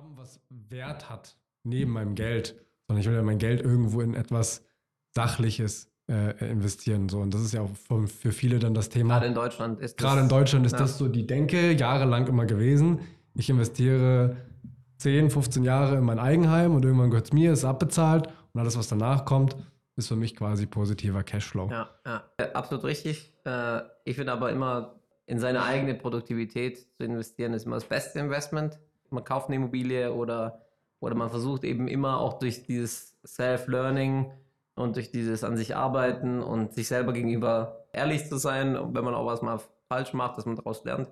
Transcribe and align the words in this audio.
haben, 0.00 0.16
was 0.16 0.40
Wert 0.48 1.10
hat, 1.10 1.36
neben 1.62 1.92
meinem 1.92 2.14
Geld, 2.14 2.54
sondern 2.86 3.02
ich 3.02 3.06
will 3.06 3.14
ja 3.14 3.22
mein 3.22 3.38
Geld 3.38 3.60
irgendwo 3.60 4.00
in 4.00 4.14
etwas 4.14 4.64
Sachliches 5.14 5.92
äh, 6.08 6.50
investieren. 6.50 7.08
So. 7.10 7.18
Und 7.20 7.34
das 7.34 7.42
ist 7.42 7.52
ja 7.52 7.62
auch 7.62 7.70
für, 7.74 8.06
für 8.06 8.32
viele 8.32 8.58
dann 8.58 8.72
das 8.72 8.88
Thema. 8.88 9.14
Gerade 9.14 9.26
in 9.26 9.34
Deutschland 9.34 9.80
ist 9.80 10.00
das. 10.00 10.06
Gerade 10.06 10.20
in 10.22 10.28
Deutschland 10.28 10.64
ist 10.64 10.72
ja. 10.72 10.78
das 10.78 10.96
so 10.96 11.06
die 11.06 11.26
Denke, 11.26 11.72
jahrelang 11.72 12.26
immer 12.28 12.46
gewesen. 12.46 13.00
Ich 13.34 13.50
investiere 13.50 14.36
10, 14.98 15.30
15 15.30 15.64
Jahre 15.64 15.96
in 15.96 16.04
mein 16.04 16.18
Eigenheim 16.18 16.74
und 16.74 16.84
irgendwann 16.84 17.10
gehört 17.10 17.26
es 17.26 17.32
mir, 17.32 17.52
ist 17.52 17.64
abbezahlt 17.64 18.28
und 18.52 18.60
alles, 18.60 18.78
was 18.78 18.88
danach 18.88 19.26
kommt, 19.26 19.54
ist 19.96 20.08
für 20.08 20.16
mich 20.16 20.34
quasi 20.34 20.66
positiver 20.66 21.22
Cashflow. 21.22 21.68
Ja, 21.70 21.90
ja. 22.06 22.24
absolut 22.54 22.84
richtig. 22.84 23.34
Äh, 23.44 23.82
ich 24.04 24.16
finde 24.16 24.32
aber 24.32 24.50
immer, 24.50 24.98
in 25.26 25.38
seine 25.38 25.62
eigene 25.62 25.94
Produktivität 25.94 26.78
zu 26.96 27.04
investieren, 27.04 27.52
ist 27.52 27.66
immer 27.66 27.76
das 27.76 27.84
beste 27.84 28.18
Investment. 28.18 28.80
Man 29.10 29.24
kauft 29.24 29.48
eine 29.48 29.56
Immobilie 29.56 30.12
oder, 30.12 30.60
oder 31.00 31.14
man 31.14 31.30
versucht 31.30 31.64
eben 31.64 31.88
immer 31.88 32.20
auch 32.20 32.38
durch 32.38 32.64
dieses 32.64 33.18
Self-Learning 33.24 34.30
und 34.74 34.96
durch 34.96 35.10
dieses 35.10 35.44
an 35.44 35.56
sich 35.56 35.76
arbeiten 35.76 36.42
und 36.42 36.74
sich 36.74 36.88
selber 36.88 37.12
gegenüber 37.12 37.86
ehrlich 37.92 38.26
zu 38.26 38.36
sein, 38.36 38.76
und 38.76 38.94
wenn 38.94 39.04
man 39.04 39.14
auch 39.14 39.26
was 39.26 39.42
mal 39.42 39.60
falsch 39.88 40.12
macht, 40.12 40.38
dass 40.38 40.46
man 40.46 40.56
daraus 40.56 40.84
lernt, 40.84 41.08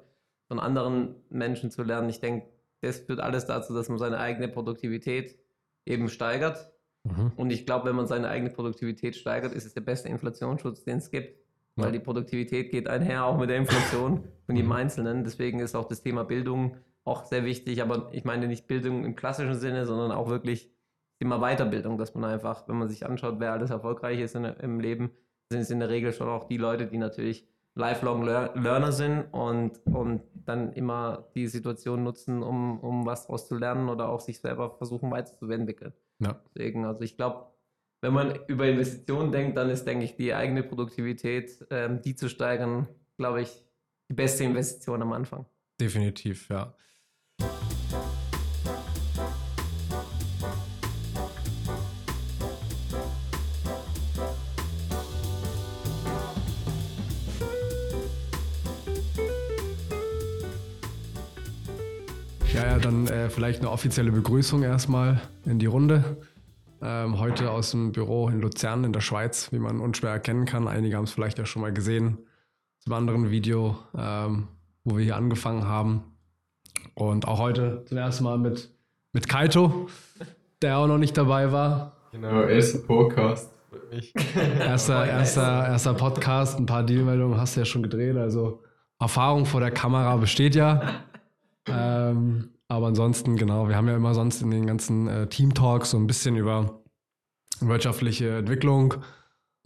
von 0.46 0.58
anderen 0.58 1.16
Menschen 1.28 1.70
zu 1.70 1.82
lernen. 1.82 2.08
Ich 2.08 2.20
denke, 2.20 2.46
das 2.80 3.00
führt 3.00 3.20
alles 3.20 3.46
dazu, 3.46 3.74
dass 3.74 3.88
man 3.88 3.98
seine 3.98 4.18
eigene 4.18 4.48
Produktivität 4.48 5.38
eben 5.84 6.08
steigert. 6.08 6.70
Mhm. 7.04 7.32
Und 7.36 7.50
ich 7.50 7.66
glaube, 7.66 7.86
wenn 7.88 7.96
man 7.96 8.06
seine 8.06 8.28
eigene 8.28 8.50
Produktivität 8.50 9.16
steigert, 9.16 9.52
ist 9.52 9.66
es 9.66 9.74
der 9.74 9.80
beste 9.82 10.08
Inflationsschutz, 10.08 10.84
den 10.84 10.98
es 10.98 11.10
gibt. 11.10 11.36
Ja. 11.76 11.84
Weil 11.84 11.92
die 11.92 12.00
Produktivität 12.00 12.70
geht 12.70 12.88
einher 12.88 13.24
auch 13.24 13.38
mit 13.38 13.50
der 13.50 13.58
Inflation 13.58 14.24
von 14.46 14.56
jedem. 14.56 14.72
Einzelnen. 14.72 15.24
Deswegen 15.24 15.60
ist 15.60 15.74
auch 15.74 15.86
das 15.86 16.02
Thema 16.02 16.24
Bildung 16.24 16.76
auch 17.08 17.24
sehr 17.24 17.44
wichtig. 17.44 17.82
Aber 17.82 18.08
ich 18.12 18.24
meine 18.24 18.46
nicht 18.46 18.66
Bildung 18.66 19.04
im 19.04 19.16
klassischen 19.16 19.54
Sinne, 19.54 19.86
sondern 19.86 20.12
auch 20.12 20.28
wirklich 20.28 20.70
Thema 21.20 21.38
Weiterbildung, 21.38 21.98
dass 21.98 22.14
man 22.14 22.24
einfach, 22.24 22.68
wenn 22.68 22.76
man 22.76 22.88
sich 22.88 23.04
anschaut, 23.04 23.36
wer 23.38 23.52
alles 23.52 23.70
erfolgreich 23.70 24.20
ist 24.20 24.36
in, 24.36 24.44
im 24.44 24.78
Leben, 24.78 25.10
sind 25.50 25.60
es 25.60 25.70
in 25.70 25.80
der 25.80 25.88
Regel 25.88 26.12
schon 26.12 26.28
auch 26.28 26.44
die 26.44 26.58
Leute, 26.58 26.86
die 26.86 26.98
natürlich 26.98 27.48
lifelong 27.74 28.24
Learner 28.24 28.92
sind 28.92 29.26
und, 29.32 29.80
und 29.86 30.22
dann 30.34 30.72
immer 30.72 31.28
die 31.34 31.46
Situation 31.46 32.02
nutzen, 32.02 32.42
um, 32.42 32.80
um 32.80 33.06
was 33.06 33.26
daraus 33.26 33.46
zu 33.46 33.56
lernen 33.56 33.88
oder 33.88 34.08
auch 34.08 34.20
sich 34.20 34.40
selber 34.40 34.70
versuchen 34.70 35.10
weiterzuentwickeln. 35.10 35.92
Ja. 36.18 36.40
Deswegen, 36.54 36.84
also 36.84 37.02
ich 37.02 37.16
glaube, 37.16 37.46
wenn 38.00 38.12
man 38.12 38.38
über 38.46 38.66
Investitionen 38.66 39.32
denkt, 39.32 39.56
dann 39.56 39.70
ist, 39.70 39.84
denke 39.84 40.04
ich, 40.04 40.16
die 40.16 40.34
eigene 40.34 40.62
Produktivität, 40.62 41.66
ähm, 41.70 42.00
die 42.02 42.14
zu 42.14 42.28
steigern, 42.28 42.88
glaube 43.16 43.42
ich, 43.42 43.64
die 44.08 44.14
beste 44.14 44.44
Investition 44.44 45.02
am 45.02 45.12
Anfang. 45.12 45.46
Definitiv, 45.80 46.48
ja. 46.48 46.74
Ja, 62.58 62.66
ja, 62.66 62.78
dann 62.78 63.06
äh, 63.06 63.28
vielleicht 63.28 63.60
eine 63.60 63.70
offizielle 63.70 64.10
Begrüßung 64.10 64.62
erstmal 64.62 65.20
in 65.44 65.58
die 65.58 65.66
Runde. 65.66 66.16
Ähm, 66.80 67.18
heute 67.18 67.50
aus 67.50 67.72
dem 67.72 67.92
Büro 67.92 68.28
in 68.28 68.40
Luzern 68.40 68.84
in 68.84 68.92
der 68.92 69.00
Schweiz, 69.00 69.52
wie 69.52 69.58
man 69.58 69.80
unschwer 69.80 70.10
erkennen 70.10 70.44
kann. 70.46 70.66
Einige 70.66 70.96
haben 70.96 71.04
es 71.04 71.12
vielleicht 71.12 71.38
ja 71.38 71.44
schon 71.44 71.62
mal 71.62 71.72
gesehen. 71.72 72.18
Zum 72.78 72.94
anderen 72.94 73.30
Video, 73.30 73.76
ähm, 73.96 74.48
wo 74.82 74.96
wir 74.96 75.04
hier 75.04 75.16
angefangen 75.16 75.68
haben. 75.68 76.02
Und 76.94 77.28
auch 77.28 77.38
heute 77.38 77.84
zum 77.86 77.98
ersten 77.98 78.24
Mal 78.24 78.38
mit, 78.38 78.70
mit 79.12 79.28
Kaito, 79.28 79.88
der 80.62 80.78
auch 80.78 80.86
noch 80.86 80.98
nicht 80.98 81.16
dabei 81.16 81.52
war. 81.52 81.92
Genau, 82.12 82.42
erster 82.42 82.80
Podcast. 82.80 83.50
erster, 84.60 85.06
erster, 85.06 85.66
erster 85.68 85.94
Podcast, 85.94 86.58
ein 86.58 86.66
paar 86.66 86.82
Dealmeldungen 86.82 87.40
hast 87.40 87.56
du 87.56 87.60
ja 87.60 87.66
schon 87.66 87.82
gedreht. 87.82 88.16
Also 88.16 88.62
Erfahrung 88.98 89.46
vor 89.46 89.60
der 89.60 89.70
Kamera 89.70 90.16
besteht 90.16 90.54
ja. 90.54 91.04
Ähm, 91.70 92.48
aber 92.68 92.86
ansonsten, 92.86 93.36
genau, 93.36 93.68
wir 93.68 93.76
haben 93.76 93.88
ja 93.88 93.96
immer 93.96 94.14
sonst 94.14 94.40
in 94.40 94.50
den 94.50 94.66
ganzen 94.66 95.06
äh, 95.06 95.26
Team-Talks 95.26 95.90
so 95.90 95.98
ein 95.98 96.06
bisschen 96.06 96.36
über 96.36 96.80
wirtschaftliche 97.60 98.38
Entwicklung. 98.38 98.94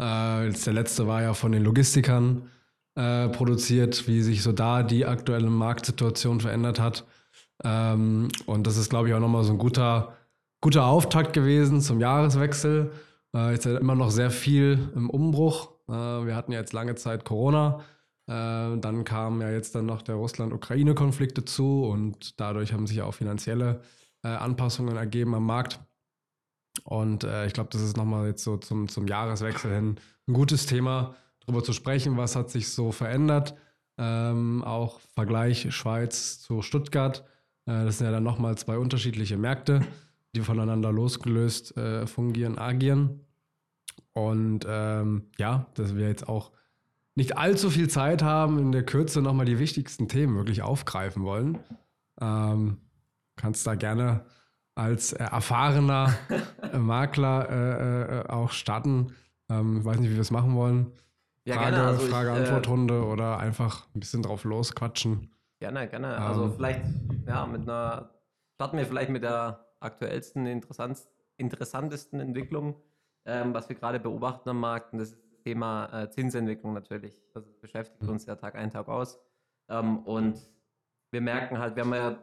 Äh, 0.01 0.47
jetzt 0.47 0.67
der 0.67 0.73
letzte 0.73 1.07
war 1.07 1.23
ja 1.23 1.35
von 1.35 1.53
den 1.53 1.63
Logistikern 1.63 2.51
äh, 2.95 3.29
produziert, 3.29 4.07
wie 4.07 4.23
sich 4.23 4.43
so 4.43 4.53
da 4.53 4.83
die 4.83 5.07
aktuelle 5.07 5.51
Marktsituation 5.51 6.41
verändert 6.41 6.79
hat. 6.79 7.05
Ähm, 7.65 8.29
und 8.47 8.67
das 8.67 8.77
ist, 8.77 8.91
glaube 8.91 9.09
ich, 9.09 9.15
auch 9.15 9.21
nochmal 9.21 9.45
so 9.45 9.53
ein 9.53 9.59
guter, 9.59 10.17
guter 10.61 10.87
Auftakt 10.87 11.33
gewesen 11.33 11.81
zum 11.81 12.01
Jahreswechsel. 12.01 12.93
Äh, 13.35 13.53
jetzt 13.53 13.67
ist 13.67 13.73
ja 13.73 13.79
immer 13.79 13.95
noch 13.95 14.11
sehr 14.11 14.31
viel 14.31 14.91
im 14.95 15.09
Umbruch. 15.11 15.71
Äh, 15.89 15.93
wir 15.93 16.37
hatten 16.37 16.53
ja 16.53 16.61
jetzt 16.61 16.73
lange 16.73 16.95
Zeit 16.95 17.25
Corona. 17.25 17.81
Äh, 18.27 18.79
dann 18.79 19.05
kam 19.05 19.41
ja 19.41 19.51
jetzt 19.51 19.75
dann 19.75 19.87
noch 19.87 20.03
der 20.03 20.17
Russland-Ukraine-Konflikt 20.17 21.39
dazu 21.39 21.85
und 21.85 22.41
dadurch 22.41 22.73
haben 22.73 22.87
sich 22.87 23.03
auch 23.03 23.15
finanzielle 23.15 23.81
äh, 24.23 24.29
Anpassungen 24.29 24.97
ergeben 24.97 25.35
am 25.35 25.47
Markt. 25.47 25.81
Und 26.85 27.25
äh, 27.25 27.47
ich 27.47 27.53
glaube, 27.53 27.71
das 27.73 27.83
ist 27.83 27.97
nochmal 27.97 28.29
jetzt 28.29 28.45
so 28.45 28.57
zum, 28.57 28.89
zum 28.89 29.07
Jahreswechsel 29.07 29.75
hin 29.75 29.97
ein 30.29 30.35
gutes 30.35 30.67
Thema, 30.67 31.15
darüber 31.47 31.63
zu 31.63 31.73
sprechen, 31.73 32.17
was 32.17 32.37
hat 32.37 32.51
sich 32.51 32.71
so 32.71 32.93
verändert. 32.93 33.55
Ähm, 33.99 34.65
auch 34.65 35.01
Vergleich 35.15 35.73
Schweiz 35.75 36.41
zu 36.41 36.63
Stuttgart. 36.63 37.25
Äh, 37.67 37.85
das 37.85 37.99
sind 37.99 38.07
ja 38.07 38.13
dann 38.13 38.25
nochmal 38.25 38.57
zwei 38.57 38.79
unterschiedliche 38.79 39.37
Märkte, 39.37 39.83
die 40.35 40.41
voneinander 40.41 40.93
losgelöst 40.93 41.77
äh, 41.77 42.07
fungieren, 42.07 42.59
agieren. 42.59 43.21
Und 44.13 44.67
ähm, 44.69 45.31
ja, 45.39 45.67
dass 45.75 45.95
wir 45.95 46.09
jetzt 46.09 46.29
auch 46.29 46.53
nicht 47.15 47.37
allzu 47.37 47.71
viel 47.71 47.89
Zeit 47.89 48.23
haben, 48.23 48.59
in 48.59 48.73
der 48.73 48.85
Kürze 48.85 49.21
nochmal 49.21 49.47
die 49.47 49.59
wichtigsten 49.59 50.09
Themen 50.09 50.37
wirklich 50.37 50.63
aufgreifen 50.63 51.25
wollen. 51.25 51.59
Ähm, 52.21 52.79
kannst 53.37 53.67
da 53.67 53.75
gerne 53.75 54.25
als 54.75 55.13
äh, 55.13 55.25
erfahrener 55.25 56.15
äh, 56.73 56.79
Makler 56.79 58.25
äh, 58.27 58.29
auch 58.29 58.51
starten. 58.53 59.15
Ähm, 59.51 59.79
ich 59.81 59.85
weiß 59.85 59.99
nicht, 59.99 60.11
wie 60.11 60.15
wir 60.15 60.21
es 60.21 60.31
machen 60.31 60.55
wollen. 60.55 60.93
Ja, 61.45 61.55
Frage, 61.55 61.77
also 61.77 62.07
Frage-Antwort-Runde 62.07 62.95
äh, 62.95 63.03
oder 63.03 63.39
einfach 63.39 63.87
ein 63.95 64.01
bisschen 64.01 64.23
drauf 64.23 64.45
losquatschen. 64.45 65.31
Gerne, 65.59 65.89
gerne. 65.89 66.17
Ähm, 66.17 66.23
also 66.23 66.51
vielleicht, 66.51 66.85
ja, 67.27 67.47
mit 67.47 67.63
einer, 67.63 68.11
starten 68.55 68.79
wir 68.79 68.87
vielleicht 68.87 69.11
mit 69.11 69.23
der 69.23 69.67
aktuellsten, 69.81 70.47
interessantesten 70.47 72.21
Entwicklung, 72.21 72.77
ähm, 73.25 73.53
was 73.55 73.69
wir 73.69 73.77
gerade 73.77 73.99
beobachten 73.99 74.49
am 74.51 74.61
Markt. 74.61 74.93
Und 74.93 75.01
das 75.01 75.13
ist 75.13 75.43
Thema 75.43 75.87
äh, 75.93 76.11
Zinsentwicklung 76.11 76.73
natürlich. 76.73 77.21
Das 77.35 77.45
beschäftigt 77.61 78.09
uns 78.09 78.27
ja 78.27 78.37
Tag 78.37 78.55
ein, 78.55 78.71
Tag 78.71 78.89
aus. 78.89 79.19
Ähm, 79.69 79.99
und 80.01 80.39
wir 81.11 81.21
merken 81.21 81.59
halt, 81.59 81.77
wir 81.77 81.85
haben 81.85 81.95
ja 81.95 82.19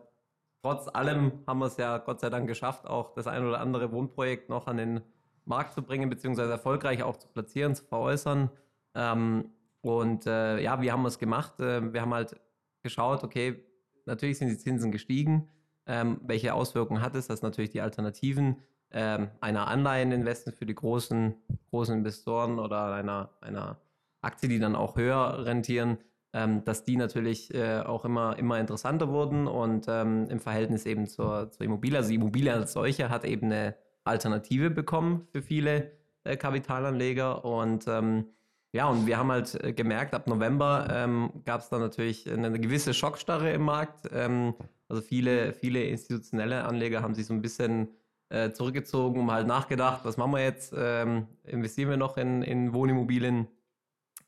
trotz 0.61 0.87
allem 0.93 1.43
haben 1.47 1.59
wir 1.59 1.67
es 1.67 1.77
ja 1.77 1.97
Gott 1.97 2.19
sei 2.19 2.29
Dank 2.29 2.47
geschafft, 2.47 2.85
auch 2.87 3.13
das 3.13 3.27
ein 3.27 3.45
oder 3.45 3.59
andere 3.59 3.91
Wohnprojekt 3.91 4.49
noch 4.49 4.67
an 4.67 4.77
den 4.77 5.01
Markt 5.45 5.73
zu 5.73 5.81
bringen, 5.81 6.09
beziehungsweise 6.09 6.51
erfolgreich 6.51 7.03
auch 7.03 7.17
zu 7.17 7.27
platzieren, 7.27 7.75
zu 7.75 7.83
veräußern. 7.85 8.49
Ähm, 8.95 9.51
und 9.81 10.25
äh, 10.25 10.61
ja, 10.61 10.81
wie 10.81 10.91
haben 10.91 11.01
wir 11.03 11.07
es 11.07 11.19
gemacht? 11.19 11.59
Äh, 11.59 11.93
wir 11.93 12.01
haben 12.01 12.13
halt 12.13 12.35
geschaut, 12.83 13.23
okay, 13.23 13.63
natürlich 14.05 14.37
sind 14.37 14.49
die 14.49 14.57
Zinsen 14.57 14.91
gestiegen. 14.91 15.49
Ähm, 15.85 16.19
welche 16.23 16.53
Auswirkungen 16.53 17.01
hat 17.01 17.15
es? 17.15 17.27
Das 17.27 17.41
natürlich 17.41 17.71
die 17.71 17.81
Alternativen 17.81 18.57
ähm, 18.91 19.29
einer 19.39 19.67
Anleiheninvestment 19.67 20.57
für 20.57 20.65
die 20.65 20.75
großen, 20.75 21.35
großen 21.69 21.95
Investoren 21.95 22.59
oder 22.59 22.93
einer, 22.93 23.29
einer 23.41 23.79
Aktie, 24.21 24.49
die 24.49 24.59
dann 24.59 24.75
auch 24.75 24.97
höher 24.97 25.45
rentieren, 25.45 25.97
ähm, 26.33 26.63
dass 26.63 26.83
die 26.83 26.95
natürlich 26.95 27.53
äh, 27.53 27.79
auch 27.79 28.05
immer, 28.05 28.37
immer 28.37 28.59
interessanter 28.59 29.09
wurden 29.09 29.47
und 29.47 29.85
ähm, 29.87 30.27
im 30.29 30.39
Verhältnis 30.39 30.85
eben 30.85 31.07
zur, 31.07 31.51
zur 31.51 31.65
Immobilie. 31.65 31.97
Also 31.97 32.09
die 32.09 32.15
Immobilie 32.15 32.53
als 32.53 32.73
solche 32.73 33.09
hat 33.09 33.25
eben 33.25 33.47
eine 33.47 33.75
Alternative 34.03 34.69
bekommen 34.69 35.27
für 35.31 35.41
viele 35.41 35.91
äh, 36.23 36.35
Kapitalanleger 36.35 37.45
und 37.45 37.87
ähm, 37.87 38.25
ja, 38.71 38.87
und 38.87 39.07
wir 39.07 39.17
haben 39.17 39.31
halt 39.31 39.55
äh, 39.63 39.73
gemerkt, 39.73 40.13
ab 40.13 40.27
November 40.27 40.87
ähm, 40.91 41.31
gab 41.45 41.61
es 41.61 41.69
dann 41.69 41.81
natürlich 41.81 42.29
eine 42.29 42.59
gewisse 42.59 42.93
Schockstarre 42.93 43.51
im 43.51 43.63
Markt. 43.63 44.07
Ähm, 44.11 44.53
also 44.87 45.01
viele, 45.01 45.53
viele 45.53 45.83
institutionelle 45.83 46.63
Anleger 46.65 47.01
haben 47.01 47.15
sich 47.15 47.25
so 47.25 47.33
ein 47.33 47.41
bisschen 47.41 47.89
äh, 48.29 48.51
zurückgezogen, 48.51 49.19
um 49.19 49.31
halt 49.31 49.47
nachgedacht, 49.47 50.01
was 50.03 50.17
machen 50.17 50.33
wir 50.33 50.43
jetzt? 50.43 50.73
Ähm, 50.77 51.27
investieren 51.43 51.89
wir 51.89 51.97
noch 51.97 52.17
in, 52.17 52.43
in 52.43 52.73
Wohnimmobilien? 52.73 53.47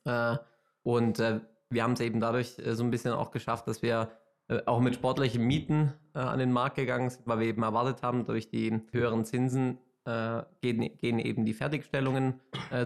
Äh, 0.06 0.38
und 0.82 1.20
äh, 1.20 1.42
wir 1.70 1.84
haben 1.84 1.94
es 1.94 2.00
eben 2.00 2.20
dadurch 2.20 2.58
äh, 2.58 2.74
so 2.74 2.84
ein 2.84 2.90
bisschen 2.90 3.14
auch 3.14 3.30
geschafft, 3.30 3.68
dass 3.68 3.84
wir 3.84 4.10
äh, 4.48 4.62
auch 4.66 4.80
mit 4.80 4.96
sportlichen 4.96 5.44
Mieten 5.44 5.94
an 6.14 6.40
den 6.40 6.52
Markt 6.52 6.76
gegangen 6.76 7.10
sind, 7.10 7.26
weil 7.26 7.40
wir 7.40 7.48
eben 7.48 7.64
erwartet 7.64 8.04
haben, 8.04 8.26
durch 8.26 8.50
die 8.50 8.82
höheren 8.92 9.24
Zinsen 9.24 9.78
gehen, 10.04 10.98
gehen 10.98 11.20
eben 11.20 11.46
die 11.46 11.54
Fertigstellungen 11.54 12.40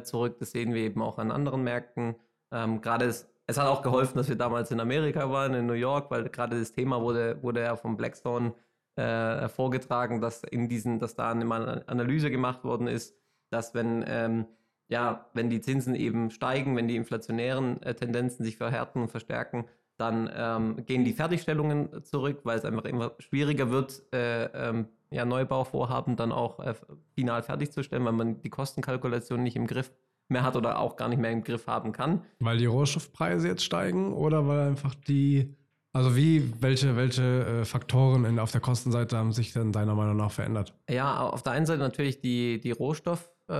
zurück. 0.04 0.38
Das 0.40 0.52
sehen 0.52 0.74
wir 0.74 0.82
eben 0.82 1.02
auch 1.02 1.18
an 1.18 1.32
anderen 1.32 1.64
Märkten. 1.64 2.16
Ähm, 2.52 2.82
gerade 2.82 3.06
es, 3.06 3.30
es 3.48 3.58
hat 3.58 3.68
auch 3.68 3.82
geholfen, 3.82 4.18
dass 4.18 4.28
wir 4.28 4.36
damals 4.36 4.72
in 4.72 4.80
Amerika 4.80 5.30
waren, 5.32 5.54
in 5.54 5.66
New 5.66 5.74
York, 5.74 6.12
weil 6.12 6.28
gerade 6.30 6.60
das 6.60 6.74
Thema 6.74 7.02
wurde, 7.02 7.42
wurde 7.42 7.62
ja 7.62 7.76
von 7.76 7.96
Blackstone 7.96 8.54
äh, 8.96 9.48
vorgetragen, 9.50 10.22
dass 10.22 10.44
in 10.44 10.68
diesen, 10.68 11.00
dass 11.00 11.16
da 11.16 11.32
eine 11.32 11.88
Analyse 11.88 12.32
gemacht 12.32 12.64
worden 12.64 12.88
ist, 12.88 13.16
dass 13.50 13.74
wenn 13.74 14.04
ähm, 14.08 14.46
ja, 14.88 15.30
wenn 15.34 15.50
die 15.50 15.62
Zinsen 15.62 15.96
eben 15.96 16.30
steigen, 16.30 16.76
wenn 16.76 16.88
die 16.88 16.96
inflationären 16.96 17.82
äh, 17.82 17.96
Tendenzen 17.96 18.46
sich 18.46 18.58
verhärten 18.58 19.02
und 19.02 19.10
verstärken, 19.10 19.66
dann 19.98 20.30
ähm, 20.36 20.86
gehen 20.86 21.06
die 21.06 21.14
Fertigstellungen 21.14 22.04
zurück, 22.04 22.42
weil 22.44 22.58
es 22.58 22.66
einfach 22.66 22.86
immer 22.86 23.14
schwieriger 23.20 23.70
wird, 23.70 24.04
äh, 24.14 24.46
ähm, 24.46 24.88
ja, 25.16 25.26
Neubauvorhaben 25.26 26.16
dann 26.18 26.32
auch 26.32 26.60
äh, 26.60 26.74
final 27.16 27.42
fertigzustellen, 27.42 28.06
weil 28.06 28.14
man 28.14 28.42
die 28.42 28.50
Kostenkalkulation 28.50 29.42
nicht 29.42 29.56
im 29.56 29.66
Griff 29.66 29.92
mehr 30.28 30.44
hat 30.44 30.56
oder 30.56 30.80
auch 30.80 30.98
gar 30.98 31.08
nicht 31.08 31.20
mehr 31.20 31.32
im 31.32 31.44
Griff 31.44 31.68
haben 31.68 31.92
kann. 31.92 32.22
Weil 32.40 32.58
die 32.58 32.66
Rohstoffpreise 32.66 33.48
jetzt 33.48 33.64
steigen 33.64 34.14
oder 34.14 34.48
weil 34.48 34.60
einfach 34.68 34.94
die, 34.94 35.56
also 35.94 36.16
wie, 36.16 36.52
welche, 36.60 36.98
welche 36.98 37.46
äh, 37.46 37.66
Faktoren 37.66 38.26
in, 38.26 38.40
auf 38.40 38.52
der 38.52 38.60
Kostenseite 38.60 39.18
haben 39.18 39.32
sich 39.32 39.54
denn 39.54 39.72
deiner 39.72 39.96
Meinung 39.96 40.18
nach 40.18 40.32
verändert? 40.32 40.74
Ja, 40.90 41.22
auf 41.22 41.44
der 41.44 41.54
einen 41.54 41.66
Seite 41.66 41.80
natürlich 41.80 42.20
die, 42.20 42.60
die 42.60 42.72
Rohstoff, 42.72 43.32
äh, 43.48 43.54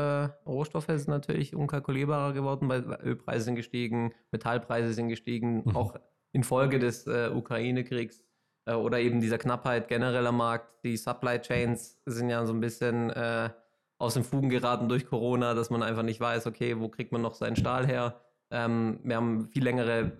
Rohstoffe 0.46 0.88
sind 0.88 1.08
natürlich 1.08 1.56
unkalkulierbarer 1.56 2.34
geworden, 2.34 2.68
weil 2.68 2.84
Ölpreise 3.04 3.46
sind 3.46 3.56
gestiegen, 3.56 4.14
Metallpreise 4.32 4.94
sind 4.94 5.08
gestiegen, 5.08 5.64
mhm. 5.66 5.76
auch 5.76 5.96
infolge 6.34 6.80
des 6.80 7.08
äh, 7.08 7.30
Ukraine-Kriegs 7.34 8.25
äh, 8.66 8.74
oder 8.74 9.00
eben 9.00 9.22
dieser 9.22 9.38
Knappheit 9.38 9.88
generell 9.88 10.28
am 10.28 10.38
Markt. 10.38 10.84
Die 10.84 10.98
Supply 10.98 11.40
Chains 11.40 12.00
sind 12.06 12.30
ja 12.30 12.46
so 12.46 12.54
ein 12.54 12.60
bisschen 12.60 13.10
äh, 13.12 13.50
aus 13.98 14.14
den 14.16 14.24
Fugen 14.24 14.50
geraten 14.50 14.90
durch 14.90 15.06
Corona, 15.08 15.54
dass 15.54 15.70
man 15.70 15.84
einfach 15.84 16.04
nicht 16.04 16.20
weiß, 16.20 16.48
okay, 16.48 16.80
wo 16.80 16.90
kriegt 16.90 17.12
man 17.12 17.22
noch 17.22 17.36
seinen 17.36 17.56
Stahl 17.56 17.88
her? 17.88 18.22
Ähm, 18.52 19.00
wir 19.04 19.16
haben 19.16 19.48
viel 19.48 19.64
längere 19.64 20.12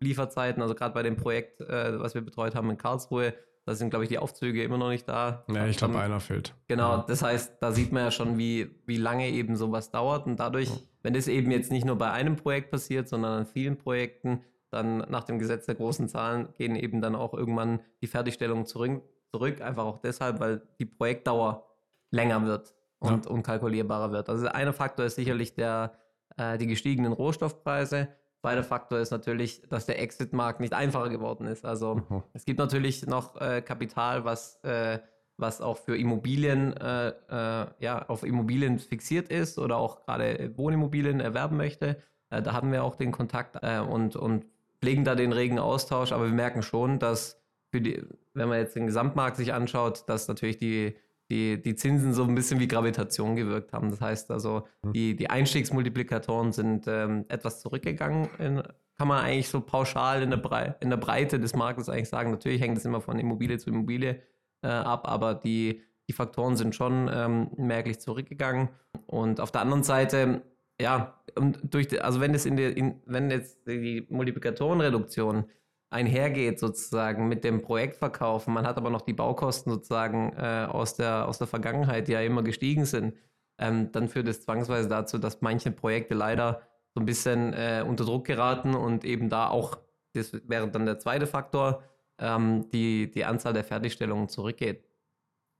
Lieferzeiten, 0.00 0.62
also 0.62 0.74
gerade 0.74 0.94
bei 0.94 1.02
dem 1.02 1.16
Projekt, 1.16 1.60
äh, 1.60 1.98
was 1.98 2.14
wir 2.14 2.22
betreut 2.22 2.54
haben 2.54 2.70
in 2.70 2.78
Karlsruhe, 2.78 3.34
da 3.64 3.76
sind, 3.76 3.90
glaube 3.90 4.04
ich, 4.04 4.08
die 4.08 4.18
Aufzüge 4.18 4.62
immer 4.64 4.76
noch 4.76 4.88
nicht 4.88 5.08
da. 5.08 5.44
Ja, 5.48 5.66
ich 5.66 5.76
glaube, 5.76 5.98
einer 6.00 6.18
fehlt. 6.18 6.52
Genau, 6.66 6.96
ja. 6.96 7.04
das 7.06 7.22
heißt, 7.22 7.58
da 7.60 7.70
sieht 7.70 7.92
man 7.92 8.04
ja 8.04 8.10
schon, 8.10 8.36
wie, 8.36 8.74
wie 8.86 8.96
lange 8.96 9.28
eben 9.30 9.56
sowas 9.56 9.92
dauert. 9.92 10.26
Und 10.26 10.40
dadurch, 10.40 10.68
ja. 10.68 10.76
wenn 11.02 11.14
das 11.14 11.28
eben 11.28 11.52
jetzt 11.52 11.70
nicht 11.70 11.84
nur 11.84 11.96
bei 11.96 12.10
einem 12.10 12.34
Projekt 12.34 12.72
passiert, 12.72 13.08
sondern 13.08 13.38
an 13.38 13.46
vielen 13.46 13.78
Projekten, 13.78 14.42
dann 14.72 14.98
nach 14.98 15.24
dem 15.24 15.38
Gesetz 15.38 15.66
der 15.66 15.74
großen 15.74 16.08
Zahlen 16.08 16.48
gehen 16.54 16.76
eben 16.76 17.00
dann 17.00 17.14
auch 17.14 17.34
irgendwann 17.34 17.80
die 18.00 18.06
Fertigstellungen 18.06 18.66
zurück, 18.66 19.02
zurück 19.30 19.60
einfach 19.60 19.84
auch 19.84 19.98
deshalb, 19.98 20.40
weil 20.40 20.62
die 20.78 20.86
Projektdauer 20.86 21.66
länger 22.10 22.44
wird 22.46 22.74
und 22.98 23.26
ja. 23.26 23.30
unkalkulierbarer 23.30 24.12
wird. 24.12 24.28
Also 24.28 24.44
der 24.44 24.54
eine 24.54 24.72
Faktor 24.72 25.04
ist 25.04 25.16
sicherlich 25.16 25.54
der, 25.54 25.92
äh, 26.36 26.58
die 26.58 26.66
gestiegenen 26.66 27.12
Rohstoffpreise. 27.12 28.08
Zweiter 28.40 28.64
Faktor 28.64 28.98
ist 28.98 29.10
natürlich, 29.10 29.62
dass 29.68 29.86
der 29.86 30.00
Exit-Markt 30.00 30.60
nicht 30.60 30.72
einfacher 30.72 31.08
geworden 31.08 31.46
ist. 31.46 31.64
Also 31.64 31.96
mhm. 31.96 32.22
es 32.32 32.44
gibt 32.44 32.58
natürlich 32.58 33.06
noch 33.06 33.40
äh, 33.40 33.62
Kapital, 33.62 34.24
was, 34.24 34.56
äh, 34.64 34.98
was 35.36 35.60
auch 35.60 35.78
für 35.78 35.96
Immobilien, 35.96 36.76
äh, 36.76 37.08
äh, 37.08 37.66
ja, 37.78 38.08
auf 38.08 38.24
Immobilien 38.24 38.78
fixiert 38.78 39.28
ist 39.28 39.58
oder 39.58 39.76
auch 39.76 40.04
gerade 40.04 40.52
Wohnimmobilien 40.56 41.20
erwerben 41.20 41.56
möchte. 41.56 42.02
Äh, 42.30 42.42
da 42.42 42.52
haben 42.52 42.72
wir 42.72 42.84
auch 42.84 42.96
den 42.96 43.12
Kontakt 43.12 43.62
und, 43.62 44.16
und 44.16 44.46
pflegen 44.82 45.04
da 45.04 45.14
den 45.14 45.32
regen 45.32 45.58
Austausch, 45.58 46.12
aber 46.12 46.24
wir 46.24 46.32
merken 46.32 46.62
schon, 46.62 46.98
dass 46.98 47.40
die, 47.72 48.02
wenn 48.34 48.48
man 48.48 48.58
jetzt 48.58 48.76
den 48.76 48.86
Gesamtmarkt 48.86 49.36
sich 49.36 49.54
anschaut, 49.54 50.04
dass 50.08 50.28
natürlich 50.28 50.58
die, 50.58 50.96
die, 51.30 51.62
die 51.62 51.76
Zinsen 51.76 52.12
so 52.12 52.24
ein 52.24 52.34
bisschen 52.34 52.60
wie 52.60 52.68
Gravitation 52.68 53.36
gewirkt 53.36 53.72
haben. 53.72 53.90
Das 53.90 54.00
heißt 54.00 54.30
also, 54.30 54.66
hm. 54.82 54.92
die, 54.92 55.16
die 55.16 55.30
Einstiegsmultiplikatoren 55.30 56.52
sind 56.52 56.86
ähm, 56.88 57.24
etwas 57.28 57.60
zurückgegangen. 57.60 58.28
In, 58.38 58.62
kann 58.98 59.08
man 59.08 59.24
eigentlich 59.24 59.48
so 59.48 59.60
pauschal 59.60 60.22
in 60.22 60.30
der, 60.30 60.76
in 60.80 60.90
der 60.90 60.96
Breite 60.98 61.40
des 61.40 61.54
Marktes 61.54 61.88
eigentlich 61.88 62.10
sagen. 62.10 62.30
Natürlich 62.30 62.60
hängt 62.60 62.76
es 62.76 62.84
immer 62.84 63.00
von 63.00 63.18
Immobilie 63.18 63.58
zu 63.58 63.70
Immobilie 63.70 64.20
äh, 64.62 64.68
ab, 64.68 65.08
aber 65.08 65.34
die, 65.34 65.80
die 66.08 66.12
Faktoren 66.12 66.56
sind 66.56 66.74
schon 66.74 67.10
ähm, 67.12 67.50
merklich 67.56 68.00
zurückgegangen. 68.00 68.68
Und 69.06 69.40
auf 69.40 69.50
der 69.50 69.62
anderen 69.62 69.82
Seite 69.82 70.42
ja, 70.80 71.22
und 71.36 71.60
durch, 71.72 71.88
die, 71.88 72.00
also 72.00 72.20
wenn 72.20 72.34
es 72.34 72.46
in 72.46 72.56
der, 72.56 72.76
in, 72.76 73.00
wenn 73.06 73.30
jetzt 73.30 73.66
die 73.66 74.06
Multiplikatorenreduktion 74.10 75.44
einhergeht 75.90 76.58
sozusagen 76.58 77.28
mit 77.28 77.44
dem 77.44 77.60
Projektverkauf, 77.62 78.46
man 78.46 78.66
hat 78.66 78.78
aber 78.78 78.90
noch 78.90 79.02
die 79.02 79.12
Baukosten 79.12 79.72
sozusagen 79.72 80.32
äh, 80.36 80.66
aus, 80.68 80.94
der, 80.94 81.28
aus 81.28 81.38
der 81.38 81.46
Vergangenheit, 81.46 82.08
die 82.08 82.12
ja 82.12 82.22
immer 82.22 82.42
gestiegen 82.42 82.86
sind, 82.86 83.14
ähm, 83.58 83.92
dann 83.92 84.08
führt 84.08 84.28
es 84.28 84.42
zwangsweise 84.42 84.88
dazu, 84.88 85.18
dass 85.18 85.42
manche 85.42 85.70
Projekte 85.70 86.14
leider 86.14 86.62
so 86.94 87.00
ein 87.00 87.06
bisschen 87.06 87.52
äh, 87.52 87.84
unter 87.86 88.04
Druck 88.04 88.26
geraten 88.26 88.74
und 88.74 89.04
eben 89.04 89.28
da 89.28 89.48
auch, 89.48 89.78
das 90.14 90.32
wäre 90.48 90.68
dann 90.68 90.86
der 90.86 90.98
zweite 90.98 91.26
Faktor, 91.26 91.82
ähm, 92.18 92.70
die, 92.70 93.10
die 93.10 93.24
Anzahl 93.24 93.52
der 93.52 93.64
Fertigstellungen 93.64 94.28
zurückgeht. 94.28 94.84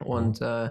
Und 0.02 0.40
mhm. 0.40 0.46
äh, 0.46 0.70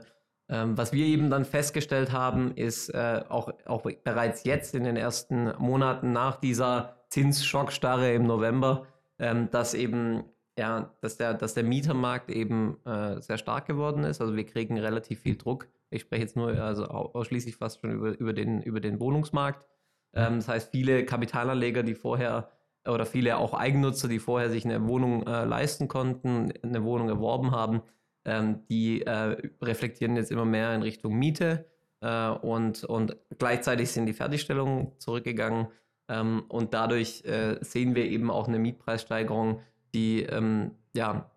ähm, 0.51 0.77
was 0.77 0.91
wir 0.91 1.05
eben 1.05 1.29
dann 1.29 1.45
festgestellt 1.45 2.11
haben, 2.11 2.51
ist 2.55 2.89
äh, 2.89 3.23
auch, 3.29 3.53
auch 3.65 3.83
bereits 4.03 4.43
jetzt 4.43 4.75
in 4.75 4.83
den 4.83 4.97
ersten 4.97 5.53
Monaten 5.57 6.11
nach 6.11 6.35
dieser 6.35 6.97
Zinsschockstarre 7.09 8.13
im 8.13 8.27
November, 8.27 8.85
ähm, 9.17 9.49
dass 9.49 9.73
eben 9.73 10.25
ja, 10.59 10.93
dass 10.99 11.15
der, 11.15 11.33
dass 11.33 11.53
der 11.53 11.63
Mietermarkt 11.63 12.29
eben 12.29 12.77
äh, 12.85 13.21
sehr 13.21 13.37
stark 13.37 13.65
geworden 13.65 14.03
ist. 14.03 14.19
Also 14.19 14.35
wir 14.35 14.45
kriegen 14.45 14.77
relativ 14.77 15.21
viel 15.21 15.37
Druck. 15.37 15.69
Ich 15.89 16.01
spreche 16.01 16.23
jetzt 16.23 16.35
nur 16.35 16.49
also 16.61 16.85
ausschließlich 16.85 17.55
fast 17.55 17.79
schon 17.79 17.91
über, 17.91 18.19
über, 18.19 18.33
den, 18.33 18.61
über 18.61 18.81
den 18.81 18.99
Wohnungsmarkt. 18.99 19.65
Ähm, 20.13 20.35
das 20.35 20.49
heißt, 20.49 20.71
viele 20.71 21.05
Kapitalanleger, 21.05 21.83
die 21.83 21.95
vorher 21.95 22.51
oder 22.85 23.05
viele 23.05 23.37
auch 23.37 23.53
Eigennutzer, 23.53 24.09
die 24.09 24.19
vorher 24.19 24.49
sich 24.49 24.65
eine 24.65 24.85
Wohnung 24.87 25.25
äh, 25.25 25.45
leisten 25.45 25.87
konnten, 25.87 26.51
eine 26.63 26.83
Wohnung 26.83 27.07
erworben 27.07 27.51
haben, 27.51 27.81
ähm, 28.25 28.65
die 28.69 29.01
äh, 29.01 29.37
reflektieren 29.61 30.15
jetzt 30.15 30.31
immer 30.31 30.45
mehr 30.45 30.73
in 30.75 30.81
Richtung 30.81 31.15
Miete 31.17 31.65
äh, 32.01 32.29
und, 32.29 32.83
und 32.83 33.17
gleichzeitig 33.37 33.91
sind 33.91 34.05
die 34.05 34.13
Fertigstellungen 34.13 34.91
zurückgegangen 34.99 35.67
ähm, 36.07 36.43
und 36.49 36.73
dadurch 36.73 37.23
äh, 37.25 37.57
sehen 37.61 37.95
wir 37.95 38.05
eben 38.05 38.29
auch 38.29 38.47
eine 38.47 38.59
Mietpreissteigerung, 38.59 39.61
die 39.93 40.23
ähm, 40.23 40.71
ja, 40.93 41.31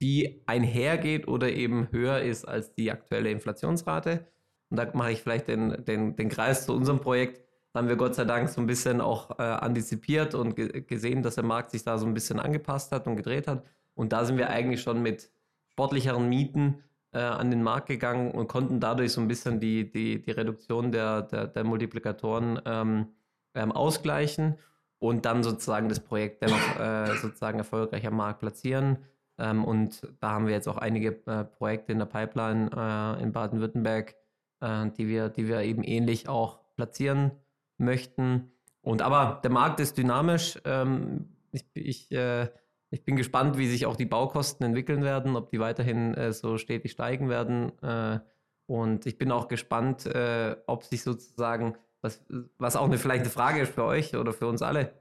die 0.00 0.42
einhergeht 0.46 1.26
oder 1.28 1.50
eben 1.50 1.88
höher 1.90 2.20
ist 2.20 2.46
als 2.46 2.74
die 2.74 2.90
aktuelle 2.90 3.30
Inflationsrate. 3.30 4.26
Und 4.68 4.78
da 4.78 4.90
mache 4.92 5.12
ich 5.12 5.22
vielleicht 5.22 5.48
den, 5.48 5.84
den, 5.84 6.16
den 6.16 6.28
Kreis 6.28 6.66
zu 6.66 6.74
unserem 6.74 7.00
Projekt. 7.00 7.42
Da 7.72 7.80
haben 7.80 7.88
wir 7.88 7.96
Gott 7.96 8.14
sei 8.14 8.24
Dank 8.24 8.48
so 8.48 8.60
ein 8.60 8.66
bisschen 8.66 9.00
auch 9.00 9.38
äh, 9.38 9.42
antizipiert 9.42 10.34
und 10.34 10.56
ge 10.56 10.82
gesehen, 10.82 11.22
dass 11.22 11.36
der 11.36 11.44
Markt 11.44 11.70
sich 11.70 11.84
da 11.84 11.98
so 11.98 12.06
ein 12.06 12.14
bisschen 12.14 12.40
angepasst 12.40 12.92
hat 12.92 13.06
und 13.06 13.16
gedreht 13.16 13.46
hat. 13.46 13.64
Und 13.94 14.12
da 14.12 14.24
sind 14.24 14.36
wir 14.36 14.50
eigentlich 14.50 14.82
schon 14.82 15.02
mit 15.02 15.30
sportlicheren 15.76 16.26
Mieten 16.26 16.82
äh, 17.12 17.18
an 17.18 17.50
den 17.50 17.62
Markt 17.62 17.88
gegangen 17.88 18.30
und 18.30 18.48
konnten 18.48 18.80
dadurch 18.80 19.12
so 19.12 19.20
ein 19.20 19.28
bisschen 19.28 19.60
die, 19.60 19.90
die, 19.90 20.22
die 20.22 20.30
Reduktion 20.30 20.90
der, 20.90 21.20
der, 21.20 21.48
der 21.48 21.64
Multiplikatoren 21.64 22.58
ähm, 22.64 23.08
ähm, 23.54 23.72
ausgleichen 23.72 24.56
und 24.98 25.26
dann 25.26 25.42
sozusagen 25.42 25.90
das 25.90 26.00
Projekt 26.00 26.40
dennoch 26.40 26.80
äh, 26.80 27.14
sozusagen 27.16 27.58
erfolgreich 27.58 28.06
am 28.06 28.16
Markt 28.16 28.40
platzieren. 28.40 29.04
Ähm, 29.36 29.66
und 29.66 30.00
da 30.20 30.30
haben 30.30 30.46
wir 30.46 30.54
jetzt 30.54 30.66
auch 30.66 30.78
einige 30.78 31.08
äh, 31.26 31.44
Projekte 31.44 31.92
in 31.92 31.98
der 31.98 32.06
Pipeline 32.06 32.70
äh, 32.74 33.22
in 33.22 33.32
Baden-Württemberg, 33.32 34.14
äh, 34.60 34.86
die, 34.96 35.08
wir, 35.08 35.28
die 35.28 35.46
wir 35.46 35.60
eben 35.60 35.84
ähnlich 35.84 36.26
auch 36.26 36.60
platzieren 36.74 37.32
möchten. 37.76 38.50
Und 38.80 39.02
aber 39.02 39.40
der 39.44 39.50
Markt 39.50 39.80
ist 39.80 39.98
dynamisch. 39.98 40.58
Ähm, 40.64 41.36
ich, 41.52 41.66
ich 41.74 42.10
äh, 42.12 42.48
ich 42.90 43.04
bin 43.04 43.16
gespannt, 43.16 43.58
wie 43.58 43.68
sich 43.68 43.86
auch 43.86 43.96
die 43.96 44.06
Baukosten 44.06 44.64
entwickeln 44.64 45.02
werden, 45.02 45.36
ob 45.36 45.50
die 45.50 45.60
weiterhin 45.60 46.14
äh, 46.14 46.32
so 46.32 46.56
stetig 46.58 46.92
steigen 46.92 47.28
werden. 47.28 47.72
Äh, 47.82 48.20
und 48.66 49.06
ich 49.06 49.18
bin 49.18 49.32
auch 49.32 49.48
gespannt, 49.48 50.06
äh, 50.06 50.56
ob 50.66 50.84
sich 50.84 51.02
sozusagen, 51.02 51.76
was, 52.00 52.24
was 52.58 52.76
auch 52.76 52.86
eine, 52.86 52.98
vielleicht 52.98 53.22
eine 53.22 53.30
Frage 53.30 53.62
ist 53.62 53.74
für 53.74 53.84
euch 53.84 54.16
oder 54.16 54.32
für 54.32 54.46
uns 54.46 54.62
alle, 54.62 54.92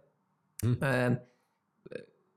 hm. 0.62 0.78
Äh, 0.82 1.18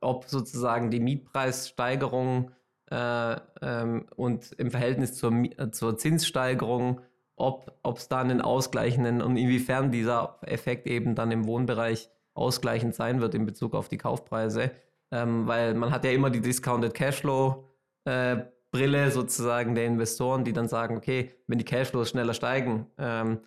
ob 0.01 0.27
sozusagen 0.27 0.91
die 0.91 1.01
Mietpreissteigerung 1.01 2.53
äh, 2.91 3.37
ähm, 3.63 4.07
und 4.17 4.53
im 4.53 4.71
Verhältnis 4.71 5.15
zur, 5.15 5.33
zur 5.73 5.97
Zinssteigerung, 5.97 7.01
ob 7.37 7.73
es 7.85 8.09
da 8.09 8.21
einen 8.21 8.41
ausgleichenden 8.41 9.23
und 9.23 9.37
inwiefern 9.37 9.91
dieser 9.91 10.39
Effekt 10.43 10.87
eben 10.87 11.15
dann 11.15 11.31
im 11.31 11.47
Wohnbereich 11.47 12.11
ausgleichend 12.35 12.95
sein 12.95 13.21
wird 13.21 13.35
in 13.35 13.47
Bezug 13.47 13.75
auf 13.75 13.89
die 13.89 13.99
Kaufpreise 13.99 14.71
ähm, 15.11 15.47
weil 15.47 15.75
man 15.75 15.91
hat 15.91 16.05
ja 16.05 16.11
immer 16.11 16.31
die 16.31 16.41
Discounted 16.41 16.95
Cashflow 16.95 17.65
äh, 18.05 18.39
Brille 18.71 19.11
sozusagen 19.11 19.75
der 19.75 19.87
Investoren, 19.87 20.45
die 20.45 20.53
dann 20.53 20.69
sagen, 20.69 20.97
okay, 20.97 21.35
wenn 21.47 21.59
die 21.59 21.65
Cashflows 21.65 22.11
schneller 22.11 22.35
steigen 22.35 22.87
ähm, 22.99 23.41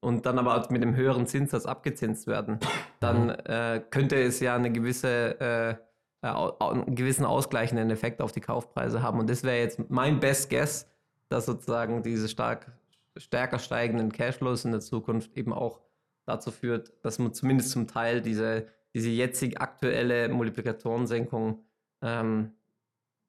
und 0.00 0.24
dann 0.26 0.38
aber 0.38 0.66
mit 0.70 0.82
dem 0.82 0.96
höheren 0.96 1.26
Zinssatz 1.26 1.66
abgezinst 1.66 2.26
werden, 2.26 2.58
dann 3.00 3.26
mhm. 3.26 3.36
äh, 3.44 3.80
könnte 3.90 4.16
es 4.16 4.40
ja 4.40 4.54
eine 4.54 4.72
gewisse 4.72 5.40
äh, 5.40 5.76
einen 6.24 6.94
gewissen 6.94 7.26
ausgleichenden 7.26 7.90
Effekt 7.90 8.22
auf 8.22 8.32
die 8.32 8.40
Kaufpreise 8.40 9.02
haben. 9.02 9.18
Und 9.20 9.28
das 9.28 9.42
wäre 9.42 9.58
jetzt 9.58 9.90
mein 9.90 10.20
Best 10.20 10.48
Guess, 10.48 10.90
dass 11.28 11.44
sozusagen 11.44 12.02
diese 12.02 12.28
stark, 12.28 12.72
stärker 13.16 13.58
steigenden 13.58 14.10
Cashflows 14.10 14.64
in 14.64 14.70
der 14.70 14.80
Zukunft 14.80 15.36
eben 15.36 15.52
auch 15.52 15.80
dazu 16.24 16.50
führt, 16.50 16.92
dass 17.02 17.18
man 17.18 17.34
zumindest 17.34 17.72
zum 17.72 17.86
Teil 17.86 18.22
diese 18.22 18.68
diese 18.94 19.10
jetzig 19.10 19.60
aktuelle 19.60 20.28
Multiplikatorensenkung, 20.28 21.64
ähm, 22.02 22.52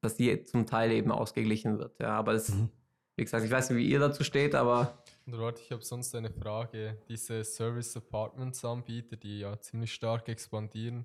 dass 0.00 0.16
die 0.16 0.44
zum 0.44 0.66
Teil 0.66 0.92
eben 0.92 1.10
ausgeglichen 1.10 1.78
wird. 1.78 1.98
Ja, 1.98 2.10
aber 2.10 2.34
das, 2.34 2.50
mhm. 2.50 2.70
wie 3.16 3.24
gesagt, 3.24 3.44
ich 3.44 3.50
weiß 3.50 3.70
nicht, 3.70 3.78
wie 3.78 3.88
ihr 3.88 3.98
dazu 3.98 4.22
steht, 4.22 4.54
aber. 4.54 5.02
Warte, 5.26 5.60
ich 5.60 5.72
habe 5.72 5.82
sonst 5.82 6.14
eine 6.14 6.30
Frage. 6.30 6.98
Diese 7.08 7.42
Service 7.42 7.96
Apartments 7.96 8.64
Anbieter, 8.64 9.16
die 9.16 9.40
ja 9.40 9.60
ziemlich 9.60 9.92
stark 9.92 10.28
expandieren, 10.28 11.04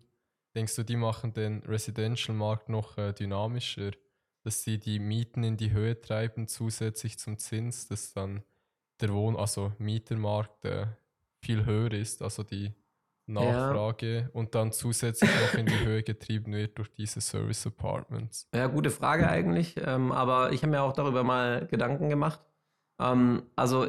denkst 0.55 0.75
du, 0.75 0.83
die 0.83 0.97
machen 0.97 1.33
den 1.33 1.63
Residential 1.63 2.37
Markt 2.37 2.69
noch 2.69 2.97
äh, 2.97 3.13
dynamischer? 3.13 3.91
Dass 4.43 4.63
sie 4.63 4.79
die 4.79 4.99
Mieten 4.99 5.43
in 5.43 5.57
die 5.57 5.71
Höhe 5.71 5.99
treiben, 6.01 6.47
zusätzlich 6.47 7.19
zum 7.19 7.37
Zins, 7.37 7.87
dass 7.87 8.13
dann 8.13 8.43
der 8.99 9.09
Wohn-, 9.09 9.35
also 9.35 9.71
Mietermarkt 9.77 10.65
äh, 10.65 10.87
viel 11.43 11.65
höher 11.65 11.91
ist, 11.91 12.21
also 12.21 12.43
die 12.43 12.73
Nachfrage 13.27 14.15
ja. 14.15 14.29
und 14.33 14.55
dann 14.55 14.71
zusätzlich 14.71 15.29
noch 15.29 15.57
in 15.57 15.65
die 15.65 15.85
Höhe 15.85 16.03
getrieben 16.03 16.53
wird 16.53 16.77
durch 16.77 16.91
diese 16.91 17.21
Service 17.21 17.65
Apartments? 17.65 18.47
Ja, 18.53 18.67
gute 18.67 18.89
Frage 18.89 19.29
eigentlich, 19.29 19.75
ähm, 19.85 20.11
aber 20.11 20.51
ich 20.51 20.63
habe 20.63 20.71
mir 20.71 20.81
auch 20.81 20.93
darüber 20.93 21.23
mal 21.23 21.67
Gedanken 21.67 22.09
gemacht. 22.09 22.41
Ähm, 22.99 23.43
also 23.55 23.87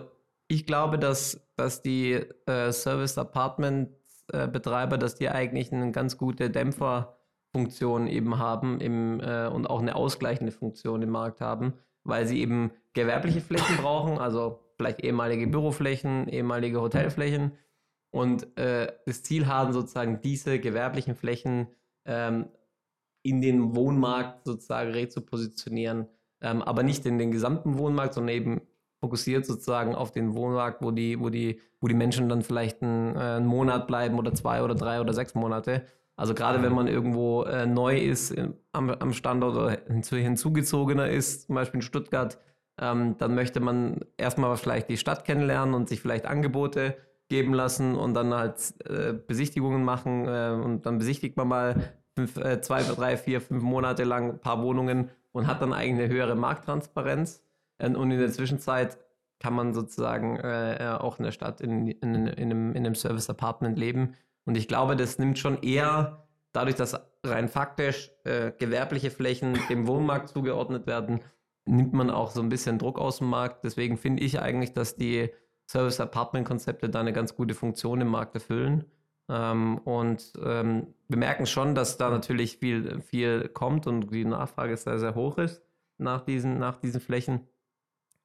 ich 0.49 0.67
glaube, 0.67 0.99
dass, 0.99 1.47
dass 1.57 1.83
die 1.83 2.13
äh, 2.47 2.73
Service 2.73 3.19
Apartment 3.19 3.91
äh, 4.33 4.49
Betreiber, 4.49 4.99
dass 4.99 5.15
die 5.15 5.29
eigentlich 5.29 5.73
eine 5.73 5.93
ganz 5.93 6.19
gute 6.19 6.51
Dämpferfunktion 6.51 8.07
eben 8.07 8.39
haben 8.39 8.81
im, 8.81 9.21
äh, 9.21 9.47
und 9.47 9.67
auch 9.67 9.81
eine 9.81 9.97
ausgleichende 9.97 10.53
Funktion 10.53 11.03
im 11.03 11.11
Markt 11.11 11.41
haben, 11.41 11.75
weil 12.05 12.27
sie 12.27 12.41
eben 12.41 12.73
gewerbliche 12.93 13.41
Flächen 13.41 13.77
brauchen, 13.79 14.19
also 14.19 14.61
vielleicht 14.77 15.01
ehemalige 15.01 15.47
Büroflächen, 15.47 16.29
ehemalige 16.29 16.81
Hotelflächen 16.81 17.53
und 18.13 18.57
äh, 18.59 18.93
das 19.07 19.23
Ziel 19.23 19.47
haben, 19.47 19.73
sozusagen 19.73 20.21
diese 20.21 20.61
gewerblichen 20.61 21.17
Flächen 21.17 21.67
ähm, 22.05 22.47
in 23.23 23.41
den 23.41 23.75
Wohnmarkt 23.75 24.45
sozusagen 24.45 24.91
rezupositionieren, 24.91 26.07
ähm, 26.41 26.63
aber 26.63 26.83
nicht 26.83 27.07
in 27.07 27.19
den 27.19 27.33
gesamten 27.33 27.79
Wohnmarkt, 27.79 28.15
sondern 28.15 28.37
eben 28.37 28.61
fokussiert 29.01 29.47
sozusagen 29.47 29.95
auf 29.95 30.13
den 30.13 30.35
Wohnmarkt, 30.35 30.83
wo 30.83 30.91
die, 30.91 31.19
wo 31.19 31.31
die, 31.31 31.61
wo 31.81 31.89
die 31.89 31.95
Menschen 31.95 32.29
dann 32.29 32.43
vielleicht 32.43 32.83
einen, 32.83 33.17
äh, 33.17 33.19
einen 33.19 33.47
Monat 33.47 33.87
bleiben 33.87 34.19
oder 34.19 34.35
zwei 34.35 34.63
oder 34.63 34.75
drei 34.75 35.01
oder 35.01 35.15
sechs 35.15 35.35
Monate. 35.35 35.87
Also 36.15 36.35
gerade 36.35 36.63
wenn 36.63 36.75
man 36.75 36.89
irgendwo 36.89 37.45
äh, 37.45 37.67
neu 37.67 37.97
ist 37.97 38.31
in, 38.31 38.55
am, 38.73 38.91
am, 38.91 39.15
Standort 39.15 39.57
oder 39.57 39.79
hinzu, 39.89 40.17
hinzugezogener 40.17 41.09
ist, 41.09 41.47
zum 41.47 41.55
Beispiel 41.55 41.79
in 41.79 41.83
Stuttgart, 41.83 42.39
ähm, 42.79 43.17
dann 43.17 43.35
möchte 43.35 43.61
man 43.61 44.01
erstmal 44.19 44.55
vielleicht 44.59 44.91
die 44.91 44.99
Stadt 44.99 45.25
kennenlernen 45.25 45.75
und 45.75 45.89
sich 45.89 46.01
vielleicht 46.03 46.27
Angebote 46.27 46.97
geben 47.33 47.55
lassen 47.55 47.95
und 47.95 48.13
dann 48.13 48.35
halt 48.35 48.75
äh, 48.85 49.15
Besichtigungen 49.15 49.85
machen 49.85 50.27
äh, 50.27 50.51
und 50.51 50.85
dann 50.85 50.99
besichtigt 50.99 51.39
man 51.39 51.49
mal 51.49 51.95
fünf, 52.15 52.37
äh, 52.37 52.61
zwei, 52.61 52.83
drei, 52.83 53.17
vier, 53.17 53.41
fünf 53.41 53.63
Monate 53.63 54.05
lang 54.05 54.33
ein 54.33 54.39
paar 54.39 54.63
Wohnungen 54.63 55.09
und 55.33 55.47
hat 55.47 55.63
dann 55.63 55.73
eigentlich 55.73 56.05
eine 56.05 56.15
höhere 56.15 56.35
Markttransparenz. 56.35 57.43
und 57.81 58.11
in 58.11 58.19
der 58.19 58.31
Zwischenzeit 58.31 58.99
kann 59.41 59.55
man 59.55 59.73
sozusagen 59.73 60.37
äh, 60.37 60.75
äh, 60.75 60.99
auch 60.99 61.19
in 61.19 61.25
der 61.25 61.33
Stadt 61.33 61.63
in, 61.63 61.89
in, 61.89 62.15
in, 62.15 62.29
einem, 62.29 62.75
in 62.75 62.85
einem 62.85 62.95
Service-Apartment 62.95 63.79
leben. 63.79 64.15
Und 64.45 64.59
ich 64.59 64.69
glaube, 64.69 64.95
das 64.95 65.19
nimmt 65.19 65.39
schon 65.39 65.63
eher 65.63 66.27
dadurch, 66.53 66.77
dass 66.77 67.01
rein 67.25 67.49
faktisch 67.49 68.11
äh, 68.25 68.53
gewerbliche 68.59 69.11
Flächen 69.11 69.59
dem 69.71 69.87
Wohnmarkt 69.87 70.29
zugeordnet 70.29 70.87
werden, 70.87 71.21
nimmt 71.65 71.95
man 71.95 72.11
auch 72.11 72.31
so 72.31 72.43
ein 72.43 72.51
bisschen 72.51 72.79
Druck 72.79 72.99
aus 72.99 73.19
dem 73.19 73.31
Markt. 73.31 73.65
Deswegen 73.65 73.97
finde 73.97 74.23
ich 74.23 74.39
eigentlich, 74.39 74.75
dass 74.75 74.97
die 74.97 75.31
Service-Apartment-Konzepte 75.69 76.89
da 76.89 77.01
eine 77.01 77.13
ganz 77.13 77.35
gute 77.35 77.55
Funktion 77.55 78.01
im 78.01 78.09
Markt 78.09 78.35
erfüllen. 78.35 78.85
Ähm, 79.29 79.79
und 79.79 80.33
ähm, 80.43 80.95
wir 81.09 81.19
merken 81.19 81.47
schon, 81.47 81.75
dass 81.75 81.97
da 81.97 82.11
natürlich 82.11 82.59
viel, 82.59 83.01
viel 83.01 83.49
kommt 83.49 83.87
und 83.87 84.13
die 84.13 84.25
Nachfrage 84.25 84.77
sehr, 84.77 84.99
sehr 84.99 85.15
hoch 85.15 85.39
ist 85.39 85.63
nach 85.99 86.23
diesen, 86.23 86.59
nach 86.59 86.77
diesen 86.77 87.01
Flächen. 87.01 87.47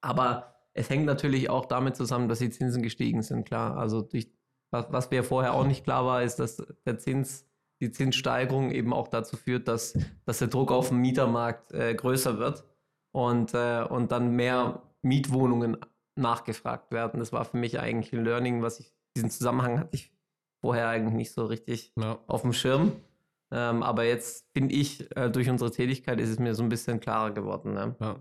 Aber 0.02 0.56
es 0.74 0.90
hängt 0.90 1.06
natürlich 1.06 1.50
auch 1.50 1.66
damit 1.66 1.96
zusammen, 1.96 2.30
dass 2.30 2.40
die 2.40 2.50
Zinsen 2.50 2.84
gestiegen 2.84 3.22
sind, 3.22 3.46
klar. 3.46 3.78
Also 3.78 4.02
durch, 4.02 4.32
was, 4.72 4.92
was 4.92 5.10
mir 5.10 5.24
vorher 5.24 5.54
auch 5.54 5.66
nicht 5.66 5.84
klar 5.84 6.06
war, 6.06 6.24
ist, 6.24 6.38
dass 6.38 6.64
der 6.86 6.98
Zins, 6.98 7.48
die 7.82 7.92
Zinssteigerung 7.92 8.72
eben 8.72 8.94
auch 8.94 9.08
dazu 9.08 9.38
führt, 9.38 9.68
dass, 9.68 9.98
dass 10.26 10.40
der 10.40 10.48
Druck 10.48 10.72
auf 10.72 10.90
dem 10.90 11.00
Mietermarkt 11.00 11.72
äh, 11.72 11.94
größer 11.94 12.38
wird 12.38 12.64
und, 13.12 13.54
äh, 13.54 13.84
und 13.84 14.12
dann 14.12 14.36
mehr 14.36 14.84
Mietwohnungen 15.02 15.78
nachgefragt 16.18 16.92
werden. 16.92 17.20
Das 17.20 17.32
war 17.32 17.46
für 17.46 17.58
mich 17.58 17.80
eigentlich 17.80 18.14
ein 18.14 18.24
Learning, 18.24 18.62
was 18.62 18.80
ich, 18.80 18.94
diesen 19.16 19.30
Zusammenhang 19.30 19.80
hatte 19.80 19.96
ich 19.96 20.12
vorher 20.62 20.90
eigentlich 20.90 21.14
nicht 21.14 21.34
so 21.34 21.46
richtig 21.46 21.94
ja. 21.96 22.20
auf 22.28 22.42
dem 22.42 22.54
Schirm. 22.54 22.94
Ähm, 23.52 23.84
aber 23.84 24.04
jetzt 24.04 24.46
finde 24.54 24.76
ich, 24.76 25.16
äh, 25.16 25.30
durch 25.30 25.50
unsere 25.50 25.72
Tätigkeit 25.72 26.20
ist 26.20 26.30
es 26.30 26.40
mir 26.40 26.54
so 26.56 26.64
ein 26.64 26.70
bisschen 26.70 27.00
klarer 27.00 27.32
geworden. 27.32 27.74
Ne? 27.74 27.96
Ja. 28.00 28.16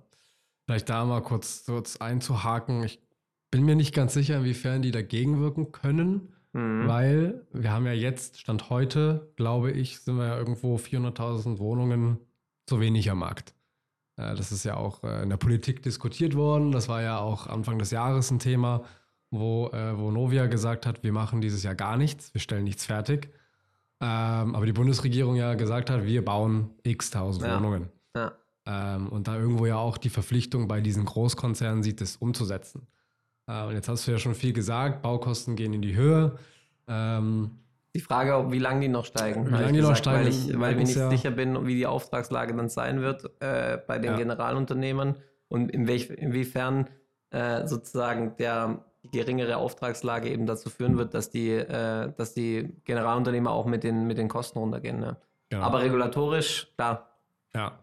Vielleicht 0.67 0.88
da 0.88 1.05
mal 1.05 1.23
kurz, 1.23 1.65
kurz 1.67 1.97
einzuhaken. 1.97 2.85
Ich 2.85 3.00
bin 3.50 3.65
mir 3.65 3.76
nicht 3.76 3.95
ganz 3.95 4.15
sicher, 4.15 4.38
inwiefern 4.38 4.83
die 4.83 4.91
dagegen 4.93 5.41
wirken 5.41 5.73
können, 5.73 6.35
mhm. 6.53 6.87
weil 6.87 7.47
wir 7.53 7.73
haben 7.73 7.87
ja 7.87 7.93
jetzt, 7.93 8.41
Stand 8.41 8.71
heute, 8.71 9.33
glaube 9.37 9.73
ich, 9.73 10.00
sind 10.00 10.17
wir 10.17 10.26
ja 10.26 10.37
irgendwo 10.37 10.76
400.000 10.76 11.59
Wohnungen 11.59 12.19
zu 12.67 12.81
wenig 12.81 13.11
am 13.11 13.19
Markt. 13.19 13.56
Äh, 14.17 14.35
das 14.35 14.53
ist 14.53 14.65
ja 14.65 14.77
auch 14.77 15.03
äh, 15.05 15.23
in 15.23 15.31
der 15.31 15.37
Politik 15.37 15.83
diskutiert 15.83 16.35
worden. 16.35 16.73
Das 16.73 16.89
war 16.89 17.03
ja 17.03 17.19
auch 17.19 17.47
Anfang 17.47 17.79
des 17.79 17.91
Jahres 17.91 18.31
ein 18.31 18.39
Thema, 18.39 18.83
wo, 19.31 19.69
äh, 19.69 19.99
wo 19.99 20.11
Novia 20.11 20.47
gesagt 20.47 20.87
hat, 20.87 21.03
wir 21.03 21.13
machen 21.13 21.41
dieses 21.41 21.63
Jahr 21.63 21.75
gar 21.75 21.97
nichts, 21.97 22.33
wir 22.35 22.41
stellen 22.41 22.65
nichts 22.65 22.87
fertig. 22.87 23.31
Ähm, 24.01 24.55
aber 24.55 24.67
die 24.67 24.73
Bundesregierung 24.73 25.37
ja 25.37 25.55
gesagt 25.55 25.89
hat, 25.89 26.05
wir 26.05 26.25
bauen 26.25 26.71
x 26.83 27.11
tausend 27.11 27.47
ja. 27.47 27.57
Wohnungen. 27.57 27.89
Ja. 28.15 28.33
Ähm, 28.67 29.09
und 29.09 29.29
da 29.29 29.37
irgendwo 29.37 29.65
ja 29.67 29.77
auch 29.77 29.97
die 29.97 30.11
Verpflichtung 30.11 30.69
bei 30.69 30.81
diesen 30.81 31.05
Großkonzernen 31.05 31.83
sieht, 31.83 32.01
das 32.01 32.17
umzusetzen. 32.17 32.87
und 33.47 33.73
jetzt 33.73 33.89
hast 33.89 34.07
du 34.07 34.11
ja 34.11 34.19
schon 34.19 34.35
viel 34.35 34.53
gesagt, 34.53 35.03
Baukosten 35.03 35.57
gehen 35.57 35.73
in 35.73 35.81
die 35.81 35.95
Höhe. 35.95 36.37
Ähm, 36.89 37.53
die 37.97 38.03
Frage, 38.03 38.37
ob, 38.37 38.53
wie 38.53 38.59
lange 38.59 38.81
die 38.81 38.88
noch 38.88 39.05
steigen. 39.05 39.47
Wie 39.47 39.53
lange 39.53 39.73
die 39.73 39.81
noch 39.81 39.97
steigen. 39.97 40.25
Weil 40.25 40.29
ich, 40.29 40.61
weil 40.61 40.71
ich 40.73 40.76
mir 40.76 40.85
nicht 40.85 40.97
ja 40.97 41.11
sicher 41.11 41.31
bin, 41.31 41.67
wie 41.67 41.75
die 41.75 41.87
Auftragslage 41.87 42.55
dann 42.55 42.69
sein 42.69 43.00
wird 43.00 43.25
äh, 43.41 43.79
bei 43.87 43.99
den 43.99 44.12
ja. 44.12 44.19
Generalunternehmern 44.19 45.17
und 45.49 45.71
in 45.71 45.87
welch, 45.88 46.11
inwiefern 46.11 46.88
äh, 47.31 47.67
sozusagen 47.67 48.37
der 48.37 48.85
die 49.03 49.19
geringere 49.19 49.57
Auftragslage 49.57 50.29
eben 50.29 50.47
dazu 50.47 50.69
führen 50.69 50.99
wird, 50.99 51.15
dass 51.15 51.31
die, 51.31 51.50
äh, 51.50 52.12
dass 52.17 52.35
die 52.35 52.75
Generalunternehmer 52.85 53.50
auch 53.50 53.67
mit 53.67 53.85
den, 53.85 54.07
mit 54.07 54.19
den 54.19 54.29
Kosten 54.29 54.59
runtergehen. 54.59 54.99
Ne? 54.99 55.17
Genau. 55.49 55.62
Aber 55.62 55.81
regulatorisch, 55.81 56.73
klar. 56.76 57.11
Ja. 57.55 57.79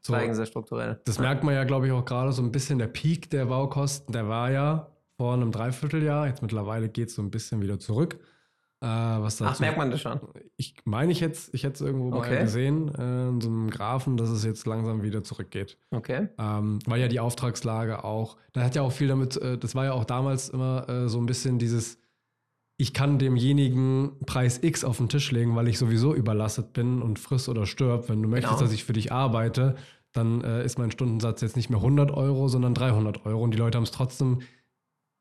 So, 0.00 0.14
steigen 0.14 0.34
sehr 0.34 0.46
strukturell. 0.46 1.00
Das 1.04 1.18
merkt 1.18 1.42
man 1.42 1.54
ja, 1.54 1.64
glaube 1.64 1.86
ich, 1.86 1.92
auch 1.92 2.04
gerade 2.04 2.32
so 2.32 2.42
ein 2.42 2.52
bisschen. 2.52 2.78
Der 2.78 2.86
Peak 2.86 3.30
der 3.30 3.46
Baukosten, 3.46 4.12
der 4.12 4.28
war 4.28 4.50
ja 4.50 4.86
vor 5.16 5.34
einem 5.34 5.50
Dreivierteljahr. 5.50 6.28
Jetzt 6.28 6.42
mittlerweile 6.42 6.88
geht 6.88 7.08
es 7.08 7.16
so 7.16 7.22
ein 7.22 7.30
bisschen 7.30 7.60
wieder 7.60 7.80
zurück. 7.80 8.20
Äh, 8.80 8.86
was 8.86 9.42
Ach, 9.42 9.58
merkt 9.58 9.76
man 9.76 9.90
das 9.90 10.00
schon? 10.00 10.20
Ich 10.56 10.74
meine, 10.84 11.10
ich 11.10 11.20
hätte 11.20 11.38
ich 11.52 11.64
es 11.64 11.80
irgendwo 11.80 12.16
okay. 12.16 12.34
mal 12.34 12.42
gesehen, 12.44 12.94
äh, 12.94 13.28
in 13.28 13.40
so 13.40 13.48
einem 13.48 13.70
Graphen, 13.70 14.16
dass 14.16 14.28
es 14.28 14.44
jetzt 14.44 14.66
langsam 14.66 15.02
wieder 15.02 15.24
zurückgeht. 15.24 15.76
Okay. 15.90 16.28
Ähm, 16.38 16.78
weil 16.86 17.00
ja 17.00 17.08
die 17.08 17.18
Auftragslage 17.18 18.04
auch, 18.04 18.36
da 18.52 18.62
hat 18.62 18.76
ja 18.76 18.82
auch 18.82 18.92
viel 18.92 19.08
damit, 19.08 19.36
äh, 19.36 19.58
das 19.58 19.74
war 19.74 19.86
ja 19.86 19.92
auch 19.94 20.04
damals 20.04 20.48
immer 20.48 20.88
äh, 20.88 21.08
so 21.08 21.18
ein 21.18 21.26
bisschen 21.26 21.58
dieses, 21.58 21.98
ich 22.76 22.94
kann 22.94 23.18
demjenigen 23.18 24.12
Preis 24.26 24.62
X 24.62 24.84
auf 24.84 24.98
den 24.98 25.08
Tisch 25.08 25.32
legen, 25.32 25.56
weil 25.56 25.66
ich 25.66 25.76
sowieso 25.76 26.14
überlastet 26.14 26.72
bin 26.72 27.02
und 27.02 27.18
friss 27.18 27.48
oder 27.48 27.66
stirb. 27.66 28.08
Wenn 28.08 28.22
du 28.22 28.28
möchtest, 28.28 28.54
genau. 28.54 28.62
dass 28.62 28.72
ich 28.72 28.84
für 28.84 28.92
dich 28.92 29.10
arbeite, 29.10 29.74
dann 30.12 30.42
äh, 30.42 30.64
ist 30.64 30.78
mein 30.78 30.92
Stundensatz 30.92 31.40
jetzt 31.40 31.56
nicht 31.56 31.68
mehr 31.68 31.80
100 31.80 32.12
Euro, 32.12 32.46
sondern 32.46 32.74
300 32.74 33.26
Euro. 33.26 33.42
Und 33.42 33.52
die 33.52 33.58
Leute 33.58 33.76
haben 33.76 33.84
es 33.84 33.90
trotzdem 33.90 34.38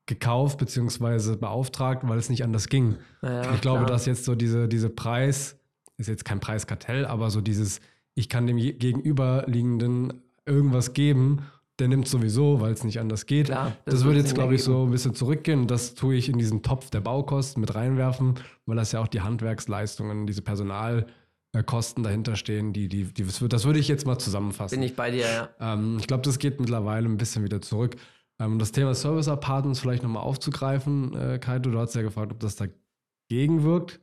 gekauft 0.07 0.57
bzw. 0.57 1.35
beauftragt, 1.35 2.07
weil 2.07 2.17
es 2.17 2.29
nicht 2.29 2.43
anders 2.43 2.67
ging. 2.69 2.95
Ja, 3.21 3.53
ich 3.53 3.61
glaube, 3.61 3.79
klar. 3.79 3.91
dass 3.91 4.05
jetzt 4.07 4.25
so 4.25 4.33
diese, 4.33 4.67
diese 4.67 4.89
Preis, 4.89 5.57
ist 5.97 6.07
jetzt 6.07 6.25
kein 6.25 6.39
Preiskartell, 6.39 7.05
aber 7.05 7.29
so 7.29 7.41
dieses, 7.41 7.81
ich 8.15 8.29
kann 8.29 8.47
dem 8.47 8.57
Gegenüberliegenden 8.57 10.21
irgendwas 10.45 10.93
geben, 10.93 11.43
der 11.79 11.87
nimmt 11.87 12.07
sowieso, 12.07 12.59
weil 12.59 12.71
es 12.71 12.83
nicht 12.83 12.99
anders 12.99 13.25
geht. 13.25 13.47
Klar, 13.47 13.75
das, 13.85 13.95
das 13.95 14.05
wird 14.05 14.15
jetzt, 14.15 14.33
glaube 14.33 14.55
ich, 14.55 14.63
so 14.63 14.85
ein 14.85 14.91
bisschen 14.91 15.13
zurückgehen. 15.13 15.67
Das 15.67 15.93
tue 15.93 16.15
ich 16.15 16.29
in 16.29 16.39
diesen 16.39 16.63
Topf 16.63 16.89
der 16.89 17.01
Baukosten 17.01 17.61
mit 17.61 17.75
reinwerfen, 17.75 18.35
weil 18.65 18.77
das 18.77 18.91
ja 18.93 19.01
auch 19.01 19.07
die 19.07 19.21
Handwerksleistungen, 19.21 20.25
diese 20.25 20.41
Personalkosten 20.41 22.03
dahinter 22.03 22.35
stehen, 22.35 22.73
die, 22.73 22.87
die, 22.87 23.03
die, 23.13 23.25
das 23.47 23.65
würde 23.65 23.79
ich 23.79 23.87
jetzt 23.87 24.07
mal 24.07 24.17
zusammenfassen. 24.17 24.79
Bin 24.79 24.87
ich 24.87 24.95
bei 24.95 25.11
dir, 25.11 25.25
ja. 25.25 25.49
Ähm, 25.59 25.97
ich 25.99 26.07
glaube, 26.07 26.23
das 26.23 26.39
geht 26.39 26.59
mittlerweile 26.59 27.07
ein 27.07 27.17
bisschen 27.17 27.43
wieder 27.43 27.61
zurück. 27.61 27.95
Ähm, 28.39 28.59
das 28.59 28.71
Thema 28.71 28.93
Service 28.93 29.27
Apartments 29.27 29.79
vielleicht 29.79 30.03
nochmal 30.03 30.23
aufzugreifen, 30.23 31.13
äh, 31.15 31.39
Kaito, 31.39 31.69
du 31.71 31.79
hast 31.79 31.95
ja 31.95 32.01
gefragt, 32.01 32.31
ob 32.31 32.39
das 32.39 32.55
dagegen 32.55 33.63
wirkt. 33.63 33.99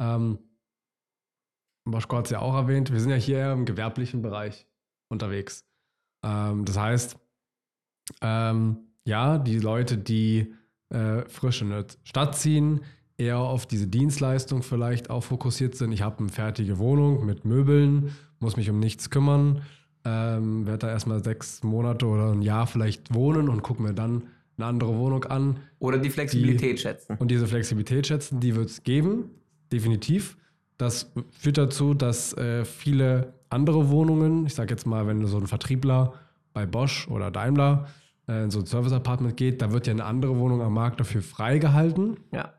Ähm, 0.00 0.38
Boschko 1.84 2.16
hat 2.16 2.26
es 2.26 2.30
ja 2.30 2.38
auch 2.38 2.54
erwähnt, 2.54 2.92
wir 2.92 3.00
sind 3.00 3.10
ja 3.10 3.16
hier 3.16 3.52
im 3.52 3.64
gewerblichen 3.64 4.22
Bereich 4.22 4.68
unterwegs. 5.08 5.64
Ähm, 6.24 6.64
das 6.64 6.78
heißt, 6.78 7.16
ähm, 8.20 8.78
ja, 9.04 9.38
die 9.38 9.58
Leute, 9.58 9.98
die 9.98 10.54
äh, 10.90 11.22
frisch 11.28 11.62
in 11.62 11.70
der 11.70 11.86
Stadt 12.04 12.36
ziehen, 12.36 12.82
eher 13.16 13.38
auf 13.38 13.66
diese 13.66 13.88
Dienstleistung 13.88 14.62
vielleicht 14.62 15.10
auch 15.10 15.22
fokussiert 15.22 15.74
sind. 15.74 15.92
Ich 15.92 16.02
habe 16.02 16.20
eine 16.20 16.28
fertige 16.28 16.78
Wohnung 16.78 17.26
mit 17.26 17.44
Möbeln, 17.44 18.12
muss 18.38 18.56
mich 18.56 18.70
um 18.70 18.78
nichts 18.78 19.10
kümmern 19.10 19.62
ähm, 20.04 20.66
werde 20.66 20.78
da 20.78 20.90
erstmal 20.90 21.22
sechs 21.22 21.62
Monate 21.62 22.06
oder 22.06 22.32
ein 22.32 22.42
Jahr 22.42 22.66
vielleicht 22.66 23.14
wohnen 23.14 23.48
und 23.48 23.62
gucke 23.62 23.82
mir 23.82 23.94
dann 23.94 24.24
eine 24.56 24.66
andere 24.66 24.96
Wohnung 24.96 25.24
an. 25.24 25.60
Oder 25.78 25.98
die 25.98 26.10
Flexibilität 26.10 26.78
die, 26.78 26.82
schätzen. 26.82 27.16
Und 27.18 27.30
diese 27.30 27.46
Flexibilität 27.46 28.06
schätzen, 28.06 28.40
die 28.40 28.54
wird 28.54 28.70
es 28.70 28.82
geben, 28.82 29.30
definitiv. 29.70 30.36
Das 30.78 31.12
führt 31.30 31.58
dazu, 31.58 31.94
dass 31.94 32.36
äh, 32.36 32.64
viele 32.64 33.34
andere 33.50 33.90
Wohnungen, 33.90 34.46
ich 34.46 34.54
sage 34.54 34.70
jetzt 34.70 34.86
mal, 34.86 35.06
wenn 35.06 35.26
so 35.26 35.38
ein 35.38 35.46
Vertriebler 35.46 36.14
bei 36.52 36.66
Bosch 36.66 37.08
oder 37.08 37.30
Daimler 37.30 37.86
äh, 38.28 38.44
in 38.44 38.50
so 38.50 38.60
ein 38.60 38.66
Service-Apartment 38.66 39.36
geht, 39.36 39.62
da 39.62 39.72
wird 39.72 39.86
ja 39.86 39.92
eine 39.92 40.04
andere 40.04 40.38
Wohnung 40.38 40.62
am 40.62 40.74
Markt 40.74 41.00
dafür 41.00 41.22
freigehalten. 41.22 42.18
Ja. 42.32 42.52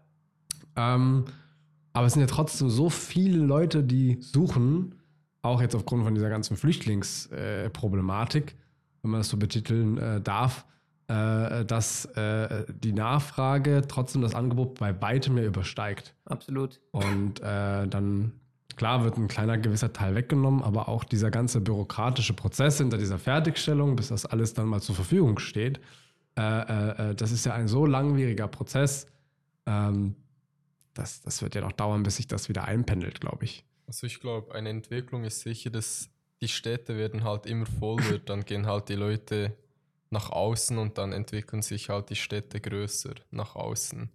Ähm, 0.75 1.25
aber 1.93 2.07
es 2.07 2.13
sind 2.13 2.21
ja 2.21 2.27
trotzdem 2.27 2.69
so 2.69 2.89
viele 2.89 3.37
Leute, 3.37 3.83
die 3.83 4.17
suchen, 4.19 4.95
auch 5.43 5.61
jetzt 5.61 5.75
aufgrund 5.75 6.03
von 6.03 6.15
dieser 6.15 6.29
ganzen 6.29 6.57
Flüchtlingsproblematik, 6.57 8.55
wenn 9.01 9.11
man 9.11 9.19
das 9.19 9.29
so 9.29 9.37
betiteln 9.37 9.97
äh, 9.97 10.19
darf, 10.21 10.65
äh, 11.07 11.65
dass 11.65 12.05
äh, 12.05 12.65
die 12.73 12.93
Nachfrage 12.93 13.83
trotzdem 13.87 14.21
das 14.21 14.33
Angebot 14.33 14.79
bei 14.79 14.99
weitem 15.01 15.35
mehr 15.35 15.45
übersteigt. 15.45 16.15
Absolut. 16.25 16.79
Und 16.91 17.41
dann, 17.41 18.31
klar, 18.77 19.03
wird 19.03 19.17
ein 19.17 19.27
kleiner 19.27 19.57
gewisser 19.57 19.91
Teil 19.91 20.15
weggenommen, 20.15 20.63
aber 20.63 20.87
auch 20.87 21.03
dieser 21.03 21.29
ganze 21.29 21.59
bürokratische 21.61 22.33
Prozess 22.33 22.77
hinter 22.77 22.97
dieser 22.97 23.19
Fertigstellung, 23.19 23.95
bis 23.95 24.07
das 24.07 24.25
alles 24.25 24.53
dann 24.53 24.67
mal 24.67 24.81
zur 24.81 24.95
Verfügung 24.95 25.37
steht, 25.39 25.79
das 26.35 27.31
ist 27.31 27.45
ja 27.45 27.53
ein 27.53 27.67
so 27.67 27.85
langwieriger 27.85 28.47
Prozess. 28.47 29.05
Ähm, 29.67 30.15
das, 30.95 31.21
das 31.21 31.43
wird 31.43 31.53
ja 31.53 31.61
noch 31.61 31.73
dauern, 31.73 32.01
bis 32.01 32.15
sich 32.15 32.27
das 32.27 32.49
wieder 32.49 32.63
einpendelt, 32.65 33.21
glaube 33.21 33.45
ich. 33.45 33.63
Also 33.87 34.07
ich 34.07 34.19
glaube, 34.19 34.53
eine 34.55 34.69
Entwicklung 34.69 35.23
ist 35.23 35.41
sicher, 35.41 35.69
dass 35.69 36.09
die 36.41 36.47
Städte 36.47 36.97
werden 36.97 37.23
halt 37.23 37.45
immer 37.45 37.65
voller, 37.65 38.19
dann 38.19 38.45
gehen 38.45 38.65
halt 38.65 38.89
die 38.89 38.95
Leute 38.95 39.55
nach 40.09 40.29
außen 40.29 40.77
und 40.77 40.97
dann 40.97 41.11
entwickeln 41.11 41.61
sich 41.61 41.89
halt 41.89 42.09
die 42.09 42.15
Städte 42.15 42.61
größer 42.61 43.13
nach 43.31 43.55
außen. 43.55 44.09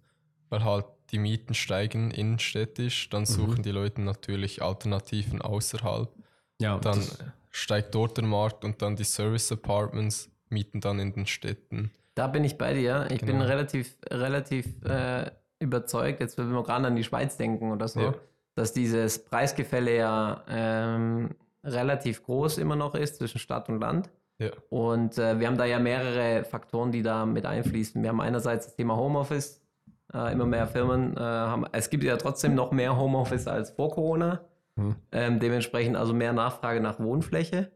Weil 0.49 0.63
halt 0.63 0.85
die 1.11 1.19
Mieten 1.19 1.53
steigen 1.53 2.11
innenstädtisch, 2.11 3.09
dann 3.09 3.21
mhm. 3.21 3.27
suchen 3.27 3.57
mhm. 3.57 3.63
die 3.63 3.71
Leute 3.71 4.01
natürlich 4.01 4.61
Alternativen 4.61 5.41
außerhalb. 5.41 6.09
Ja, 6.61 6.77
dann 6.79 7.03
steigt 7.51 7.95
dort 7.95 8.17
der 8.17 8.25
Markt 8.25 8.63
und 8.63 8.81
dann 8.81 8.95
die 8.95 9.03
Service 9.03 9.51
Apartments 9.51 10.29
mieten 10.49 10.81
dann 10.81 10.99
in 10.99 11.13
den 11.13 11.25
Städten. 11.25 11.91
Da 12.15 12.27
bin 12.27 12.43
ich 12.43 12.57
bei 12.57 12.73
dir. 12.73 13.07
Ich 13.11 13.19
genau. 13.19 13.33
bin 13.33 13.41
relativ, 13.41 13.97
relativ 14.09 14.65
äh, 14.83 15.31
überzeugt, 15.59 16.19
jetzt 16.19 16.37
wenn 16.37 16.51
wir 16.51 16.63
gerade 16.63 16.87
an 16.87 16.95
die 16.95 17.03
Schweiz 17.03 17.37
denken 17.37 17.71
oder 17.71 17.87
so, 17.87 18.01
ja. 18.01 18.15
Dass 18.59 18.73
dieses 18.73 19.23
Preisgefälle 19.23 19.95
ja 19.95 20.43
ähm, 20.49 21.29
relativ 21.63 22.23
groß 22.23 22.57
immer 22.57 22.75
noch 22.75 22.93
ist 22.93 23.15
zwischen 23.15 23.39
Stadt 23.39 23.69
und 23.69 23.79
Land. 23.79 24.09
Ja. 24.37 24.51
Und 24.69 25.17
äh, 25.17 25.39
wir 25.39 25.47
haben 25.47 25.57
da 25.57 25.65
ja 25.65 25.79
mehrere 25.79 26.43
Faktoren, 26.43 26.91
die 26.91 27.01
da 27.01 27.25
mit 27.25 27.45
einfließen. 27.45 28.01
Wir 28.01 28.09
haben 28.09 28.21
einerseits 28.21 28.67
das 28.67 28.75
Thema 28.75 28.97
Homeoffice. 28.97 29.61
Äh, 30.13 30.33
immer 30.33 30.45
mehr 30.45 30.67
Firmen 30.67 31.15
äh, 31.15 31.19
haben, 31.19 31.65
es 31.71 31.89
gibt 31.89 32.03
ja 32.03 32.17
trotzdem 32.17 32.55
noch 32.55 32.71
mehr 32.71 32.97
Homeoffice 32.97 33.47
als 33.47 33.69
vor 33.69 33.91
Corona. 33.91 34.41
Hm. 34.75 34.95
Ähm, 35.11 35.39
dementsprechend 35.39 35.95
also 35.95 36.13
mehr 36.13 36.33
Nachfrage 36.33 36.81
nach 36.81 36.99
Wohnfläche. 36.99 37.71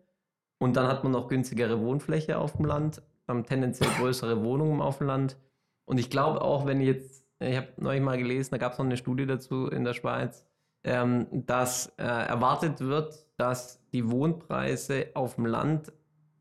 Und 0.58 0.76
dann 0.76 0.88
hat 0.88 1.04
man 1.04 1.12
noch 1.12 1.28
günstigere 1.28 1.80
Wohnfläche 1.80 2.38
auf 2.38 2.58
dem 2.58 2.66
Land, 2.66 3.02
ähm, 3.30 3.46
tendenziell 3.46 3.90
größere 4.00 4.44
Wohnungen 4.44 4.82
auf 4.82 4.98
dem 4.98 5.08
Land. 5.08 5.38
Und 5.86 6.00
ich 6.00 6.10
glaube 6.10 6.42
auch, 6.42 6.66
wenn 6.66 6.82
jetzt, 6.82 7.26
ich 7.40 7.56
habe 7.56 7.68
neulich 7.78 8.02
mal 8.02 8.18
gelesen, 8.18 8.52
da 8.52 8.58
gab 8.58 8.74
es 8.74 8.80
noch 8.80 8.86
eine 8.86 8.98
Studie 8.98 9.26
dazu 9.26 9.68
in 9.68 9.84
der 9.84 9.94
Schweiz, 9.94 10.46
ähm, 10.84 11.28
dass 11.32 11.88
äh, 11.98 12.04
erwartet 12.04 12.80
wird, 12.80 13.26
dass 13.38 13.82
die 13.92 14.10
Wohnpreise 14.10 15.08
auf 15.14 15.36
dem 15.36 15.46
Land 15.46 15.92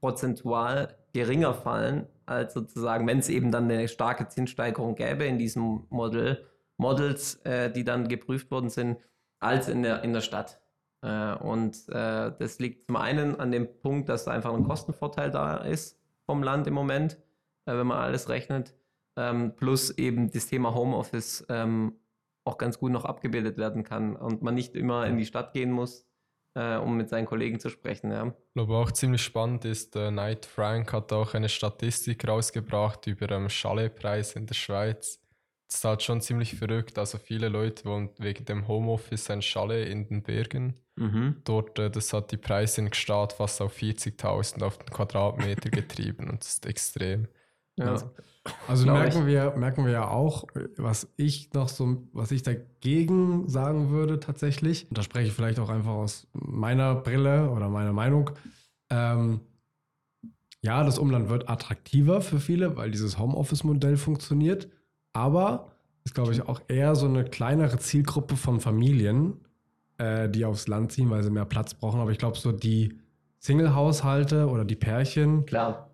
prozentual 0.01 0.97
geringer 1.13 1.55
fallen, 1.55 2.07
als 2.27 2.55
sozusagen, 2.55 3.07
wenn 3.07 3.19
es 3.19 3.29
eben 3.29 3.51
dann 3.51 3.71
eine 3.71 3.89
starke 3.89 4.29
Zinssteigerung 4.29 4.95
gäbe 4.95 5.25
in 5.25 5.39
diesem 5.39 5.87
Model, 5.91 6.47
Models, 6.77 7.37
äh, 7.45 7.71
die 7.71 7.85
dann 7.85 8.09
geprüft 8.09 8.51
worden 8.51 8.71
sind, 8.71 8.99
als 9.39 9.69
in 9.69 9.83
der, 9.83 10.03
in 10.03 10.13
der 10.13 10.21
Stadt. 10.21 10.61
Äh, 11.03 11.35
und 11.35 11.89
äh, 11.89 12.33
das 12.39 12.59
liegt 12.59 12.87
zum 12.87 12.97
einen 12.97 13.39
an 13.39 13.51
dem 13.53 13.69
Punkt, 13.81 14.09
dass 14.09 14.29
einfach 14.29 14.55
ein 14.55 14.65
Kostenvorteil 14.65 15.31
da 15.31 15.57
ist 15.59 15.99
vom 16.27 16.43
Land 16.43 16.67
im 16.67 16.75
Moment, 16.75 17.19
äh, 17.67 17.77
wenn 17.77 17.87
man 17.87 17.99
alles 17.99 18.29
rechnet, 18.29 18.75
ähm, 19.17 19.55
plus 19.57 19.91
eben 19.91 20.31
das 20.31 20.47
Thema 20.47 20.75
Homeoffice 20.75 21.45
ähm, 21.49 21.97
auch 22.45 22.59
ganz 22.59 22.79
gut 22.79 22.93
noch 22.93 23.05
abgebildet 23.05 23.57
werden 23.57 23.85
kann 23.85 24.17
und 24.17 24.43
man 24.43 24.55
nicht 24.55 24.75
immer 24.75 25.07
in 25.07 25.17
die 25.17 25.27
Stadt 25.27 25.53
gehen 25.53 25.71
muss, 25.71 26.07
äh, 26.55 26.77
um 26.77 26.97
mit 26.97 27.09
seinen 27.09 27.27
Kollegen 27.27 27.61
zu 27.61 27.71
sprechen. 27.71 28.11
Ja. 28.11 28.27
Ich 28.27 28.55
glaube 28.55 28.77
auch 28.77 28.91
ziemlich 28.91 29.23
spannend 29.23 29.65
ist, 29.65 29.97
äh, 29.97 30.11
Knight 30.11 30.47
Frank 30.47 30.93
hat 30.93 31.13
auch 31.13 31.35
eine 31.35 31.49
Statistik 31.49 32.27
rausgebracht 32.27 33.07
über 33.07 33.27
den 33.27 33.43
ähm, 33.43 33.49
Chaletpreis 33.49 34.35
in 34.35 34.47
der 34.47 34.55
Schweiz. 34.55 35.21
Das 35.69 35.79
ist 35.79 35.85
halt 35.85 36.03
schon 36.03 36.21
ziemlich 36.21 36.55
verrückt. 36.55 36.99
Also 36.99 37.17
viele 37.17 37.49
Leute 37.49 37.87
wollen 37.87 38.11
wegen 38.19 38.45
dem 38.45 38.69
Homeoffice 38.69 39.31
ein 39.31 39.41
Chalet 39.41 39.89
in 39.89 40.07
den 40.07 40.23
Bergen. 40.23 40.79
Mhm. 40.97 41.37
Dort, 41.45 41.79
äh, 41.79 41.91
das 41.91 42.13
hat 42.13 42.31
die 42.33 42.37
Preise 42.37 42.83
in 42.83 42.91
Gstaad 42.91 43.33
fast 43.33 43.63
auf 43.63 43.79
40.000 43.79 44.63
auf 44.63 44.79
den 44.79 44.91
Quadratmeter 44.91 45.71
getrieben 45.71 46.29
und 46.29 46.43
das 46.43 46.55
ist 46.55 46.67
extrem. 46.67 47.29
Ja. 47.77 47.93
Also, 47.93 48.11
also 48.67 48.87
merken 48.87 49.27
wir, 49.27 49.55
merken 49.57 49.85
wir 49.85 49.93
ja 49.93 50.09
auch, 50.09 50.47
was 50.77 51.09
ich 51.17 51.53
noch 51.53 51.69
so, 51.69 52.03
was 52.13 52.31
ich 52.33 52.43
dagegen 52.43 53.49
sagen 53.49 53.91
würde 53.91 54.19
tatsächlich, 54.19 54.87
und 54.89 54.99
da 54.99 55.03
spreche 55.03 55.29
ich 55.29 55.33
vielleicht 55.33 55.59
auch 55.61 55.69
einfach 55.69 55.93
aus 55.93 56.27
meiner 56.33 56.95
Brille 56.95 57.51
oder 57.51 57.69
meiner 57.69 57.93
Meinung, 57.93 58.31
ähm, 58.91 59.41
ja, 60.61 60.85
das 60.85 60.99
Umland 60.99 61.29
wird 61.29 61.49
attraktiver 61.49 62.21
für 62.21 62.39
viele, 62.39 62.77
weil 62.77 62.91
dieses 62.91 63.19
Homeoffice-Modell 63.19 63.97
funktioniert, 63.97 64.69
aber 65.13 65.73
ist, 66.05 66.15
glaube 66.15 66.33
ich, 66.33 66.43
auch 66.43 66.61
eher 66.69 66.95
so 66.95 67.07
eine 67.07 67.25
kleinere 67.25 67.79
Zielgruppe 67.79 68.37
von 68.37 68.61
Familien, 68.61 69.35
äh, 69.99 70.29
die 70.29 70.45
aufs 70.45 70.69
Land 70.69 70.93
ziehen, 70.93 71.11
weil 71.11 71.23
sie 71.23 71.31
mehr 71.31 71.45
Platz 71.45 71.75
brauchen. 71.75 72.01
Aber 72.01 72.11
ich 72.11 72.19
glaube, 72.19 72.39
so 72.39 72.53
die 72.53 72.99
Single-Haushalte 73.43 74.49
oder 74.49 74.65
die 74.65 74.77
Pärchen, 74.77 75.45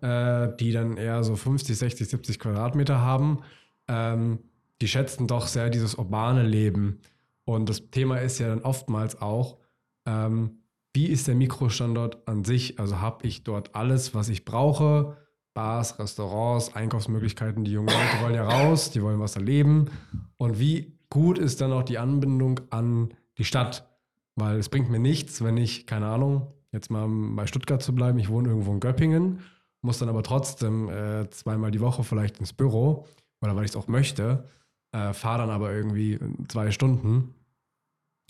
äh, 0.01 0.55
die 0.59 0.71
dann 0.71 0.97
eher 0.97 1.23
so 1.23 1.35
50, 1.35 1.75
60, 1.77 2.07
70 2.07 2.39
Quadratmeter 2.39 3.01
haben, 3.01 3.39
ähm, 3.87 4.39
die 4.81 4.87
schätzen 4.87 5.27
doch 5.27 5.47
sehr 5.47 5.71
dieses 5.71 5.95
urbane 5.95 6.43
Leben. 6.43 6.99
Und 7.45 7.67
das 7.67 7.89
Thema 7.89 8.17
ist 8.17 8.37
ja 8.37 8.49
dann 8.49 8.61
oftmals 8.61 9.19
auch, 9.19 9.57
ähm, 10.05 10.59
wie 10.93 11.07
ist 11.07 11.27
der 11.27 11.33
Mikrostandort 11.33 12.27
an 12.27 12.43
sich? 12.43 12.79
Also 12.79 12.99
habe 12.99 13.25
ich 13.25 13.43
dort 13.43 13.73
alles, 13.73 14.13
was 14.13 14.29
ich 14.29 14.45
brauche? 14.45 15.17
Bars, 15.55 15.97
Restaurants, 15.97 16.75
Einkaufsmöglichkeiten. 16.75 17.63
Die 17.63 17.71
jungen 17.71 17.89
Leute 17.89 18.23
wollen 18.23 18.35
ja 18.35 18.47
raus, 18.47 18.91
die 18.91 19.01
wollen 19.01 19.19
was 19.19 19.35
erleben. 19.35 19.89
Und 20.37 20.59
wie 20.59 20.99
gut 21.09 21.39
ist 21.39 21.61
dann 21.61 21.71
auch 21.71 21.83
die 21.83 21.97
Anbindung 21.97 22.61
an 22.69 23.13
die 23.39 23.43
Stadt? 23.43 23.89
Weil 24.35 24.59
es 24.59 24.69
bringt 24.69 24.91
mir 24.91 24.99
nichts, 24.99 25.43
wenn 25.43 25.57
ich, 25.57 25.87
keine 25.87 26.05
Ahnung, 26.05 26.53
jetzt 26.71 26.91
mal 26.91 27.07
bei 27.07 27.47
Stuttgart 27.47 27.81
zu 27.81 27.93
bleiben, 27.93 28.19
ich 28.19 28.29
wohne 28.29 28.49
irgendwo 28.49 28.71
in 28.71 28.79
Göppingen, 28.79 29.41
muss 29.81 29.99
dann 29.99 30.09
aber 30.09 30.23
trotzdem 30.23 30.89
äh, 30.89 31.29
zweimal 31.29 31.71
die 31.71 31.81
Woche 31.81 32.03
vielleicht 32.03 32.39
ins 32.39 32.53
Büro 32.53 33.05
oder 33.41 33.55
weil 33.55 33.65
ich 33.65 33.71
es 33.71 33.77
auch 33.77 33.87
möchte, 33.87 34.45
äh, 34.91 35.13
fahre 35.13 35.39
dann 35.39 35.49
aber 35.49 35.71
irgendwie 35.71 36.19
zwei 36.47 36.71
Stunden, 36.71 37.33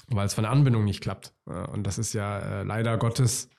weil 0.09 0.25
es 0.25 0.33
von 0.33 0.43
der 0.43 0.51
Anbindung 0.51 0.83
nicht 0.83 1.01
klappt. 1.01 1.33
Äh, 1.47 1.67
und 1.71 1.85
das 1.85 1.97
ist 1.97 2.13
ja 2.13 2.39
äh, 2.39 2.63
leider 2.63 2.97
Gottes 2.97 3.49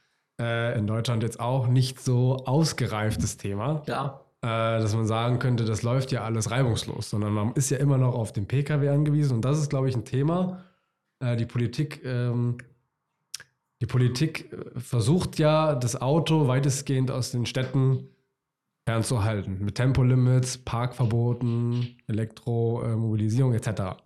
äh, 0.40 0.78
in 0.78 0.86
Deutschland 0.86 1.22
jetzt 1.22 1.40
auch 1.40 1.66
nicht 1.66 2.00
so 2.00 2.36
ausgereiftes 2.46 3.36
Thema. 3.36 3.82
Ja. 3.86 4.20
Äh, 4.42 4.80
dass 4.80 4.94
man 4.94 5.06
sagen 5.06 5.38
könnte, 5.38 5.64
das 5.64 5.82
läuft 5.82 6.12
ja 6.12 6.22
alles 6.24 6.50
reibungslos, 6.50 7.10
sondern 7.10 7.32
man 7.32 7.52
ist 7.52 7.70
ja 7.70 7.78
immer 7.78 7.98
noch 7.98 8.14
auf 8.14 8.32
den 8.32 8.46
Pkw 8.46 8.88
angewiesen 8.88 9.36
und 9.36 9.44
das 9.44 9.58
ist, 9.58 9.68
glaube 9.68 9.88
ich, 9.88 9.96
ein 9.96 10.04
Thema. 10.04 10.62
die 11.22 11.44
Politik 11.44 12.02
ähm, 12.02 12.56
die 13.80 13.86
Politik 13.86 14.52
äh, 14.52 14.80
versucht 14.80 15.38
ja, 15.38 15.74
das 15.74 16.00
Auto 16.00 16.48
weitestgehend 16.48 17.10
aus 17.10 17.32
den 17.32 17.46
Städten 17.46 18.08
fernzuhalten. 18.86 19.64
Mit 19.64 19.76
Tempolimits, 19.76 20.58
Parkverboten, 20.58 21.98
Elektromobilisierung 22.06 23.54
etc. 23.54 24.02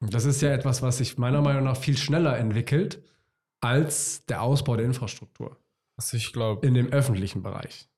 Das 0.00 0.24
ist 0.24 0.40
ja 0.40 0.50
etwas, 0.52 0.82
was 0.82 0.98
sich 0.98 1.18
meiner 1.18 1.42
Meinung 1.42 1.64
nach 1.64 1.76
viel 1.76 1.96
schneller 1.96 2.38
entwickelt 2.38 3.02
als 3.60 4.24
der 4.26 4.42
Ausbau 4.42 4.76
der 4.76 4.86
Infrastruktur. 4.86 5.56
Also 5.96 6.16
ich 6.16 6.32
glaube. 6.32 6.66
In 6.66 6.74
dem 6.74 6.92
öffentlichen 6.92 7.42
Bereich. 7.42 7.88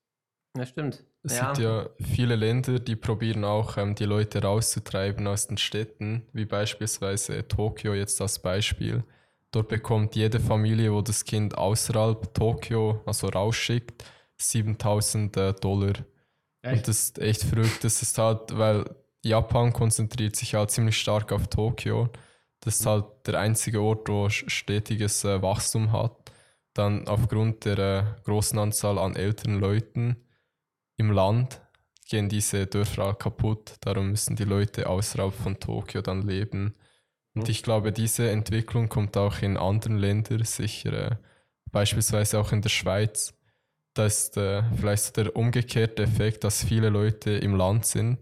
Ja, 0.57 0.65
stimmt. 0.65 1.03
Es 1.23 1.37
ja. 1.37 1.47
gibt 1.47 1.59
ja 1.59 1.89
viele 1.99 2.35
Länder, 2.35 2.79
die 2.79 2.95
probieren 2.95 3.43
auch, 3.43 3.77
ähm, 3.77 3.95
die 3.95 4.05
Leute 4.05 4.41
rauszutreiben 4.41 5.27
aus 5.27 5.47
den 5.47 5.57
Städten, 5.57 6.25
wie 6.31 6.45
beispielsweise 6.45 7.47
Tokio 7.47 7.93
jetzt 7.93 8.21
als 8.21 8.39
Beispiel. 8.39 9.03
Dort 9.51 9.69
bekommt 9.69 10.15
jede 10.15 10.39
Familie, 10.39 10.91
wo 10.93 11.01
das 11.01 11.23
Kind 11.23 11.57
außerhalb 11.57 12.33
Tokio, 12.33 13.01
also 13.05 13.27
rausschickt, 13.29 14.03
7000 14.37 15.37
äh, 15.37 15.53
Dollar. 15.53 15.93
Echt? 16.61 16.77
Und 16.77 16.87
das 16.87 17.03
ist 17.03 17.19
echt 17.19 17.43
verrückt. 17.43 17.83
Das 17.83 18.01
ist 18.01 18.17
halt, 18.17 18.57
weil 18.57 18.85
Japan 19.23 19.73
konzentriert 19.73 20.35
sich 20.35 20.53
halt 20.55 20.71
ziemlich 20.71 20.97
stark 20.97 21.31
auf 21.31 21.47
Tokio. 21.47 22.09
Das 22.59 22.79
ist 22.79 22.85
halt 22.85 23.05
der 23.25 23.39
einzige 23.39 23.81
Ort, 23.81 24.09
wo 24.09 24.29
stetiges 24.29 25.23
äh, 25.23 25.41
Wachstum 25.41 25.91
hat. 25.91 26.31
dann 26.73 27.07
aufgrund 27.07 27.65
der 27.65 27.79
äh, 27.79 28.21
großen 28.23 28.59
Anzahl 28.59 28.99
an 28.99 29.15
älteren 29.15 29.59
Leuten 29.59 30.17
im 30.97 31.11
Land 31.11 31.61
gehen 32.07 32.29
diese 32.29 32.67
Dörfer 32.67 33.13
kaputt. 33.15 33.75
Darum 33.81 34.11
müssen 34.11 34.35
die 34.35 34.43
Leute 34.43 34.87
außerhalb 34.87 35.33
von 35.33 35.59
Tokio 35.59 36.01
dann 36.01 36.21
leben. 36.21 36.75
Und 37.39 37.49
ich 37.49 37.63
glaube, 37.63 37.91
diese 37.91 38.29
Entwicklung 38.31 38.89
kommt 38.89 39.15
auch 39.17 39.41
in 39.41 39.57
anderen 39.57 39.97
Ländern 39.97 40.43
sicher, 40.43 40.93
äh, 40.93 41.15
beispielsweise 41.71 42.39
auch 42.39 42.51
in 42.51 42.61
der 42.61 42.69
Schweiz. 42.69 43.33
Da 43.93 44.05
ist 44.05 44.37
äh, 44.37 44.63
vielleicht 44.75 45.03
so 45.03 45.23
der 45.23 45.35
umgekehrte 45.35 46.03
Effekt, 46.03 46.43
dass 46.43 46.63
viele 46.63 46.89
Leute 46.89 47.31
im 47.31 47.55
Land 47.55 47.85
sind, 47.85 48.19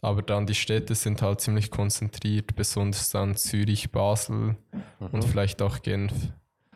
aber 0.00 0.22
dann 0.22 0.46
die 0.46 0.54
Städte 0.54 0.94
sind 0.94 1.22
halt 1.22 1.40
ziemlich 1.40 1.70
konzentriert, 1.70 2.54
besonders 2.54 3.10
dann 3.10 3.36
Zürich, 3.36 3.90
Basel 3.90 4.36
mhm. 4.36 4.56
und 5.12 5.24
vielleicht 5.24 5.60
auch 5.62 5.82
Genf. 5.82 6.12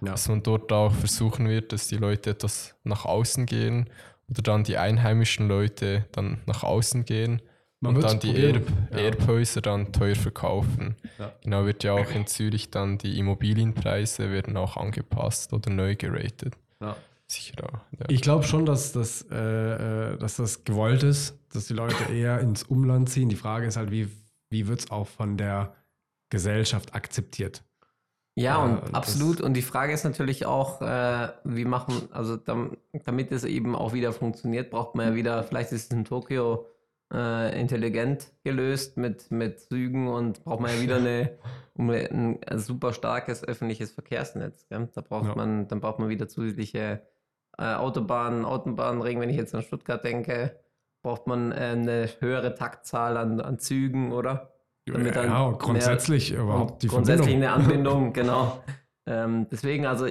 Ja. 0.01 0.13
Dass 0.13 0.29
man 0.29 0.43
dort 0.43 0.73
auch 0.73 0.93
versuchen 0.93 1.49
wird, 1.49 1.73
dass 1.73 1.87
die 1.87 1.97
Leute 1.97 2.31
etwas 2.31 2.75
nach 2.83 3.05
außen 3.05 3.47
gehen 3.47 3.89
oder 4.29 4.43
dann 4.43 4.65
die 4.65 4.77
einheimischen 4.77 5.47
Leute 5.47 6.07
dann 6.11 6.41
nach 6.47 6.65
außen 6.65 7.05
gehen 7.05 7.41
man 7.83 7.97
und 7.97 8.05
dann 8.05 8.21
die 8.21 8.37
Erb 8.37 8.63
ja. 8.93 8.99
Erbhäuser 8.99 9.61
dann 9.61 9.93
teuer 9.93 10.15
verkaufen. 10.15 10.97
Ja. 11.19 11.33
Genau 11.43 11.67
wird 11.67 11.85
ja 11.85 11.93
auch 11.93 12.11
in 12.11 12.27
Zürich 12.27 12.71
dann 12.71 12.99
die 12.99 13.19
Immobilienpreise 13.19 14.31
werden 14.31 14.57
auch 14.57 14.77
angepasst 14.77 15.53
oder 15.53 15.71
neu 15.71 15.97
geratet. 15.97 16.55
Ja. 16.81 16.97
Sicher 17.27 17.65
auch. 17.65 17.79
Ja. 17.99 18.07
Ich 18.09 18.21
glaube 18.21 18.45
schon, 18.45 18.67
dass 18.67 18.93
das, 18.93 19.27
äh, 19.31 20.13
äh, 20.13 20.17
dass 20.19 20.37
das 20.37 20.65
gewollt 20.65 21.03
ist, 21.03 21.39
dass 21.53 21.67
die 21.67 21.75
Leute 21.75 22.13
eher 22.13 22.41
ins 22.41 22.63
Umland 22.63 23.09
ziehen. 23.09 23.29
Die 23.29 23.37
Frage 23.37 23.67
ist 23.67 23.77
halt, 23.77 23.91
wie, 23.91 24.09
wie 24.51 24.69
wird 24.69 24.81
es 24.81 24.91
auch 24.91 25.09
von 25.09 25.37
der 25.37 25.75
Gesellschaft 26.31 26.95
akzeptiert? 26.95 27.65
Ja, 28.35 28.59
und 28.59 28.79
äh, 28.79 28.93
absolut. 28.93 29.41
Und 29.41 29.55
die 29.55 29.63
Frage 29.63 29.93
ist 29.93 30.05
natürlich 30.05 30.47
auch, 30.47 30.81
äh, 30.81 31.29
wie 31.45 31.65
machen, 31.65 32.09
also 32.13 32.37
damit, 32.37 32.79
damit 33.05 33.33
es 33.33 33.45
eben 33.45 33.75
auch 33.75 33.93
wieder 33.93 34.13
funktioniert, 34.13 34.71
braucht 34.71 34.95
man 34.95 35.09
ja 35.09 35.15
wieder, 35.15 35.43
vielleicht 35.43 35.73
ist 35.73 35.93
es 35.93 35.99
in 35.99 36.05
Tokio 36.05 36.67
äh, 37.13 37.61
intelligent 37.61 38.33
gelöst 38.43 38.97
mit, 38.97 39.31
mit 39.31 39.61
Zügen 39.61 40.09
und 40.09 40.43
braucht 40.45 40.61
man 40.61 40.75
ja 40.75 40.81
wieder 40.81 40.97
eine, 40.97 41.39
ein, 41.79 42.39
ein 42.43 42.59
super 42.59 42.93
starkes 42.93 43.45
öffentliches 43.45 43.93
Verkehrsnetz. 43.93 44.67
Gell? 44.69 44.89
Da 44.95 45.01
braucht 45.03 45.27
ja. 45.27 45.35
man, 45.35 45.69
dann 45.69 45.81
braucht 45.81 45.99
man 45.99 46.09
wieder 46.09 46.29
zusätzliche 46.29 47.03
äh, 47.59 47.75
Autobahnen, 47.75 48.45
Autobahnring, 48.45 49.21
wenn 49.21 49.31
ich 49.31 49.37
jetzt 49.37 49.55
an 49.55 49.63
Stuttgart 49.63 50.03
denke, 50.03 50.59
braucht 51.03 51.27
man 51.27 51.53
äh, 51.53 51.55
eine 51.55 52.09
höhere 52.21 52.55
Taktzahl 52.55 53.17
an, 53.17 53.41
an 53.41 53.59
Zügen, 53.59 54.13
oder? 54.13 54.53
Damit 54.87 55.15
dann 55.15 55.27
ja, 55.27 55.51
grundsätzlich 55.53 56.33
überhaupt 56.33 56.83
die 56.83 56.89
Grundsätzlich 56.89 57.29
Verbindung. 57.29 57.51
eine 57.51 57.63
Anbindung, 57.63 58.13
genau. 58.13 58.63
Ähm, 59.07 59.47
deswegen, 59.51 59.87
also, 59.87 60.07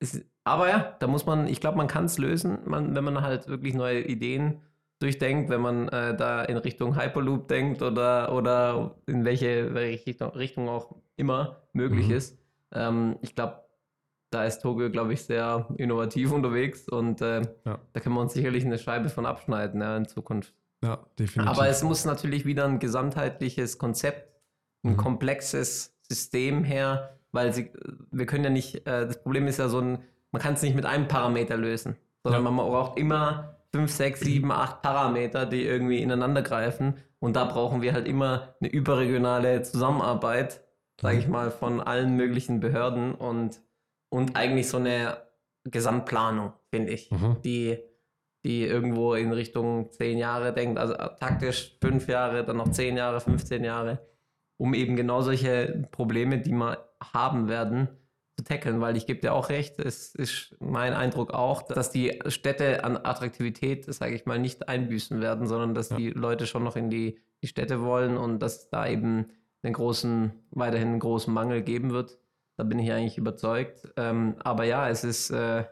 ist, 0.00 0.24
aber 0.44 0.68
ja, 0.68 0.96
da 0.98 1.06
muss 1.06 1.26
man, 1.26 1.46
ich 1.46 1.60
glaube, 1.60 1.76
man 1.76 1.86
kann 1.86 2.06
es 2.06 2.18
lösen, 2.18 2.58
man, 2.64 2.94
wenn 2.94 3.04
man 3.04 3.20
halt 3.20 3.48
wirklich 3.48 3.74
neue 3.74 4.00
Ideen 4.00 4.62
durchdenkt, 4.98 5.50
wenn 5.50 5.60
man 5.60 5.88
äh, 5.88 6.16
da 6.16 6.42
in 6.42 6.56
Richtung 6.56 6.98
Hyperloop 7.00 7.48
denkt 7.48 7.82
oder, 7.82 8.32
oder 8.32 8.96
in 9.06 9.24
welche 9.24 9.74
Richtung, 9.74 10.30
Richtung 10.30 10.68
auch 10.68 10.94
immer 11.16 11.62
möglich 11.72 12.08
mhm. 12.08 12.14
ist. 12.14 12.38
Ähm, 12.72 13.16
ich 13.20 13.34
glaube, 13.34 13.64
da 14.30 14.44
ist 14.44 14.60
Tokio, 14.60 14.90
glaube 14.90 15.12
ich, 15.12 15.24
sehr 15.24 15.68
innovativ 15.76 16.32
unterwegs 16.32 16.88
und 16.88 17.20
äh, 17.20 17.42
ja. 17.64 17.78
da 17.92 18.00
können 18.00 18.14
wir 18.14 18.20
uns 18.20 18.32
sicherlich 18.32 18.64
eine 18.64 18.78
Scheibe 18.78 19.08
von 19.08 19.26
abschneiden 19.26 19.80
ja, 19.80 19.96
in 19.96 20.06
Zukunft. 20.06 20.54
Ja, 20.82 20.98
definitiv. 21.18 21.50
Aber 21.50 21.68
es 21.68 21.82
muss 21.82 22.04
natürlich 22.04 22.44
wieder 22.44 22.64
ein 22.64 22.78
gesamtheitliches 22.78 23.78
Konzept, 23.78 24.30
ein 24.84 24.92
mhm. 24.92 24.96
komplexes 24.96 25.96
System 26.02 26.64
her, 26.64 27.18
weil 27.32 27.52
sie, 27.52 27.70
wir 28.10 28.26
können 28.26 28.44
ja 28.44 28.50
nicht, 28.50 28.86
äh, 28.86 29.06
das 29.06 29.22
Problem 29.22 29.46
ist 29.46 29.58
ja 29.58 29.68
so 29.68 29.80
ein, 29.80 29.98
man 30.32 30.42
kann 30.42 30.54
es 30.54 30.62
nicht 30.62 30.74
mit 30.74 30.86
einem 30.86 31.08
Parameter 31.08 31.56
lösen, 31.56 31.96
sondern 32.22 32.44
ja. 32.44 32.50
man 32.50 32.66
braucht 32.66 32.98
immer 32.98 33.55
fünf, 33.76 33.92
sechs, 33.92 34.20
sieben, 34.20 34.50
acht 34.50 34.80
Parameter, 34.80 35.44
die 35.44 35.62
irgendwie 35.62 36.00
ineinander 36.00 36.40
greifen. 36.40 36.94
Und 37.18 37.36
da 37.36 37.44
brauchen 37.44 37.82
wir 37.82 37.92
halt 37.92 38.08
immer 38.08 38.54
eine 38.58 38.70
überregionale 38.70 39.60
Zusammenarbeit, 39.62 40.62
sage 40.98 41.18
ich 41.18 41.28
mal, 41.28 41.50
von 41.50 41.82
allen 41.82 42.16
möglichen 42.16 42.60
Behörden 42.60 43.14
und, 43.14 43.60
und 44.08 44.34
eigentlich 44.34 44.68
so 44.68 44.78
eine 44.78 45.18
Gesamtplanung, 45.64 46.54
finde 46.70 46.92
ich, 46.92 47.10
mhm. 47.10 47.36
die, 47.44 47.78
die 48.44 48.64
irgendwo 48.64 49.12
in 49.12 49.32
Richtung 49.32 49.90
zehn 49.90 50.16
Jahre 50.16 50.54
denkt, 50.54 50.78
also 50.78 50.94
taktisch 50.94 51.76
fünf 51.82 52.08
Jahre, 52.08 52.44
dann 52.44 52.56
noch 52.56 52.70
zehn 52.70 52.96
Jahre, 52.96 53.20
15 53.20 53.62
Jahre, 53.62 53.98
um 54.56 54.72
eben 54.72 54.96
genau 54.96 55.20
solche 55.20 55.86
Probleme, 55.90 56.38
die 56.38 56.52
wir 56.52 56.78
haben 57.12 57.48
werden, 57.48 57.88
zu 58.36 58.44
tackeln, 58.44 58.80
weil 58.80 58.96
ich 58.96 59.06
gebe 59.06 59.20
dir 59.20 59.32
auch 59.32 59.48
recht, 59.48 59.78
es 59.78 60.12
ist 60.14 60.54
mein 60.60 60.92
Eindruck 60.92 61.32
auch, 61.32 61.62
dass 61.62 61.90
die 61.90 62.20
Städte 62.26 62.84
an 62.84 62.98
Attraktivität, 62.98 63.86
sage 63.92 64.14
ich 64.14 64.26
mal, 64.26 64.38
nicht 64.38 64.68
einbüßen 64.68 65.22
werden, 65.22 65.46
sondern 65.46 65.74
dass 65.74 65.88
ja. 65.90 65.96
die 65.96 66.10
Leute 66.10 66.46
schon 66.46 66.62
noch 66.62 66.76
in 66.76 66.90
die, 66.90 67.18
die 67.42 67.46
Städte 67.46 67.80
wollen 67.80 68.18
und 68.18 68.40
dass 68.40 68.68
da 68.68 68.86
eben 68.86 69.30
einen 69.62 69.72
großen, 69.72 70.32
weiterhin 70.50 70.88
einen 70.88 71.00
großen 71.00 71.32
Mangel 71.32 71.62
geben 71.62 71.92
wird. 71.92 72.18
Da 72.58 72.64
bin 72.64 72.78
ich 72.78 72.92
eigentlich 72.92 73.16
überzeugt. 73.16 73.88
Ähm, 73.96 74.36
aber 74.40 74.64
ja, 74.64 74.86
es 74.88 75.02
ist, 75.02 75.30
äh, 75.30 75.64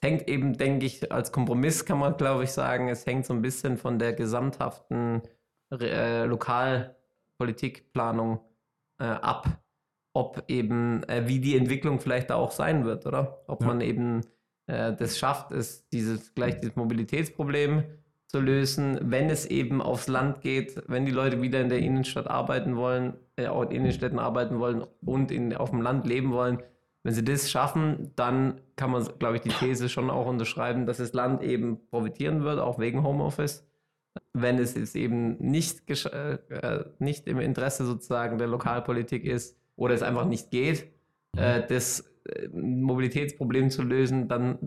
hängt 0.00 0.28
eben, 0.28 0.56
denke 0.56 0.86
ich, 0.86 1.10
als 1.10 1.32
Kompromiss 1.32 1.84
kann 1.84 1.98
man, 1.98 2.16
glaube 2.16 2.44
ich, 2.44 2.52
sagen, 2.52 2.88
es 2.88 3.06
hängt 3.06 3.26
so 3.26 3.34
ein 3.34 3.42
bisschen 3.42 3.76
von 3.76 3.98
der 3.98 4.12
gesamthaften 4.12 5.22
äh, 5.72 6.26
Lokalpolitikplanung 6.26 8.38
äh, 9.00 9.06
ab 9.06 9.63
ob 10.14 10.44
eben, 10.48 11.02
äh, 11.04 11.24
wie 11.26 11.40
die 11.40 11.56
Entwicklung 11.56 12.00
vielleicht 12.00 12.30
da 12.30 12.36
auch 12.36 12.52
sein 12.52 12.84
wird, 12.86 13.04
oder? 13.04 13.42
Ob 13.46 13.60
ja. 13.60 13.66
man 13.66 13.80
eben 13.82 14.22
äh, 14.66 14.94
das 14.94 15.18
schafft, 15.18 15.50
es 15.50 15.88
dieses 15.90 16.34
gleich 16.34 16.60
dieses 16.60 16.76
Mobilitätsproblem 16.76 17.84
zu 18.28 18.40
lösen, 18.40 18.98
wenn 19.02 19.28
es 19.28 19.44
eben 19.44 19.82
aufs 19.82 20.08
Land 20.08 20.40
geht, 20.40 20.82
wenn 20.86 21.04
die 21.04 21.12
Leute 21.12 21.42
wieder 21.42 21.60
in 21.60 21.68
der 21.68 21.80
Innenstadt 21.80 22.28
arbeiten 22.28 22.76
wollen, 22.76 23.14
äh, 23.36 23.48
auch 23.48 23.64
in 23.64 23.72
Innenstädten 23.72 24.18
arbeiten 24.18 24.58
wollen 24.60 24.84
und 25.04 25.30
in, 25.30 25.54
auf 25.54 25.70
dem 25.70 25.82
Land 25.82 26.06
leben 26.06 26.32
wollen. 26.32 26.62
Wenn 27.02 27.12
sie 27.12 27.24
das 27.24 27.50
schaffen, 27.50 28.12
dann 28.16 28.60
kann 28.76 28.90
man, 28.90 29.06
glaube 29.18 29.36
ich, 29.36 29.42
die 29.42 29.50
These 29.50 29.88
schon 29.88 30.10
auch 30.10 30.26
unterschreiben, 30.26 30.86
dass 30.86 30.96
das 30.96 31.12
Land 31.12 31.42
eben 31.42 31.86
profitieren 31.90 32.44
wird, 32.44 32.60
auch 32.60 32.78
wegen 32.78 33.02
Homeoffice. 33.02 33.66
Wenn 34.32 34.58
es 34.58 34.74
jetzt 34.74 34.96
eben 34.96 35.36
nicht, 35.38 35.90
äh, 35.90 36.34
äh, 36.48 36.84
nicht 37.00 37.26
im 37.26 37.40
Interesse 37.40 37.84
sozusagen 37.84 38.38
der 38.38 38.46
Lokalpolitik 38.46 39.24
ist, 39.24 39.58
oder 39.76 39.94
es 39.94 40.02
einfach 40.02 40.26
nicht 40.26 40.50
geht, 40.50 40.92
mhm. 41.34 41.40
äh, 41.40 41.66
das 41.66 42.00
äh, 42.28 42.48
Mobilitätsproblem 42.48 43.70
zu 43.70 43.82
lösen, 43.82 44.28
dann 44.28 44.58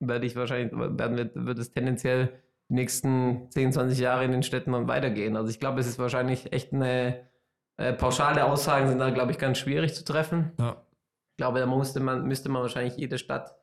werde 0.00 0.26
ich 0.26 0.36
wahrscheinlich, 0.36 0.72
werden 0.72 1.16
wir, 1.16 1.30
wird 1.34 1.58
es 1.58 1.72
tendenziell 1.72 2.32
die 2.68 2.74
nächsten 2.74 3.50
10, 3.50 3.72
20 3.72 3.98
Jahre 3.98 4.24
in 4.24 4.32
den 4.32 4.42
Städten 4.42 4.72
dann 4.72 4.88
weitergehen. 4.88 5.36
Also 5.36 5.50
ich 5.50 5.60
glaube, 5.60 5.80
es 5.80 5.86
ist 5.86 5.98
wahrscheinlich 5.98 6.52
echt 6.52 6.72
eine 6.72 7.28
äh, 7.76 7.92
pauschale 7.92 8.44
Aussagen 8.44 8.88
sind 8.88 8.98
da, 8.98 9.10
glaube 9.10 9.32
ich, 9.32 9.38
ganz 9.38 9.58
schwierig 9.58 9.94
zu 9.94 10.04
treffen. 10.04 10.52
Ja. 10.58 10.82
Ich 11.32 11.36
glaube, 11.36 11.60
da 11.60 11.66
musste 11.66 12.00
man, 12.00 12.26
müsste 12.26 12.48
man 12.48 12.62
wahrscheinlich 12.62 12.96
jede 12.96 13.18
Stadt 13.18 13.54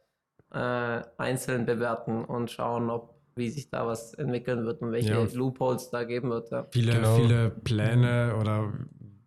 äh, 0.53 1.01
einzeln 1.17 1.65
bewerten 1.65 2.23
und 2.23 2.49
schauen, 2.49 2.89
ob 2.89 3.15
wie 3.35 3.49
sich 3.49 3.69
da 3.69 3.85
was 3.85 4.13
entwickeln 4.13 4.65
wird 4.65 4.81
und 4.81 4.93
welche 4.93 5.11
ja. 5.11 5.27
Loopholes 5.33 5.89
da 5.89 6.05
geben 6.05 6.29
wird. 6.29 6.51
Ja. 6.51 6.67
Viele, 6.71 6.93
genau. 6.93 7.15
viele 7.17 7.49
Pläne 7.49 8.35
oder 8.39 8.71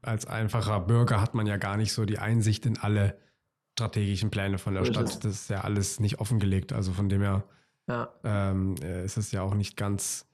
als 0.03 0.27
einfacher 0.27 0.81
Bürger 0.81 1.21
hat 1.21 1.35
man 1.35 1.47
ja 1.47 1.57
gar 1.57 1.77
nicht 1.77 1.93
so 1.93 2.05
die 2.05 2.19
Einsicht 2.19 2.67
in 2.67 2.79
alle 2.79 3.19
strategischen 3.79 4.31
Pläne 4.31 4.59
von 4.59 4.75
der 4.75 4.85
so 4.85 4.93
Stadt. 4.93 5.25
Das 5.25 5.33
ist 5.33 5.51
ja 5.51 5.63
alles 5.63 6.01
nicht 6.01 6.21
offengelegt. 6.21 6.73
Also 6.73 6.93
von 6.93 7.09
dem 7.09 7.23
her 7.23 7.45
ja. 7.89 8.13
ähm, 8.25 8.75
äh, 8.83 9.05
ist 9.05 9.17
es 9.17 9.33
ja 9.33 9.43
auch 9.43 9.55
nicht 9.55 9.77
ganz, 9.77 10.27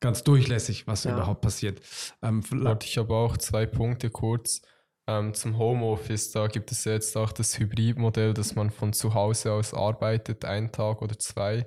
ganz 0.00 0.22
durchlässig, 0.22 0.86
was 0.86 1.04
ja. 1.04 1.12
überhaupt 1.12 1.40
passiert. 1.40 1.80
Ähm, 2.22 2.42
ich 2.82 2.98
habe 2.98 3.14
auch 3.14 3.36
zwei 3.36 3.66
Punkte 3.66 4.10
kurz. 4.10 4.62
Ähm, 5.08 5.34
zum 5.34 5.58
Homeoffice, 5.58 6.30
da 6.30 6.46
gibt 6.46 6.70
es 6.70 6.84
jetzt 6.84 7.16
auch 7.16 7.32
das 7.32 7.58
Hybridmodell, 7.58 8.34
dass 8.34 8.54
man 8.54 8.70
von 8.70 8.92
zu 8.92 9.14
Hause 9.14 9.52
aus 9.52 9.74
arbeitet, 9.74 10.44
einen 10.44 10.70
Tag 10.70 11.02
oder 11.02 11.18
zwei 11.18 11.66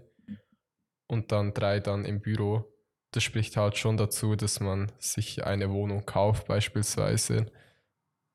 und 1.08 1.34
dann 1.34 1.54
drei 1.54 1.82
dann 1.82 2.06
im 2.06 2.22
Büro 2.22 2.75
das 3.16 3.24
spricht 3.24 3.56
halt 3.56 3.78
schon 3.78 3.96
dazu, 3.96 4.36
dass 4.36 4.60
man 4.60 4.92
sich 5.00 5.46
eine 5.46 5.72
Wohnung 5.72 6.06
kauft, 6.06 6.48
beispielsweise 6.48 7.46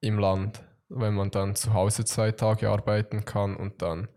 im 0.01 0.19
Land, 0.19 0.63
wenn 0.89 1.15
man 1.15 1.31
dann 1.31 1.55
zu 1.55 1.75
Hause 1.75 2.07
zwei 2.07 2.33
Tage 2.33 2.71
arbeiten 2.71 3.27
kann 3.27 3.57
und 3.57 3.83
dann 3.83 4.09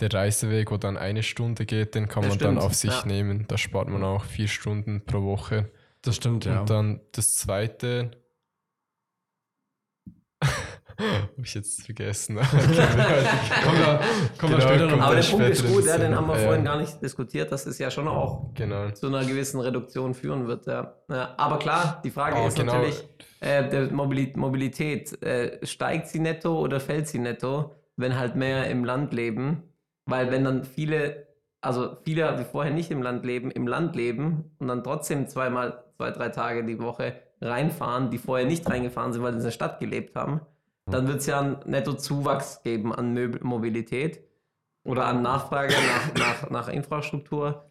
der 0.00 0.12
Reiseweg, 0.12 0.72
wo 0.72 0.76
dann 0.76 0.96
eine 0.96 1.22
Stunde 1.22 1.66
geht, 1.66 1.94
den 1.94 2.08
kann 2.08 2.22
das 2.22 2.30
man 2.30 2.38
stimmt, 2.38 2.58
dann 2.58 2.64
auf 2.64 2.74
sich 2.74 2.90
ja. 2.90 3.06
nehmen. 3.06 3.46
Da 3.46 3.56
spart 3.58 3.88
man 3.88 4.02
auch 4.02 4.24
vier 4.24 4.48
Stunden 4.48 5.04
pro 5.04 5.22
Woche. 5.22 5.70
Das 6.02 6.16
stimmt, 6.16 6.44
ja. 6.44 6.60
Und 6.60 6.70
dann 6.70 7.00
das 7.12 7.36
zweite, 7.36 8.10
Habe 10.98 11.30
ich 11.44 11.54
jetzt 11.54 11.84
vergessen. 11.84 12.36
kommen 12.36 12.48
wir, 12.48 14.00
kommen 14.38 14.54
genau, 14.54 14.60
später 14.60 14.86
noch. 14.86 15.00
Aber 15.00 15.14
der 15.14 15.22
Punkt 15.22 15.48
ist 15.48 15.66
gut, 15.66 15.86
ja, 15.86 15.96
den 15.96 16.16
haben 16.16 16.26
wir 16.26 16.36
ja. 16.36 16.44
vorhin 16.44 16.64
gar 16.64 16.80
nicht 16.80 17.00
diskutiert, 17.00 17.52
dass 17.52 17.66
es 17.66 17.78
ja 17.78 17.88
schon 17.88 18.08
auch 18.08 18.52
genau. 18.54 18.90
zu 18.90 19.06
einer 19.06 19.24
gewissen 19.24 19.60
Reduktion 19.60 20.12
führen 20.14 20.48
wird. 20.48 20.66
Ja. 20.66 20.94
aber 21.36 21.60
klar, 21.60 22.00
die 22.04 22.10
Frage 22.10 22.38
oh, 22.42 22.48
ist 22.48 22.56
genau. 22.56 22.72
natürlich, 22.72 23.08
äh, 23.38 23.68
der 23.68 23.92
Mobilität, 23.92 25.22
äh, 25.22 25.64
steigt 25.64 26.08
sie 26.08 26.18
netto 26.18 26.58
oder 26.58 26.80
fällt 26.80 27.06
sie 27.06 27.20
netto, 27.20 27.76
wenn 27.96 28.18
halt 28.18 28.34
mehr 28.34 28.68
im 28.68 28.84
Land 28.84 29.12
leben? 29.12 29.62
Weil 30.04 30.32
wenn 30.32 30.42
dann 30.42 30.64
viele, 30.64 31.28
also 31.60 31.98
viele, 32.04 32.34
die 32.36 32.44
vorher 32.44 32.72
nicht 32.72 32.90
im 32.90 33.02
Land 33.02 33.24
leben, 33.24 33.52
im 33.52 33.68
Land 33.68 33.94
leben 33.94 34.56
und 34.58 34.66
dann 34.66 34.82
trotzdem 34.82 35.28
zweimal, 35.28 35.84
zwei, 35.96 36.10
drei 36.10 36.30
Tage 36.30 36.64
die 36.64 36.80
Woche 36.80 37.14
reinfahren, 37.40 38.10
die 38.10 38.18
vorher 38.18 38.46
nicht 38.46 38.68
reingefahren 38.68 39.12
sind, 39.12 39.22
weil 39.22 39.32
sie 39.32 39.38
in 39.38 39.44
der 39.44 39.52
Stadt 39.52 39.78
gelebt 39.78 40.16
haben, 40.16 40.40
dann 40.90 41.08
wird 41.08 41.18
es 41.18 41.26
ja 41.26 41.40
einen 41.40 41.58
Nettozuwachs 41.66 42.62
geben 42.62 42.94
an 42.94 43.12
Möbel 43.12 43.42
Mobilität 43.42 44.20
oder 44.84 45.06
an 45.06 45.22
Nachfrage 45.22 45.74
nach, 45.74 46.14
nach, 46.18 46.50
nach 46.50 46.68
Infrastruktur. 46.68 47.70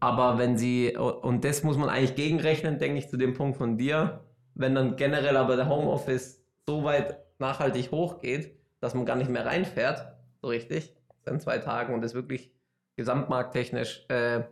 Aber 0.00 0.38
wenn 0.38 0.56
sie, 0.56 0.96
und 0.96 1.44
das 1.44 1.62
muss 1.62 1.76
man 1.76 1.88
eigentlich 1.88 2.14
gegenrechnen, 2.14 2.78
denke 2.78 2.98
ich, 2.98 3.08
zu 3.08 3.16
dem 3.16 3.34
Punkt 3.34 3.58
von 3.58 3.76
dir, 3.76 4.24
wenn 4.54 4.74
dann 4.74 4.96
generell 4.96 5.36
aber 5.36 5.56
der 5.56 5.68
Homeoffice 5.68 6.42
so 6.66 6.84
weit 6.84 7.18
nachhaltig 7.38 7.90
hochgeht, 7.90 8.56
dass 8.80 8.94
man 8.94 9.04
gar 9.04 9.16
nicht 9.16 9.30
mehr 9.30 9.44
reinfährt, 9.44 10.06
so 10.40 10.48
richtig, 10.48 10.94
in 11.26 11.40
zwei 11.40 11.58
Tagen 11.58 11.92
und 11.94 12.02
es 12.04 12.14
wirklich 12.14 12.50
gesamtmarkttechnisch 12.96 14.06
äh, 14.08 14.42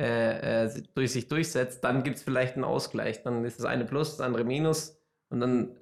äh, 0.00 0.64
äh, 0.66 0.82
durch 0.94 1.12
sich 1.12 1.28
durchsetzt, 1.28 1.82
dann 1.82 2.02
gibt 2.02 2.18
es 2.18 2.22
vielleicht 2.22 2.54
einen 2.54 2.64
Ausgleich. 2.64 3.22
Dann 3.22 3.44
ist 3.44 3.58
das 3.58 3.66
eine 3.66 3.84
Plus, 3.84 4.16
das 4.16 4.24
andere 4.24 4.44
Minus 4.44 4.96
und 5.28 5.40
dann 5.40 5.76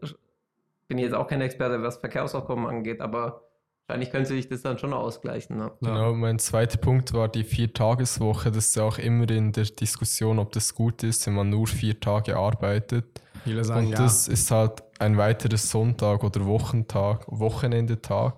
bin 0.88 0.98
jetzt 0.98 1.14
auch 1.14 1.26
kein 1.26 1.40
Experte, 1.40 1.82
was 1.82 1.98
Verkehrsaufkommen 1.98 2.66
angeht, 2.66 3.00
aber 3.00 3.42
wahrscheinlich 3.86 4.10
könnte 4.10 4.28
sich 4.28 4.48
das 4.48 4.62
dann 4.62 4.78
schon 4.78 4.92
ausgleichen. 4.92 5.56
Ne? 5.56 5.72
Genau, 5.80 6.14
mein 6.14 6.38
zweiter 6.38 6.78
Punkt 6.78 7.12
war 7.12 7.28
die 7.28 7.44
Vier-Tageswoche. 7.44 8.50
Das 8.50 8.68
ist 8.68 8.76
ja 8.76 8.84
auch 8.84 8.98
immer 8.98 9.28
in 9.30 9.52
der 9.52 9.64
Diskussion, 9.64 10.38
ob 10.38 10.52
das 10.52 10.74
gut 10.74 11.02
ist, 11.02 11.26
wenn 11.26 11.34
man 11.34 11.50
nur 11.50 11.66
vier 11.66 11.98
Tage 11.98 12.36
arbeitet. 12.36 13.20
Viele 13.44 13.64
sagen, 13.64 13.86
Und 13.86 13.92
ja. 13.92 13.98
das 13.98 14.28
ist 14.28 14.50
halt 14.50 14.82
ein 14.98 15.16
weiteres 15.16 15.70
Sonntag 15.70 16.24
oder 16.24 16.44
Wochentag, 16.46 17.24
Wochenendetag, 17.28 18.34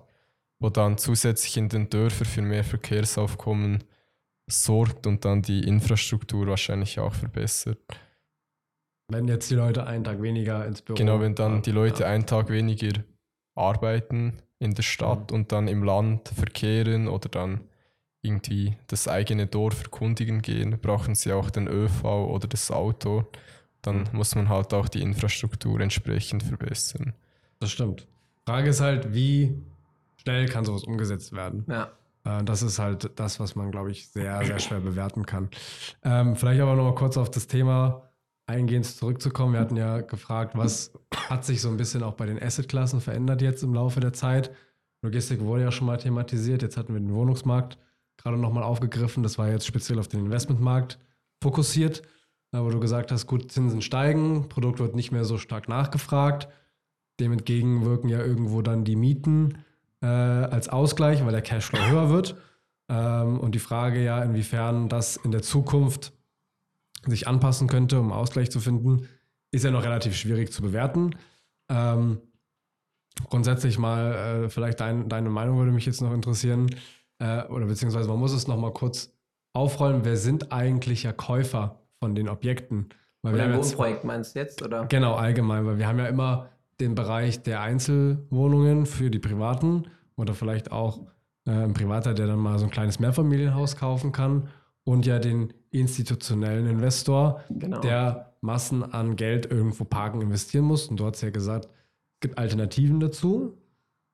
wo 0.59 0.69
dann 0.69 0.97
zusätzlich 0.97 1.57
in 1.57 1.69
den 1.69 1.89
Dörfern 1.89 2.27
für 2.27 2.41
mehr 2.41 2.63
Verkehrsaufkommen 2.63 3.83
sorgt 4.47 5.07
und 5.07 5.25
dann 5.25 5.41
die 5.41 5.67
Infrastruktur 5.67 6.47
wahrscheinlich 6.47 6.99
auch 6.99 7.13
verbessert. 7.13 7.79
Wenn 9.09 9.27
jetzt 9.27 9.49
die 9.49 9.55
Leute 9.55 9.85
einen 9.87 10.03
Tag 10.03 10.21
weniger 10.21 10.65
ins 10.65 10.81
Büro 10.81 10.95
Genau, 10.95 11.19
wenn 11.19 11.35
dann 11.35 11.61
die 11.61 11.71
Leute 11.71 12.03
Ja. 12.03 12.09
einen 12.09 12.25
Tag 12.25 12.49
weniger 12.49 12.93
arbeiten 13.55 14.37
in 14.59 14.73
der 14.75 14.83
Stadt 14.83 15.31
und 15.31 15.51
dann 15.51 15.67
im 15.67 15.83
Land 15.83 16.29
verkehren 16.29 17.07
oder 17.07 17.27
dann 17.29 17.61
irgendwie 18.21 18.77
das 18.87 19.07
eigene 19.07 19.47
Dorf 19.47 19.83
erkundigen 19.83 20.41
gehen, 20.41 20.77
brauchen 20.79 21.15
sie 21.15 21.31
auch 21.33 21.49
den 21.49 21.67
ÖV 21.67 22.03
oder 22.05 22.47
das 22.47 22.69
Auto. 22.69 23.25
Dann 23.81 24.09
muss 24.11 24.35
man 24.35 24.49
halt 24.49 24.73
auch 24.73 24.89
die 24.89 25.01
Infrastruktur 25.01 25.79
entsprechend 25.79 26.43
verbessern. 26.43 27.13
Das 27.59 27.71
stimmt. 27.71 28.07
Frage 28.45 28.69
ist 28.69 28.81
halt, 28.81 29.13
wie 29.13 29.55
schnell 30.17 30.47
kann 30.47 30.65
sowas 30.65 30.83
umgesetzt 30.83 31.31
werden? 31.33 31.65
Ja. 31.69 31.91
Äh, 32.25 32.43
Das 32.43 32.61
ist 32.61 32.77
halt 32.77 33.09
das, 33.17 33.39
was 33.39 33.55
man, 33.55 33.71
glaube 33.71 33.91
ich, 33.91 34.09
sehr, 34.09 34.43
sehr 34.45 34.59
schwer 34.59 34.81
bewerten 34.81 35.25
kann. 35.25 35.49
Ähm, 36.03 36.35
vielleicht 36.35 36.59
aber 36.59 36.75
noch 36.75 36.83
mal 36.83 36.95
kurz 36.95 37.15
auf 37.17 37.31
das 37.31 37.47
Thema 37.47 38.08
eingehend 38.49 38.85
zurückzukommen. 38.85 39.53
Wir 39.53 39.59
hatten 39.59 39.77
ja 39.77 40.01
gefragt, 40.01 40.57
was 40.57 40.91
hat 41.29 41.45
sich 41.45 41.61
so 41.61 41.69
ein 41.69 41.77
bisschen 41.77 42.03
auch 42.03 42.15
bei 42.15 42.25
den 42.25 42.41
Assetklassen 42.41 42.99
verändert 42.99 43.41
jetzt 43.41 43.63
im 43.63 43.73
Laufe 43.73 43.99
der 43.99 44.11
Zeit? 44.11 44.51
Logistik 45.01 45.41
wurde 45.41 45.63
ja 45.63 45.71
schon 45.71 45.87
mal 45.87 45.97
thematisiert. 45.97 46.61
Jetzt 46.61 46.75
hatten 46.75 46.93
wir 46.93 46.99
den 46.99 47.13
Wohnungsmarkt 47.13 47.77
gerade 48.17 48.37
noch 48.37 48.51
mal 48.51 48.63
aufgegriffen. 48.63 49.23
Das 49.23 49.37
war 49.37 49.49
jetzt 49.49 49.65
speziell 49.65 49.99
auf 49.99 50.07
den 50.07 50.25
Investmentmarkt 50.25 50.99
fokussiert, 51.41 52.01
wo 52.51 52.69
du 52.69 52.79
gesagt 52.79 53.11
hast, 53.11 53.27
gut, 53.27 53.51
Zinsen 53.51 53.81
steigen, 53.81 54.49
Produkt 54.49 54.79
wird 54.79 54.95
nicht 54.95 55.11
mehr 55.11 55.23
so 55.23 55.37
stark 55.37 55.69
nachgefragt. 55.69 56.49
Dem 57.19 57.31
entgegen 57.31 57.85
wirken 57.85 58.09
ja 58.09 58.19
irgendwo 58.19 58.61
dann 58.61 58.83
die 58.83 58.95
Mieten 58.95 59.59
äh, 60.01 60.07
als 60.07 60.69
Ausgleich, 60.69 61.23
weil 61.23 61.31
der 61.31 61.41
Cashflow 61.41 61.79
höher 61.87 62.09
wird. 62.09 62.35
Ähm, 62.89 63.39
und 63.39 63.53
die 63.55 63.59
Frage 63.59 64.03
ja, 64.03 64.21
inwiefern 64.23 64.89
das 64.89 65.17
in 65.17 65.31
der 65.31 65.41
Zukunft 65.41 66.13
sich 67.07 67.27
anpassen 67.27 67.67
könnte, 67.67 67.99
um 67.99 68.11
Ausgleich 68.11 68.51
zu 68.51 68.59
finden, 68.59 69.07
ist 69.51 69.63
ja 69.65 69.71
noch 69.71 69.83
relativ 69.83 70.15
schwierig 70.15 70.51
zu 70.51 70.61
bewerten. 70.61 71.15
Ähm, 71.69 72.19
grundsätzlich 73.29 73.77
mal, 73.77 74.45
äh, 74.45 74.49
vielleicht 74.49 74.79
dein, 74.79 75.09
deine 75.09 75.29
Meinung 75.29 75.57
würde 75.57 75.71
mich 75.71 75.85
jetzt 75.85 76.01
noch 76.01 76.13
interessieren, 76.13 76.67
äh, 77.19 77.43
oder 77.45 77.65
beziehungsweise 77.65 78.07
man 78.09 78.19
muss 78.19 78.31
es 78.33 78.47
noch 78.47 78.57
mal 78.57 78.71
kurz 78.73 79.11
aufrollen, 79.53 80.05
wer 80.05 80.17
sind 80.17 80.51
eigentlich 80.51 81.03
ja 81.03 81.11
Käufer 81.11 81.81
von 81.99 82.15
den 82.15 82.29
Objekten? 82.29 82.89
Weil 83.21 83.33
Oder 83.33 83.43
haben 83.43 83.51
ein 83.51 83.57
jetzt- 83.57 83.71
Wohnprojekt 83.71 84.03
meinst 84.05 84.35
du 84.35 84.39
jetzt? 84.39 84.61
Oder? 84.61 84.85
Genau, 84.85 85.15
allgemein, 85.15 85.65
weil 85.65 85.77
wir 85.77 85.87
haben 85.87 85.99
ja 85.99 86.05
immer 86.07 86.49
den 86.79 86.95
Bereich 86.95 87.43
der 87.43 87.61
Einzelwohnungen 87.61 88.85
für 88.85 89.09
die 89.11 89.19
Privaten 89.19 89.87
oder 90.15 90.33
vielleicht 90.33 90.71
auch 90.71 91.01
äh, 91.45 91.51
ein 91.51 91.73
Privater, 91.73 92.13
der 92.13 92.27
dann 92.27 92.39
mal 92.39 92.57
so 92.57 92.65
ein 92.65 92.71
kleines 92.71 92.99
Mehrfamilienhaus 92.99 93.75
kaufen 93.75 94.13
kann 94.13 94.47
und 94.85 95.05
ja 95.05 95.19
den 95.19 95.53
institutionellen 95.71 96.67
Investor, 96.67 97.43
Genau. 97.49 97.79
der 97.81 98.33
Massen 98.41 98.83
an 98.83 99.15
Geld 99.15 99.51
irgendwo 99.51 99.83
parken 99.83 100.21
investieren 100.21 100.65
muss. 100.65 100.87
Und 100.87 100.99
du 100.99 101.05
hast 101.05 101.21
ja 101.21 101.29
gesagt, 101.29 101.65
es 101.65 102.19
gibt 102.21 102.37
Alternativen 102.37 102.99
dazu. 102.99 103.57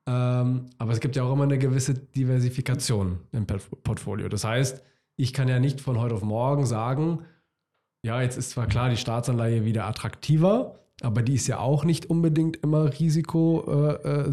Ähm, 0.08 0.66
aber 0.78 0.92
es 0.92 1.00
gibt 1.00 1.16
ja 1.16 1.24
auch 1.24 1.32
immer 1.32 1.44
eine 1.44 1.58
gewisse 1.58 1.94
Diversifikation 1.94 3.18
im 3.32 3.46
Portfolio. 3.46 4.28
Das 4.28 4.44
heißt, 4.44 4.82
ich 5.16 5.32
kann 5.32 5.48
ja 5.48 5.58
nicht 5.58 5.80
von 5.80 5.98
heute 5.98 6.14
auf 6.14 6.22
morgen 6.22 6.66
sagen, 6.66 7.20
ja, 8.04 8.22
jetzt 8.22 8.36
ist 8.36 8.50
zwar 8.50 8.66
klar 8.68 8.88
die 8.88 8.96
Staatsanleihe 8.96 9.64
wieder 9.64 9.84
attraktiver, 9.86 10.78
aber 11.00 11.22
die 11.22 11.34
ist 11.34 11.48
ja 11.48 11.58
auch 11.58 11.84
nicht 11.84 12.08
unbedingt 12.08 12.58
immer 12.58 12.92
risikosicher. 13.00 14.04
Äh, 14.04 14.28
äh, 14.28 14.32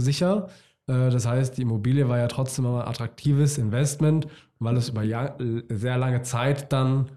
das 0.86 1.26
heißt, 1.26 1.58
die 1.58 1.62
Immobilie 1.62 2.10
war 2.10 2.18
ja 2.18 2.28
trotzdem 2.28 2.66
immer 2.66 2.82
ein 2.84 2.90
attraktives 2.90 3.58
Investment, 3.58 4.28
weil 4.60 4.76
es 4.78 4.90
über 4.90 5.04
ja, 5.04 5.36
sehr 5.70 5.98
lange 5.98 6.22
Zeit 6.24 6.72
dann 6.74 7.12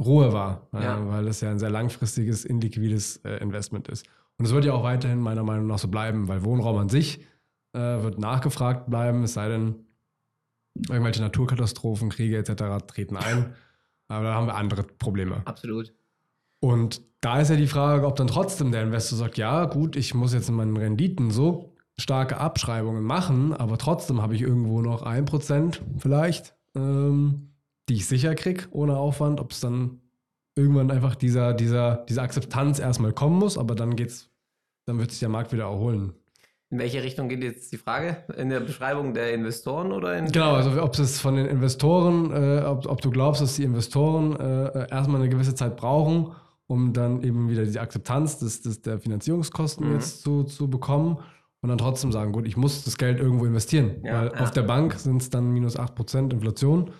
Ruhe 0.00 0.32
war, 0.32 0.68
äh, 0.72 0.82
Ja. 0.82 1.08
weil 1.08 1.28
es 1.28 1.40
ja 1.40 1.50
ein 1.50 1.58
sehr 1.58 1.70
langfristiges, 1.70 2.44
inliquides 2.44 3.18
äh, 3.24 3.36
Investment 3.42 3.88
ist. 3.88 4.06
Und 4.38 4.46
es 4.46 4.52
wird 4.52 4.64
ja 4.64 4.72
auch 4.72 4.82
weiterhin 4.82 5.20
meiner 5.20 5.42
Meinung 5.42 5.66
nach 5.66 5.78
so 5.78 5.88
bleiben, 5.88 6.28
weil 6.28 6.42
Wohnraum 6.44 6.78
an 6.78 6.88
sich 6.88 7.20
äh, 7.74 7.78
wird 7.78 8.18
nachgefragt 8.18 8.88
bleiben, 8.88 9.22
es 9.24 9.34
sei 9.34 9.48
denn, 9.48 9.86
irgendwelche 10.88 11.20
Naturkatastrophen, 11.20 12.08
Kriege 12.10 12.38
etc. 12.38 12.86
treten 12.86 13.16
ein. 13.16 13.54
Aber 14.08 14.24
da 14.24 14.34
haben 14.34 14.46
wir 14.46 14.54
andere 14.56 14.82
Probleme. 14.82 15.42
Absolut. 15.44 15.92
Und 16.60 17.02
da 17.20 17.40
ist 17.40 17.50
ja 17.50 17.56
die 17.56 17.66
Frage, 17.66 18.06
ob 18.06 18.16
dann 18.16 18.26
trotzdem 18.28 18.72
der 18.72 18.82
Investor 18.82 19.18
sagt, 19.18 19.36
ja 19.36 19.66
gut, 19.66 19.96
ich 19.96 20.14
muss 20.14 20.32
jetzt 20.32 20.48
in 20.48 20.54
meinen 20.56 20.76
Renditen 20.76 21.30
so 21.30 21.69
starke 22.00 22.38
Abschreibungen 22.38 23.04
machen, 23.04 23.52
aber 23.52 23.78
trotzdem 23.78 24.22
habe 24.22 24.34
ich 24.34 24.42
irgendwo 24.42 24.80
noch 24.80 25.02
ein 25.02 25.24
Prozent 25.24 25.82
vielleicht, 25.98 26.54
ähm, 26.74 27.52
die 27.88 27.94
ich 27.94 28.06
sicher 28.06 28.34
kriege 28.34 28.64
ohne 28.70 28.96
Aufwand, 28.96 29.40
ob 29.40 29.52
es 29.52 29.60
dann 29.60 30.00
irgendwann 30.56 30.90
einfach 30.90 31.14
dieser, 31.14 31.54
dieser, 31.54 32.04
diese 32.08 32.22
Akzeptanz 32.22 32.78
erstmal 32.78 33.12
kommen 33.12 33.38
muss, 33.38 33.58
aber 33.58 33.74
dann 33.74 33.96
geht's, 33.96 34.30
dann 34.86 34.98
wird 34.98 35.10
sich 35.10 35.20
der 35.20 35.28
Markt 35.28 35.52
wieder 35.52 35.64
erholen. 35.64 36.14
In 36.72 36.78
welche 36.78 37.02
Richtung 37.02 37.28
geht 37.28 37.42
jetzt 37.42 37.72
die 37.72 37.78
Frage? 37.78 38.18
In 38.36 38.48
der 38.48 38.60
Beschreibung 38.60 39.12
der 39.12 39.34
Investoren 39.34 39.90
oder 39.90 40.16
in 40.16 40.30
Genau, 40.30 40.54
also 40.54 40.80
ob 40.80 40.96
es 40.98 41.20
von 41.20 41.34
den 41.34 41.46
Investoren, 41.46 42.30
äh, 42.30 42.64
ob, 42.64 42.86
ob 42.86 43.00
du 43.00 43.10
glaubst, 43.10 43.42
dass 43.42 43.56
die 43.56 43.64
Investoren 43.64 44.36
äh, 44.38 44.88
erstmal 44.88 45.20
eine 45.20 45.28
gewisse 45.28 45.56
Zeit 45.56 45.76
brauchen, 45.76 46.32
um 46.68 46.92
dann 46.92 47.24
eben 47.24 47.50
wieder 47.50 47.64
die 47.64 47.80
Akzeptanz 47.80 48.38
des, 48.38 48.62
des, 48.62 48.82
der 48.82 49.00
Finanzierungskosten 49.00 49.88
Mhm. 49.88 49.94
jetzt 49.94 50.22
zu, 50.22 50.44
zu 50.44 50.70
bekommen 50.70 51.18
und 51.62 51.68
dann 51.68 51.78
trotzdem 51.78 52.12
sagen, 52.12 52.32
gut, 52.32 52.46
ich 52.46 52.56
muss 52.56 52.84
das 52.84 52.96
Geld 52.96 53.18
irgendwo 53.18 53.44
investieren, 53.44 54.02
Ja, 54.02 54.20
weil 54.20 54.32
ja. 54.34 54.40
auf 54.40 54.50
der 54.50 54.62
Bank 54.62 54.94
sind 54.94 55.20
es 55.20 55.30
dann 55.30 55.50
minus 55.50 55.78
8% 55.78 56.32
Inflation 56.32 56.90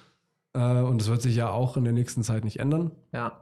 äh, 0.54 0.80
und 0.80 1.00
das 1.00 1.08
wird 1.08 1.22
sich 1.22 1.36
ja 1.36 1.50
auch 1.50 1.76
in 1.76 1.84
der 1.84 1.92
nächsten 1.92 2.22
Zeit 2.22 2.44
nicht 2.44 2.60
ändern. 2.60 2.90
Ja. 3.12 3.40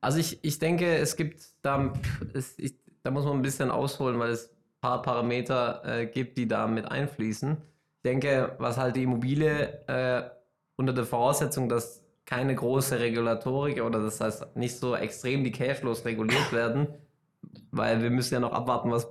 Also 0.00 0.18
ich, 0.18 0.38
ich 0.42 0.58
denke, 0.58 0.96
es 0.96 1.16
gibt 1.16 1.42
da, 1.62 1.92
es, 2.32 2.58
ich, 2.58 2.74
da 3.02 3.10
muss 3.10 3.24
man 3.24 3.34
ein 3.34 3.42
bisschen 3.42 3.70
ausholen, 3.70 4.18
weil 4.18 4.30
es 4.30 4.48
ein 4.48 4.80
paar 4.80 5.02
Parameter 5.02 5.82
äh, 5.84 6.06
gibt, 6.06 6.38
die 6.38 6.46
da 6.46 6.66
mit 6.66 6.90
einfließen. 6.90 7.56
Ich 7.96 8.02
denke, 8.04 8.54
was 8.58 8.78
halt 8.78 8.96
die 8.96 9.02
Immobilie 9.02 9.86
äh, 9.88 10.30
unter 10.76 10.92
der 10.92 11.04
Voraussetzung, 11.04 11.68
dass 11.68 12.04
keine 12.24 12.54
große 12.54 13.00
Regulatorik 13.00 13.82
oder 13.82 14.00
das 14.02 14.20
heißt 14.20 14.54
nicht 14.54 14.76
so 14.76 14.94
extrem 14.94 15.42
die 15.42 15.50
Cashflows 15.50 16.04
reguliert 16.04 16.52
werden, 16.52 16.86
weil 17.70 18.02
wir 18.02 18.10
müssen 18.10 18.34
ja 18.34 18.40
noch 18.40 18.52
abwarten, 18.52 18.90
was 18.90 19.08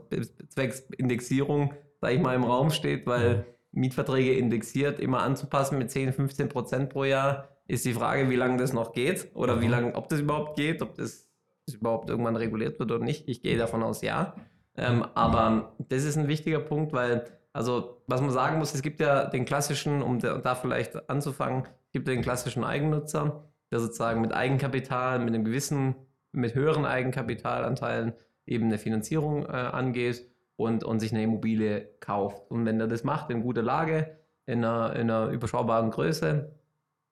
zwecks 0.50 0.82
Indexierung, 0.98 1.74
sag 2.02 2.12
ich 2.13 2.20
mal, 2.20 2.36
im 2.36 2.44
Raum 2.44 2.70
steht, 2.70 3.06
weil 3.08 3.46
Mietverträge 3.72 4.34
indexiert 4.34 5.00
immer 5.00 5.22
anzupassen 5.22 5.78
mit 5.78 5.92
10, 5.92 6.13
15 6.13 6.50
Prozent 6.50 6.90
pro 6.90 7.04
Jahr, 7.04 7.50
ist 7.68 7.86
die 7.86 7.94
Frage, 7.94 8.30
wie 8.30 8.36
lange 8.36 8.58
das 8.58 8.74
noch 8.74 8.94
geht 8.94 9.30
oder 9.34 9.62
wie 9.62 9.68
lange, 9.68 9.96
ob 9.96 10.10
das 10.10 10.22
überhaupt 10.22 10.56
geht, 10.56 10.82
ob 10.82 10.96
das, 10.96 11.30
das 11.66 11.76
überhaupt 11.76 12.10
irgendwann 12.10 12.36
reguliert 12.36 12.80
wird 12.80 12.92
oder 12.92 13.04
nicht. 13.04 13.28
Ich 13.28 13.42
gehe 13.42 13.58
davon 13.58 13.84
aus, 13.84 14.02
ja. 14.02 14.36
Ähm, 14.78 15.06
aber 15.16 15.76
das 15.90 16.04
ist 16.04 16.18
ein 16.18 16.28
wichtiger 16.28 16.60
Punkt, 16.60 16.94
weil, 16.94 17.26
also, 17.52 18.02
was 18.08 18.22
man 18.22 18.32
sagen 18.32 18.60
muss, 18.60 18.74
es 18.74 18.82
gibt 18.82 19.02
ja 19.02 19.26
den 19.26 19.44
klassischen, 19.44 20.02
um 20.02 20.20
da, 20.20 20.38
da 20.38 20.56
vielleicht 20.56 21.10
anzufangen, 21.10 21.63
es 21.63 21.92
gibt 21.92 22.08
ja 22.08 22.13
den 22.13 22.24
klassischen 22.24 22.63
Eigennutzer, 22.63 23.44
der 23.72 23.80
sozusagen 23.80 24.22
mit 24.22 24.34
Eigenkapital, 24.34 25.20
mit 25.20 25.34
einem 25.34 25.44
gewissen, 25.44 25.96
mit 26.32 26.56
höheren 26.56 26.86
Eigenkapitalanteilen 26.86 28.13
eben 28.46 28.66
eine 28.66 28.78
Finanzierung 28.78 29.46
äh, 29.46 29.50
angeht 29.50 30.26
und, 30.56 30.84
und 30.84 31.00
sich 31.00 31.12
eine 31.12 31.24
Immobilie 31.24 31.90
kauft. 32.00 32.50
Und 32.50 32.66
wenn 32.66 32.80
er 32.80 32.88
das 32.88 33.04
macht 33.04 33.30
in 33.30 33.42
guter 33.42 33.62
Lage, 33.62 34.18
in 34.48 34.63
einer, 34.63 34.96
in 34.96 35.12
einer 35.12 35.28
überschaubaren 35.28 35.92
Größe. 35.92 36.52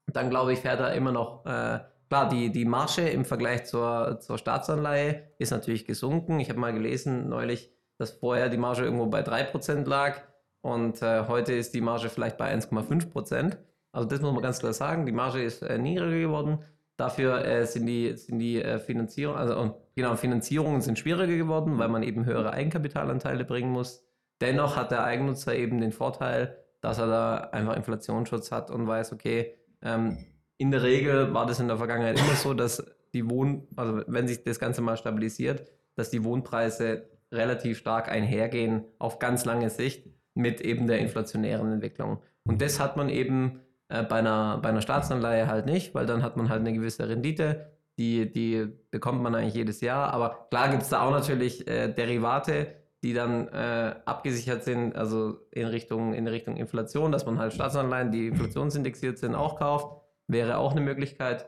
Dann 0.08 0.30
glaube 0.30 0.54
ich, 0.54 0.60
fährt 0.60 0.80
er 0.80 0.94
immer 0.94 1.12
noch, 1.12 1.46
äh, 1.46 1.80
klar, 2.10 2.30
die, 2.30 2.52
die 2.52 2.66
Marge 2.66 3.08
im 3.10 3.26
Vergleich 3.26 3.66
zur, 3.66 4.20
zur 4.22 4.38
Staatsanleihe 4.38 5.24
ist 5.38 5.52
natürlich 5.52 5.86
gesunken. 5.86 6.40
Ich 6.40 6.50
habe 6.50 6.60
mal 6.60 6.74
gelesen 6.74 7.30
neulich, 7.30 7.72
dass 7.98 8.12
vorher 8.12 8.50
die 8.50 8.58
Marge 8.58 8.84
irgendwo 8.84 9.08
bei 9.08 9.22
3% 9.22 9.88
lag 9.88 10.22
und 10.62 11.02
äh, 11.02 11.28
heute 11.28 11.54
ist 11.54 11.74
die 11.74 11.82
Marge 11.82 12.10
vielleicht 12.10 12.38
bei 12.38 12.54
1,5%. 12.54 13.58
Also 13.92 14.08
das 14.08 14.22
muss 14.22 14.34
man 14.34 14.42
ganz 14.42 14.60
klar 14.60 14.74
sagen, 14.74 15.06
die 15.06 15.12
Marge 15.12 15.44
ist 15.44 15.62
äh, 15.62 15.78
niedriger 15.78 16.20
geworden. 16.28 16.60
Dafür 16.98 17.44
äh, 17.44 17.66
sind 17.66 17.86
die, 17.88 18.16
sind 18.16 18.40
die 18.40 18.62
äh, 18.62 18.80
Finanzierung, 18.80 19.36
also 19.36 19.82
genau, 19.96 20.16
Finanzierungen 20.16 20.82
sind 20.82 20.98
schwieriger 20.98 21.36
geworden, 21.36 21.78
weil 21.78 21.90
man 21.90 22.04
eben 22.04 22.26
höhere 22.26 22.54
Eigenkapitalanteile 22.54 23.44
bringen 23.44 23.72
muss. 23.72 24.04
Dennoch 24.42 24.78
hat 24.78 24.92
der 24.92 25.04
Eigennutzer 25.04 25.56
eben 25.56 25.82
den 25.82 25.92
Vorteil, 25.92 26.58
dass 26.82 26.98
er 26.98 27.08
da 27.08 27.36
einfach 27.52 27.76
Inflationsschutz 27.76 28.52
hat 28.52 28.72
und 28.72 28.88
weiß, 28.88 29.12
okay, 29.12 29.56
ähm, 29.82 30.18
in 30.58 30.72
der 30.72 30.84
Regel 30.84 31.34
war 31.34 31.46
das 31.46 31.60
in 31.60 31.68
der 31.68 31.78
Vergangenheit 31.78 32.18
immer 32.18 32.36
so, 32.36 32.54
dass 32.54 32.86
die 33.14 33.30
Wohn, 33.30 33.68
also 33.76 34.02
wenn 34.08 34.28
sich 34.28 34.44
das 34.44 34.60
Ganze 34.60 34.82
mal 34.82 34.98
stabilisiert, 34.98 35.70
dass 35.96 36.10
die 36.10 36.24
Wohnpreise 36.24 37.10
relativ 37.32 37.78
stark 37.78 38.10
einhergehen 38.10 38.86
auf 39.00 39.20
ganz 39.20 39.46
lange 39.46 39.70
Sicht 39.70 40.08
mit 40.34 40.62
eben 40.62 40.88
der 40.88 41.00
inflationären 41.00 41.72
Entwicklung. 41.72 42.22
Und 42.44 42.62
das 42.62 42.80
hat 42.80 42.98
man 42.98 43.10
eben 43.10 43.62
äh, 43.90 44.04
bei, 44.04 44.18
einer, 44.18 44.58
bei 44.58 44.70
einer 44.70 44.82
Staatsanleihe 44.82 45.48
halt 45.48 45.66
nicht, 45.66 45.94
weil 45.94 46.06
dann 46.06 46.24
hat 46.24 46.38
man 46.38 46.50
halt 46.50 46.62
eine 46.62 46.74
gewisse 46.74 47.08
Rendite, 47.08 47.72
die, 47.98 48.32
die 48.32 48.68
bekommt 48.92 49.22
man 49.22 49.36
eigentlich 49.36 49.54
jedes 49.54 49.82
Jahr. 49.82 50.14
Aber 50.14 50.48
klar 50.50 50.70
gibt 50.70 50.84
es 50.84 50.90
da 50.90 51.02
auch 51.02 51.12
natürlich 51.12 51.68
äh, 51.68 51.88
Derivate, 51.94 52.68
die 53.04 53.14
dann 53.14 53.48
äh, 53.50 53.96
abgesichert 54.06 54.64
sind, 54.64 54.96
also 54.96 55.38
in 55.52 55.68
Richtung, 55.68 56.14
in 56.14 56.28
Richtung 56.28 56.58
Inflation, 56.58 57.12
dass 57.12 57.26
man 57.26 57.38
halt 57.38 57.54
Staatsanleihen, 57.54 58.12
die 58.12 58.28
inflationsindexiert 58.28 59.20
sind, 59.20 59.36
auch 59.36 59.58
kauft, 59.60 60.02
wäre 60.28 60.58
auch 60.58 60.72
eine 60.72 60.82
Möglichkeit. 60.82 61.48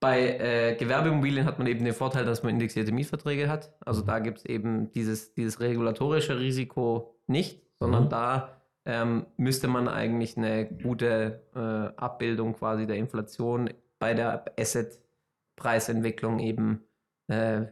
Bei 0.00 0.36
äh, 0.38 0.76
Gewerbeimmobilien 0.76 1.46
hat 1.46 1.58
man 1.58 1.66
eben 1.66 1.82
den 1.82 1.94
Vorteil, 1.94 2.26
dass 2.26 2.42
man 2.42 2.52
indexierte 2.52 2.92
Mietverträge 2.92 3.48
hat. 3.48 3.72
Also 3.86 4.02
da 4.02 4.18
gibt 4.18 4.38
es 4.38 4.44
eben 4.44 4.92
dieses, 4.92 5.32
dieses 5.32 5.60
regulatorische 5.60 6.38
Risiko 6.38 7.18
nicht, 7.26 7.62
sondern 7.78 8.04
mhm. 8.04 8.08
da 8.10 8.53
ähm, 8.84 9.26
müsste 9.36 9.68
man 9.68 9.88
eigentlich 9.88 10.36
eine 10.36 10.66
gute 10.66 11.42
äh, 11.54 11.98
Abbildung 11.98 12.54
quasi 12.54 12.86
der 12.86 12.96
Inflation 12.96 13.70
bei 13.98 14.14
der 14.14 14.44
Asset-Preisentwicklung 14.58 16.38
eben 16.38 16.84
äh, 17.28 17.62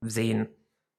sehen. 0.00 0.48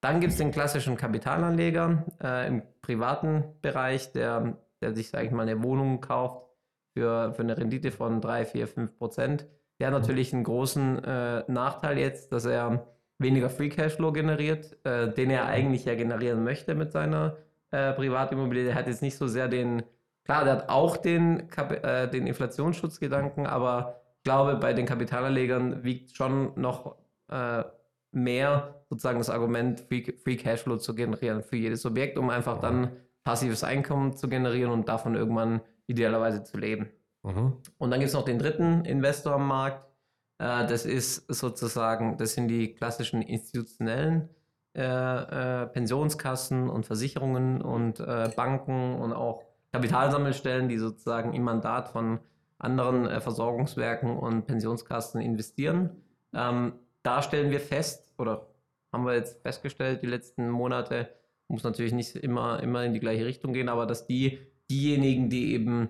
Dann 0.01 0.19
gibt 0.19 0.31
es 0.33 0.39
den 0.39 0.51
klassischen 0.51 0.97
Kapitalanleger 0.97 2.05
äh, 2.23 2.47
im 2.47 2.63
privaten 2.81 3.43
Bereich, 3.61 4.11
der, 4.13 4.57
der 4.81 4.95
sich, 4.95 5.09
sage 5.09 5.27
ich 5.27 5.31
mal, 5.31 5.47
eine 5.47 5.61
Wohnung 5.63 6.01
kauft 6.01 6.47
für, 6.93 7.33
für 7.33 7.41
eine 7.43 7.57
Rendite 7.57 7.91
von 7.91 8.21
3, 8.21 8.45
4, 8.45 8.67
5 8.67 8.97
Prozent. 8.97 9.47
Der 9.79 9.87
hat 9.87 9.93
natürlich 9.93 10.33
einen 10.33 10.43
großen 10.43 11.03
äh, 11.03 11.43
Nachteil 11.47 11.97
jetzt, 11.97 12.31
dass 12.31 12.45
er 12.45 12.87
weniger 13.19 13.49
Free 13.49 13.69
Cashflow 13.69 14.11
generiert, 14.11 14.77
äh, 14.85 15.11
den 15.13 15.29
er 15.29 15.45
eigentlich 15.45 15.85
ja 15.85 15.95
generieren 15.95 16.43
möchte 16.43 16.73
mit 16.73 16.91
seiner 16.91 17.37
äh, 17.71 17.93
Privatimmobilie. 17.93 18.65
Der 18.65 18.75
hat 18.75 18.87
jetzt 18.87 19.01
nicht 19.01 19.17
so 19.17 19.27
sehr 19.27 19.47
den, 19.47 19.83
klar, 20.25 20.43
der 20.43 20.53
hat 20.53 20.69
auch 20.69 20.97
den, 20.97 21.49
äh, 21.49 22.09
den 22.09 22.27
Inflationsschutzgedanken, 22.27 23.47
aber 23.47 24.01
ich 24.17 24.23
glaube, 24.23 24.55
bei 24.55 24.73
den 24.73 24.85
Kapitalanlegern 24.85 25.83
wiegt 25.83 26.15
schon 26.15 26.59
noch 26.59 26.97
äh, 27.29 27.63
mehr 28.11 28.83
sozusagen 28.89 29.17
das 29.17 29.29
Argument, 29.29 29.79
Free, 29.79 30.03
Free 30.23 30.35
Cashflow 30.35 30.77
zu 30.77 30.93
generieren 30.93 31.43
für 31.43 31.55
jedes 31.55 31.85
Objekt, 31.85 32.17
um 32.17 32.29
einfach 32.29 32.59
dann 32.59 32.91
passives 33.23 33.63
Einkommen 33.63 34.15
zu 34.15 34.27
generieren 34.27 34.71
und 34.71 34.87
davon 34.87 35.15
irgendwann 35.15 35.61
idealerweise 35.87 36.43
zu 36.43 36.57
leben. 36.57 36.89
Mhm. 37.23 37.53
Und 37.77 37.91
dann 37.91 37.99
gibt 37.99 38.09
es 38.09 38.13
noch 38.13 38.25
den 38.25 38.39
dritten 38.39 38.85
Investor 38.85 39.33
am 39.33 39.47
Markt. 39.47 39.85
Äh, 40.39 40.67
das 40.67 40.85
ist 40.85 41.27
sozusagen, 41.27 42.17
das 42.17 42.33
sind 42.33 42.47
die 42.47 42.73
klassischen 42.73 43.21
institutionellen 43.21 44.29
äh, 44.73 44.83
äh, 45.63 45.67
Pensionskassen 45.67 46.69
und 46.69 46.85
Versicherungen 46.85 47.61
und 47.61 47.99
äh, 47.99 48.31
Banken 48.35 48.95
und 48.95 49.11
auch 49.11 49.43
Kapitalsammelstellen, 49.73 50.69
die 50.69 50.77
sozusagen 50.77 51.33
im 51.33 51.43
Mandat 51.43 51.89
von 51.89 52.19
anderen 52.57 53.05
äh, 53.05 53.19
Versorgungswerken 53.19 54.17
und 54.17 54.45
Pensionskassen 54.45 55.19
investieren. 55.21 56.01
Ähm, 56.33 56.73
da 57.03 57.21
stellen 57.21 57.51
wir 57.51 57.59
fest, 57.59 58.13
oder 58.17 58.47
haben 58.93 59.05
wir 59.05 59.15
jetzt 59.15 59.41
festgestellt, 59.41 60.03
die 60.03 60.07
letzten 60.07 60.49
Monate, 60.49 61.09
muss 61.47 61.63
natürlich 61.63 61.93
nicht 61.93 62.15
immer, 62.15 62.61
immer 62.63 62.85
in 62.85 62.93
die 62.93 62.99
gleiche 62.99 63.25
Richtung 63.25 63.51
gehen, 63.51 63.67
aber 63.67 63.85
dass 63.85 64.07
die, 64.07 64.39
diejenigen, 64.69 65.29
die 65.29 65.53
eben 65.53 65.89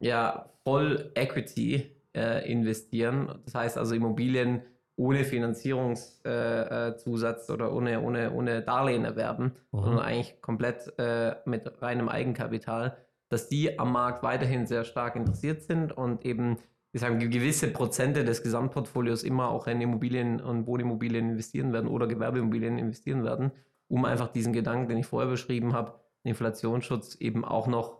ja 0.00 0.50
voll 0.64 1.12
Equity 1.14 1.94
äh, 2.16 2.50
investieren, 2.50 3.38
das 3.44 3.54
heißt 3.54 3.78
also 3.78 3.94
Immobilien 3.94 4.62
ohne 4.98 5.24
Finanzierungszusatz 5.24 7.48
äh, 7.48 7.52
äh 7.52 7.54
oder 7.54 7.72
ohne, 7.72 8.02
ohne, 8.02 8.32
ohne 8.32 8.62
Darlehen 8.62 9.04
erwerben, 9.04 9.52
mhm. 9.72 9.80
sondern 9.80 10.00
eigentlich 10.00 10.42
komplett 10.42 10.92
äh, 10.98 11.36
mit 11.44 11.80
reinem 11.80 12.08
Eigenkapital, 12.08 12.96
dass 13.28 13.48
die 13.48 13.78
am 13.78 13.92
Markt 13.92 14.24
weiterhin 14.24 14.66
sehr 14.66 14.84
stark 14.84 15.14
interessiert 15.14 15.62
sind 15.62 15.96
und 15.96 16.26
eben 16.26 16.58
wir 16.90 17.00
sagen, 17.00 17.18
gewisse 17.18 17.68
Prozente 17.68 18.24
des 18.24 18.42
Gesamtportfolios 18.42 19.22
immer 19.22 19.50
auch 19.50 19.66
in 19.66 19.80
Immobilien 19.80 20.40
und 20.40 20.66
Wohnimmobilien 20.66 21.30
investieren 21.30 21.72
werden 21.72 21.86
oder 21.86 22.06
Gewerbeimmobilien 22.06 22.78
investieren 22.78 23.24
werden, 23.24 23.52
um 23.88 24.06
einfach 24.06 24.28
diesen 24.28 24.54
Gedanken, 24.54 24.88
den 24.88 24.98
ich 24.98 25.06
vorher 25.06 25.30
beschrieben 25.30 25.74
habe, 25.74 26.00
Inflationsschutz 26.24 27.16
eben 27.16 27.44
auch 27.44 27.66
noch 27.66 27.98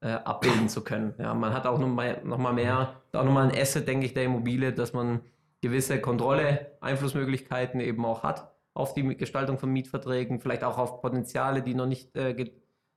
äh, 0.00 0.12
abbilden 0.12 0.68
zu 0.68 0.82
können. 0.82 1.14
Ja, 1.18 1.34
man 1.34 1.52
hat 1.52 1.66
auch 1.66 1.78
noch 1.78 1.88
mal, 1.88 2.22
noch 2.24 2.38
mal 2.38 2.54
mehr, 2.54 3.02
auch 3.12 3.24
noch 3.24 3.32
mal 3.32 3.48
ein 3.48 3.56
Asset, 3.56 3.86
denke 3.86 4.06
ich, 4.06 4.14
der 4.14 4.24
Immobilie, 4.24 4.72
dass 4.72 4.94
man 4.94 5.20
gewisse 5.62 6.00
Kontrolle, 6.00 6.76
Einflussmöglichkeiten 6.80 7.80
eben 7.80 8.04
auch 8.04 8.22
hat 8.22 8.52
auf 8.74 8.94
die 8.94 9.16
Gestaltung 9.16 9.58
von 9.58 9.70
Mietverträgen, 9.70 10.40
vielleicht 10.40 10.64
auch 10.64 10.78
auf 10.78 11.02
Potenziale, 11.02 11.62
die 11.62 11.74
noch 11.74 11.86
nicht 11.86 12.16
äh, 12.16 12.50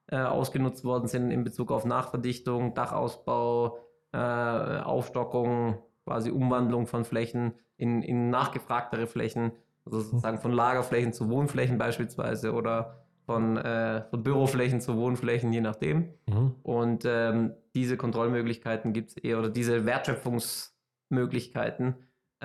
äh, 0.08 0.18
ausgenutzt 0.18 0.84
worden 0.84 1.08
sind 1.08 1.32
in 1.32 1.44
Bezug 1.44 1.72
auf 1.72 1.86
Nachverdichtung, 1.86 2.74
Dachausbau, 2.74 3.78
äh, 4.14 4.18
Aufstockung, 4.18 5.78
quasi 6.06 6.32
Umwandlung 6.32 6.88
von 6.88 7.06
Flächen 7.06 7.54
in, 7.78 8.02
in 8.02 8.30
nachgefragtere 8.30 9.08
Flächen, 9.08 9.52
also 9.86 10.00
sozusagen 10.00 10.40
von 10.40 10.54
Lagerflächen 10.54 11.14
zu 11.14 11.30
Wohnflächen 11.30 11.78
beispielsweise 11.78 12.54
oder 12.54 13.06
von, 13.26 13.58
äh, 13.58 14.04
von 14.10 14.24
Büroflächen 14.24 14.80
zu 14.82 14.98
Wohnflächen, 14.98 15.52
je 15.52 15.62
nachdem. 15.62 16.14
Mhm. 16.28 16.56
Und 16.64 17.06
ähm, 17.06 17.54
diese 17.74 17.98
Kontrollmöglichkeiten 17.98 18.94
gibt 18.94 19.10
es 19.10 19.18
eher, 19.18 19.40
oder 19.40 19.50
diese 19.50 19.86
Wertschöpfungsmöglichkeiten, 19.86 21.96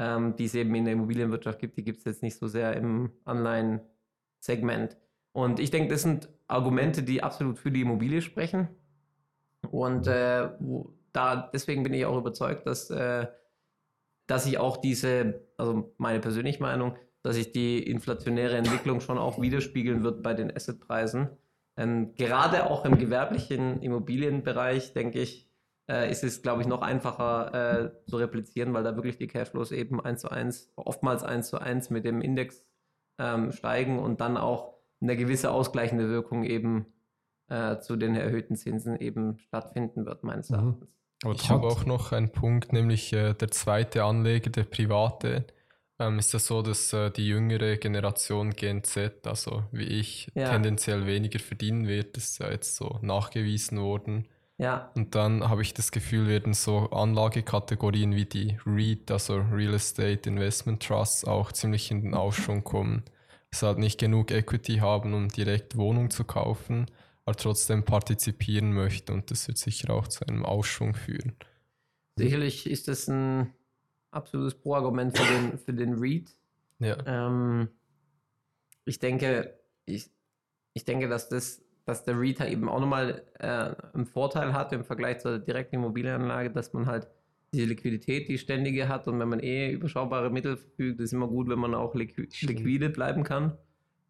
ähm, 0.00 0.34
die 0.34 0.46
es 0.46 0.54
eben 0.54 0.74
in 0.74 0.86
der 0.86 0.94
Immobilienwirtschaft 0.94 1.58
gibt, 1.58 1.76
die 1.76 1.84
gibt 1.84 1.98
es 1.98 2.04
jetzt 2.06 2.22
nicht 2.22 2.38
so 2.38 2.48
sehr 2.48 2.74
im 2.74 3.12
Online-Segment. 3.26 4.96
Und 5.32 5.60
ich 5.60 5.70
denke, 5.70 5.90
das 5.90 6.02
sind 6.02 6.30
Argumente, 6.48 7.02
die 7.02 7.22
absolut 7.22 7.58
für 7.58 7.70
die 7.70 7.82
Immobilie 7.82 8.22
sprechen. 8.22 8.68
Und 9.70 10.06
äh, 10.06 10.48
wo, 10.58 10.94
da, 11.12 11.50
deswegen 11.52 11.82
bin 11.82 11.92
ich 11.92 12.06
auch 12.06 12.16
überzeugt, 12.16 12.66
dass, 12.66 12.88
äh, 12.88 13.26
dass 14.26 14.46
ich 14.46 14.56
auch 14.56 14.78
diese, 14.78 15.46
also 15.58 15.92
meine 15.98 16.20
persönliche 16.20 16.62
Meinung, 16.62 16.96
dass 17.22 17.36
sich 17.36 17.52
die 17.52 17.82
inflationäre 17.82 18.56
Entwicklung 18.56 19.00
schon 19.00 19.18
auch 19.18 19.38
widerspiegeln 19.38 20.02
wird 20.02 20.22
bei 20.22 20.32
den 20.32 20.54
Assetpreisen. 20.54 21.28
Ähm, 21.76 22.14
gerade 22.14 22.70
auch 22.70 22.86
im 22.86 22.96
gewerblichen 22.96 23.82
Immobilienbereich, 23.82 24.94
denke 24.94 25.20
ich, 25.20 25.49
äh, 25.90 26.11
ist 26.11 26.22
es, 26.22 26.42
glaube 26.42 26.62
ich, 26.62 26.68
noch 26.68 26.83
einfacher 26.83 27.83
äh, 27.83 27.90
zu 28.07 28.16
replizieren, 28.16 28.72
weil 28.72 28.85
da 28.85 28.94
wirklich 28.94 29.18
die 29.18 29.26
Cashflows 29.26 29.72
eben 29.72 30.00
eins 30.00 30.20
zu 30.20 30.31
eins, 30.31 30.72
oftmals 30.76 31.24
eins 31.24 31.48
zu 31.48 31.59
eins 31.59 31.90
mit 31.90 32.05
dem 32.05 32.22
Index 32.22 32.64
ähm, 33.18 33.50
steigen 33.50 33.98
und 33.98 34.20
dann 34.20 34.37
auch 34.37 34.74
eine 35.00 35.16
gewisse 35.16 35.50
ausgleichende 35.50 36.09
Wirkung 36.09 36.44
eben 36.44 36.87
äh, 37.48 37.79
zu 37.81 37.96
den 37.96 38.14
erhöhten 38.14 38.54
Zinsen 38.54 38.96
eben 39.00 39.38
stattfinden 39.38 40.06
wird, 40.06 40.23
meines 40.23 40.50
mhm. 40.50 40.56
Erachtens. 40.56 40.96
Aber 41.23 41.35
ich 41.35 41.50
habe 41.50 41.67
auch 41.67 41.85
noch 41.85 42.12
einen 42.12 42.31
Punkt, 42.31 42.73
nämlich 42.73 43.12
äh, 43.12 43.35
der 43.35 43.50
zweite 43.50 44.04
Anleger, 44.04 44.50
der 44.50 44.64
private. 44.64 45.44
Ähm, 45.98 46.19
ist 46.19 46.33
das 46.33 46.46
so, 46.46 46.62
dass 46.62 46.94
äh, 46.94 47.10
die 47.10 47.27
jüngere 47.27 47.77
Generation 47.77 48.50
Gen 48.52 48.85
Z, 48.85 49.27
also 49.27 49.64
wie 49.71 49.85
ich, 49.85 50.31
ja. 50.35 50.50
tendenziell 50.50 51.04
weniger 51.06 51.40
verdienen 51.40 51.88
wird? 51.88 52.17
Das 52.17 52.25
ist 52.25 52.38
ja 52.38 52.50
jetzt 52.50 52.77
so 52.77 52.98
nachgewiesen 53.02 53.81
worden. 53.81 54.29
Ja. 54.61 54.90
Und 54.94 55.15
dann 55.15 55.48
habe 55.48 55.63
ich 55.63 55.73
das 55.73 55.90
Gefühl, 55.90 56.29
werden 56.29 56.52
so 56.52 56.90
Anlagekategorien 56.90 58.15
wie 58.15 58.27
die 58.27 58.58
REIT, 58.67 59.11
also 59.11 59.37
Real 59.37 59.75
Estate 59.75 60.29
Investment 60.29 60.83
Trusts, 60.83 61.25
auch 61.25 61.50
ziemlich 61.52 61.90
in 61.90 62.02
den 62.02 62.15
Aufschwung 62.15 62.63
kommen. 62.63 63.02
Es 63.50 63.63
halt 63.63 63.79
nicht 63.79 63.98
genug 63.98 64.31
Equity 64.31 64.77
haben, 64.77 65.15
um 65.15 65.29
direkt 65.29 65.77
Wohnung 65.77 66.11
zu 66.11 66.25
kaufen 66.25 66.87
aber 67.31 67.37
trotzdem 67.37 67.85
partizipieren 67.85 68.73
möchte 68.73 69.13
und 69.13 69.31
das 69.31 69.46
wird 69.46 69.56
sicher 69.56 69.94
auch 69.94 70.08
zu 70.08 70.27
einem 70.27 70.44
Aufschwung 70.44 70.94
führen. 70.94 71.37
Sicherlich 72.17 72.69
ist 72.69 72.88
das 72.88 73.08
ein 73.08 73.54
absolutes 74.11 74.54
Pro-Argument 74.54 75.17
für 75.17 75.33
den, 75.33 75.58
für 75.58 75.73
den 75.73 75.94
Read. 75.94 76.35
Ja. 76.81 76.96
Ähm, 77.06 77.69
ich 78.85 78.98
denke, 78.98 79.58
ich, 79.85 80.11
ich 80.75 80.85
denke, 80.85 81.08
dass 81.08 81.29
das, 81.29 81.63
dass 81.90 82.04
der 82.04 82.18
REIT 82.18 82.40
eben 82.42 82.68
auch 82.68 82.78
nochmal 82.78 83.24
äh, 83.40 83.74
einen 83.94 84.06
Vorteil 84.06 84.52
hat 84.52 84.72
im 84.72 84.84
Vergleich 84.84 85.18
zur 85.18 85.40
direkten 85.40 85.74
Immobilienanlage, 85.74 86.50
dass 86.50 86.72
man 86.72 86.86
halt 86.86 87.08
diese 87.52 87.66
Liquidität, 87.66 88.28
die 88.28 88.38
ständige 88.38 88.88
hat 88.88 89.08
und 89.08 89.18
wenn 89.18 89.28
man 89.28 89.40
eh 89.40 89.72
überschaubare 89.72 90.30
Mittel 90.30 90.56
verfügt, 90.56 91.00
ist 91.00 91.12
immer 91.12 91.26
gut, 91.26 91.48
wenn 91.48 91.58
man 91.58 91.74
auch 91.74 91.96
liqu 91.96 92.22
liquide 92.42 92.90
bleiben 92.90 93.24
kann. 93.24 93.58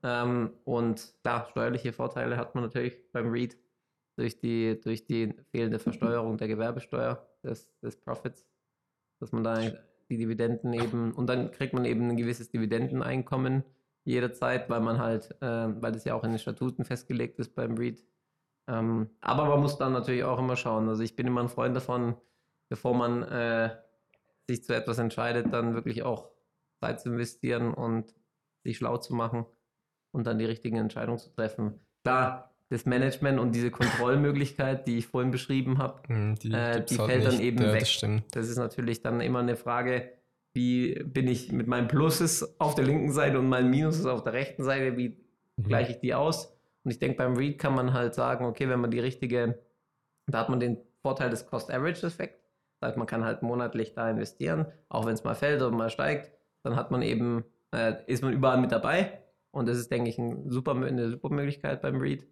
Ähm, 0.03 0.51
und 0.65 1.15
klar, 1.23 1.49
steuerliche 1.51 1.95
Vorteile 1.95 2.37
hat 2.37 2.55
man 2.55 2.65
natürlich 2.65 2.99
beim 3.13 3.31
REIT 3.31 3.57
durch 4.17 4.39
die, 4.39 4.79
durch 4.79 5.07
die 5.07 5.33
fehlende 5.51 5.79
Versteuerung 5.79 6.37
der 6.37 6.49
Gewerbesteuer 6.49 7.27
des, 7.43 7.67
des 7.81 7.97
Profits, 7.97 8.47
dass 9.21 9.33
man 9.33 9.43
da 9.43 9.59
die 10.11 10.19
Dividenden 10.19 10.75
eben, 10.75 11.13
und 11.13 11.29
dann 11.29 11.51
kriegt 11.51 11.73
man 11.73 11.87
eben 11.87 12.11
ein 12.11 12.17
gewisses 12.19 12.51
Dividendeneinkommen 12.51 13.65
jederzeit, 14.11 14.69
weil 14.69 14.81
man 14.81 14.99
halt, 14.99 15.31
äh, 15.41 15.83
weil 15.83 15.93
das 15.93 16.05
ja 16.05 16.15
auch 16.15 16.25
in 16.25 16.31
den 16.31 16.39
Statuten 16.39 16.85
festgelegt 16.85 17.39
ist 17.39 17.55
beim 17.55 17.77
REIT. 17.77 18.05
Ähm, 18.69 19.11
aber 19.21 19.47
man 19.47 19.61
muss 19.61 19.79
dann 19.79 19.93
natürlich 19.93 20.25
auch 20.25 20.39
immer 20.39 20.57
schauen. 20.57 20.89
Also 20.89 21.03
ich 21.03 21.17
bin 21.17 21.27
immer 21.27 21.43
ein 21.43 21.49
Freund 21.49 21.75
davon, 21.75 22.17
bevor 22.69 22.95
man 22.95 23.23
äh, 23.23 23.77
sich 24.49 24.65
zu 24.65 24.75
etwas 24.75 24.99
entscheidet, 24.99 25.53
dann 25.53 25.75
wirklich 25.75 26.03
auch 26.03 26.31
Zeit 26.81 27.01
zu 27.01 27.11
investieren 27.11 27.75
und 27.75 28.15
sich 28.65 28.77
schlau 28.77 28.97
zu 28.99 29.15
machen 29.15 29.47
und 30.13 30.27
dann 30.27 30.39
die 30.39 30.45
richtigen 30.45 30.77
Entscheidungen 30.77 31.19
zu 31.19 31.31
treffen. 31.31 31.81
Klar, 32.03 32.55
das 32.71 32.87
Management 32.87 33.41
und 33.41 33.53
diese 33.53 33.71
Kontrollmöglichkeit, 33.71 34.87
die 34.87 34.99
ich 34.99 35.07
vorhin 35.07 35.31
beschrieben 35.31 35.79
habe, 35.79 36.03
hm, 36.07 36.37
die, 36.37 36.53
äh, 36.53 36.85
die 36.85 36.99
halt 36.99 37.11
fällt 37.11 37.25
nicht. 37.25 37.27
dann 37.27 37.41
eben 37.41 37.63
ja, 37.63 37.73
weg. 37.73 37.81
Das, 37.81 38.23
das, 38.31 38.49
ist 38.49 38.59
natürlich 38.59 39.03
dann 39.03 39.21
immer 39.21 39.41
eine 39.41 39.57
Frage, 39.57 40.13
wie 40.53 40.95
bin 41.05 41.29
ich 41.29 41.53
mit 41.53 41.67
meinen 41.67 41.89
Pluses 41.89 42.59
auf 42.61 42.75
der 42.75 42.85
linken 42.85 43.13
Seite 43.13 43.39
und 43.39 43.49
meinen 43.49 43.71
Minuses 43.71 44.07
auf 44.07 44.23
der 44.23 44.33
rechten 44.33 44.65
Seite, 44.65 44.97
wie 44.97 45.17
mhm. 45.57 45.63
gleiche 45.63 45.93
ich 45.93 46.01
die 46.01 46.15
aus? 46.15 46.57
Und 46.85 46.91
ich 46.91 46.99
denke, 46.99 47.19
beim 47.19 47.37
Read 47.37 47.59
kann 47.59 47.75
man 47.75 47.93
halt 47.93 48.15
sagen, 48.15 48.45
okay, 48.47 48.69
wenn 48.69 48.81
man 48.81 48.91
die 48.91 49.01
richtige, 49.01 49.59
da 50.27 50.39
hat 50.39 50.49
man 50.49 50.61
den 50.61 50.79
Vorteil 51.03 51.31
des 51.31 51.47
Cost-Average-Effekt. 51.47 52.41
Das 52.81 52.89
heißt, 52.89 52.99
man 52.99 53.07
kann 53.07 53.25
halt 53.25 53.43
monatlich 53.43 53.93
da 53.95 54.09
investieren, 54.11 54.67
auch 54.89 55.07
wenn 55.07 55.15
es 55.15 55.25
mal 55.25 55.35
fällt 55.35 55.61
oder 55.61 55.77
mal 55.77 55.91
steigt, 55.91 56.33
dann 56.63 56.77
hat 56.77 56.91
man 56.91 57.03
eben, 57.03 57.45
äh, 57.75 57.95
ist 58.07 58.23
man 58.23 58.33
überall 58.33 58.59
mit 58.59 58.73
dabei. 58.73 59.21
Und 59.51 59.69
das 59.69 59.79
ist, 59.79 59.91
denke 59.91 60.09
ich, 60.09 60.19
ein 60.19 60.49
super, 60.51 60.75
eine 60.75 61.11
super 61.11 61.29
Möglichkeit 61.31 61.83
beim 61.83 61.97
Read, 61.97 62.27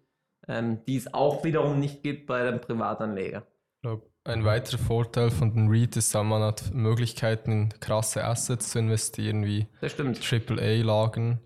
ähm, 0.47 0.83
die 0.85 0.95
es 0.95 1.13
auch 1.13 1.43
wiederum 1.43 1.79
nicht 1.79 2.01
gibt 2.01 2.27
bei 2.27 2.41
einem 2.41 2.61
Privatanleger. 2.61 3.45
Ich 3.79 3.83
glaube, 3.83 4.11
ein 4.25 4.43
weiterer 4.43 4.77
Vorteil 4.77 5.31
von 5.31 5.53
den 5.53 5.69
REIT 5.69 5.95
ist, 5.95 6.13
dass 6.13 6.25
man 6.25 6.41
hat 6.41 6.73
Möglichkeiten 6.73 7.51
in 7.53 7.69
krasse 7.79 8.25
Assets 8.25 8.71
zu 8.71 8.79
investieren, 8.79 9.45
wie 9.45 9.67
AAA-Lagen. 9.81 11.39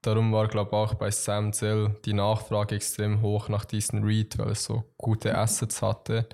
Darum 0.00 0.32
war, 0.32 0.46
glaube 0.46 0.70
ich, 0.70 0.76
auch 0.76 0.94
bei 0.94 1.10
Sam 1.10 1.52
Zell 1.52 1.96
die 2.04 2.12
Nachfrage 2.12 2.76
extrem 2.76 3.22
hoch 3.22 3.48
nach 3.48 3.64
diesen 3.64 4.04
REIT, 4.04 4.38
weil 4.38 4.50
es 4.50 4.62
so 4.62 4.84
gute 4.98 5.36
Assets 5.36 5.82
hatte. 5.82 6.28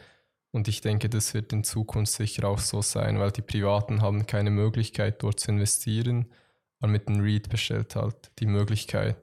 Und 0.51 0.68
ich 0.68 0.82
denke, 0.82 1.09
das 1.09 1.32
wird 1.32 1.55
in 1.55 1.64
Zukunft 1.64 2.12
sicher 2.12 2.47
auch 2.47 2.59
so 2.59 2.82
sein, 2.82 3.18
weil 3.18 3.30
die 3.30 3.41
Privaten 3.41 4.03
haben 4.03 4.26
keine 4.26 4.51
Möglichkeit, 4.51 5.22
dort 5.22 5.41
zu 5.41 5.53
investieren. 5.53 6.30
Und 6.82 6.91
mit 6.91 7.09
dem 7.09 7.20
REIT 7.20 7.49
bestellt 7.49 7.97
halt 7.97 8.30
die 8.41 8.47
Möglichkeit, 8.47 9.16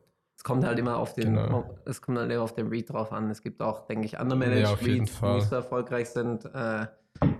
kommt 0.48 0.66
halt 0.66 0.80
immer 0.80 0.96
auf 0.96 1.14
den, 1.14 1.36
genau. 1.36 1.78
es 1.84 2.02
kommt 2.02 2.18
halt 2.18 2.32
immer 2.32 2.42
auf 2.42 2.56
den 2.56 2.68
Read 2.68 2.90
drauf 2.90 3.12
an. 3.12 3.30
Es 3.30 3.42
gibt 3.42 3.62
auch, 3.62 3.86
denke 3.86 4.06
ich, 4.06 4.18
andere 4.18 4.40
Managed 4.40 4.62
ja, 4.64 4.74
Reads, 4.76 5.20
die 5.20 5.26
nicht 5.26 5.50
so 5.50 5.56
erfolgreich 5.58 6.08
sind. 6.08 6.46
Äh, 6.46 6.84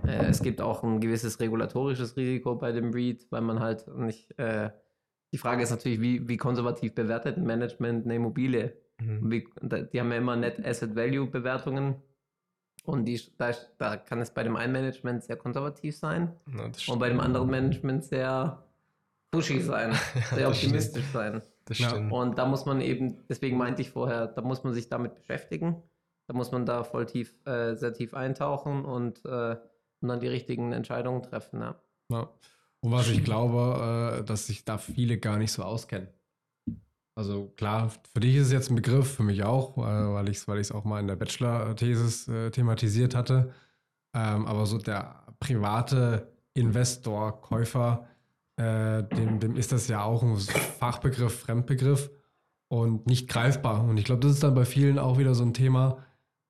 äh, 0.06 0.26
es 0.28 0.42
gibt 0.42 0.60
auch 0.60 0.82
ein 0.82 1.00
gewisses 1.00 1.40
regulatorisches 1.40 2.18
Risiko 2.18 2.56
bei 2.56 2.70
dem 2.70 2.92
Read, 2.92 3.26
weil 3.30 3.40
man 3.40 3.60
halt 3.60 3.88
nicht, 3.96 4.38
äh, 4.38 4.68
die 5.32 5.38
Frage 5.38 5.62
ist 5.62 5.70
natürlich, 5.70 6.02
wie, 6.02 6.28
wie 6.28 6.36
konservativ 6.36 6.94
bewertet 6.94 7.38
ein 7.38 7.44
Management 7.44 8.04
eine 8.04 8.16
Immobilie? 8.16 8.74
Mhm. 9.00 9.30
Wie, 9.30 9.48
die 9.62 10.00
haben 10.00 10.12
ja 10.12 10.18
immer 10.18 10.36
Net 10.36 10.62
Asset 10.62 10.94
Value 10.94 11.28
Bewertungen. 11.28 11.94
Und 12.84 13.06
die, 13.06 13.18
da, 13.38 13.52
da 13.78 13.96
kann 13.96 14.20
es 14.20 14.32
bei 14.32 14.42
dem 14.42 14.56
einen 14.56 14.74
Management 14.74 15.24
sehr 15.24 15.36
konservativ 15.36 15.96
sein 15.96 16.34
Na, 16.44 16.64
und 16.88 16.98
bei 16.98 17.08
dem 17.08 17.20
anderen 17.20 17.48
Management 17.48 18.04
sehr 18.04 18.62
pushy 19.30 19.60
sein, 19.60 19.94
sehr 20.34 20.48
optimistisch 20.48 21.06
sein. 21.10 21.40
Das 21.68 21.76
stimmt. 21.76 22.12
Und 22.12 22.38
da 22.38 22.46
muss 22.46 22.64
man 22.64 22.80
eben, 22.80 23.18
deswegen 23.28 23.58
meinte 23.58 23.82
ich 23.82 23.90
vorher, 23.90 24.26
da 24.26 24.40
muss 24.40 24.64
man 24.64 24.72
sich 24.72 24.88
damit 24.88 25.14
beschäftigen. 25.14 25.82
Da 26.26 26.34
muss 26.34 26.50
man 26.50 26.66
da 26.66 26.82
voll 26.84 27.06
tief, 27.06 27.34
äh, 27.46 27.74
sehr 27.74 27.92
tief 27.92 28.14
eintauchen 28.14 28.84
und, 28.84 29.24
äh, 29.24 29.56
und 30.00 30.08
dann 30.08 30.20
die 30.20 30.28
richtigen 30.28 30.72
Entscheidungen 30.72 31.22
treffen. 31.22 31.60
Ja. 31.60 31.80
ja. 32.10 32.30
Und 32.80 32.92
was 32.92 33.08
ich 33.08 33.24
glaube, 33.24 34.20
äh, 34.20 34.24
dass 34.24 34.46
sich 34.46 34.64
da 34.64 34.78
viele 34.78 35.18
gar 35.18 35.36
nicht 35.36 35.52
so 35.52 35.62
auskennen. 35.62 36.08
Also 37.16 37.48
klar, 37.56 37.90
für 38.12 38.20
dich 38.20 38.36
ist 38.36 38.46
es 38.46 38.52
jetzt 38.52 38.70
ein 38.70 38.76
Begriff, 38.76 39.16
für 39.16 39.24
mich 39.24 39.42
auch, 39.42 39.76
äh, 39.78 39.80
weil 39.80 40.28
ich 40.28 40.36
es 40.36 40.48
weil 40.48 40.62
auch 40.72 40.84
mal 40.84 41.00
in 41.00 41.08
der 41.08 41.16
Bachelor-Thesis 41.16 42.28
äh, 42.28 42.50
thematisiert 42.50 43.14
hatte. 43.14 43.52
Ähm, 44.14 44.46
aber 44.46 44.66
so 44.66 44.78
der 44.78 45.26
private 45.40 46.32
Investor, 46.54 47.40
Käufer, 47.40 48.06
äh, 48.58 49.04
dem, 49.04 49.38
dem 49.38 49.56
ist 49.56 49.72
das 49.72 49.88
ja 49.88 50.02
auch 50.02 50.22
ein 50.22 50.36
Fachbegriff, 50.36 51.40
Fremdbegriff 51.40 52.10
und 52.68 53.06
nicht 53.06 53.28
greifbar. 53.28 53.84
Und 53.84 53.96
ich 53.98 54.04
glaube, 54.04 54.20
das 54.20 54.32
ist 54.32 54.42
dann 54.42 54.54
bei 54.54 54.64
vielen 54.64 54.98
auch 54.98 55.18
wieder 55.18 55.34
so 55.34 55.44
ein 55.44 55.54
Thema, 55.54 55.98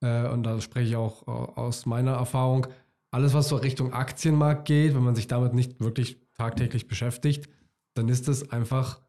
äh, 0.01 0.27
und 0.27 0.43
da 0.43 0.59
spreche 0.59 0.89
ich 0.89 0.95
auch 0.95 1.27
äh, 1.27 1.31
aus 1.31 1.85
meiner 1.85 2.13
Erfahrung, 2.13 2.67
alles, 3.11 3.33
was 3.33 3.49
so 3.49 3.55
Richtung 3.55 3.93
Aktienmarkt 3.93 4.65
geht, 4.65 4.95
wenn 4.95 5.03
man 5.03 5.15
sich 5.15 5.27
damit 5.27 5.53
nicht 5.53 5.79
wirklich 5.79 6.19
tagtäglich 6.37 6.87
beschäftigt, 6.87 7.49
dann 7.95 8.07
ist 8.07 8.27
das 8.27 8.51
einfach 8.51 9.01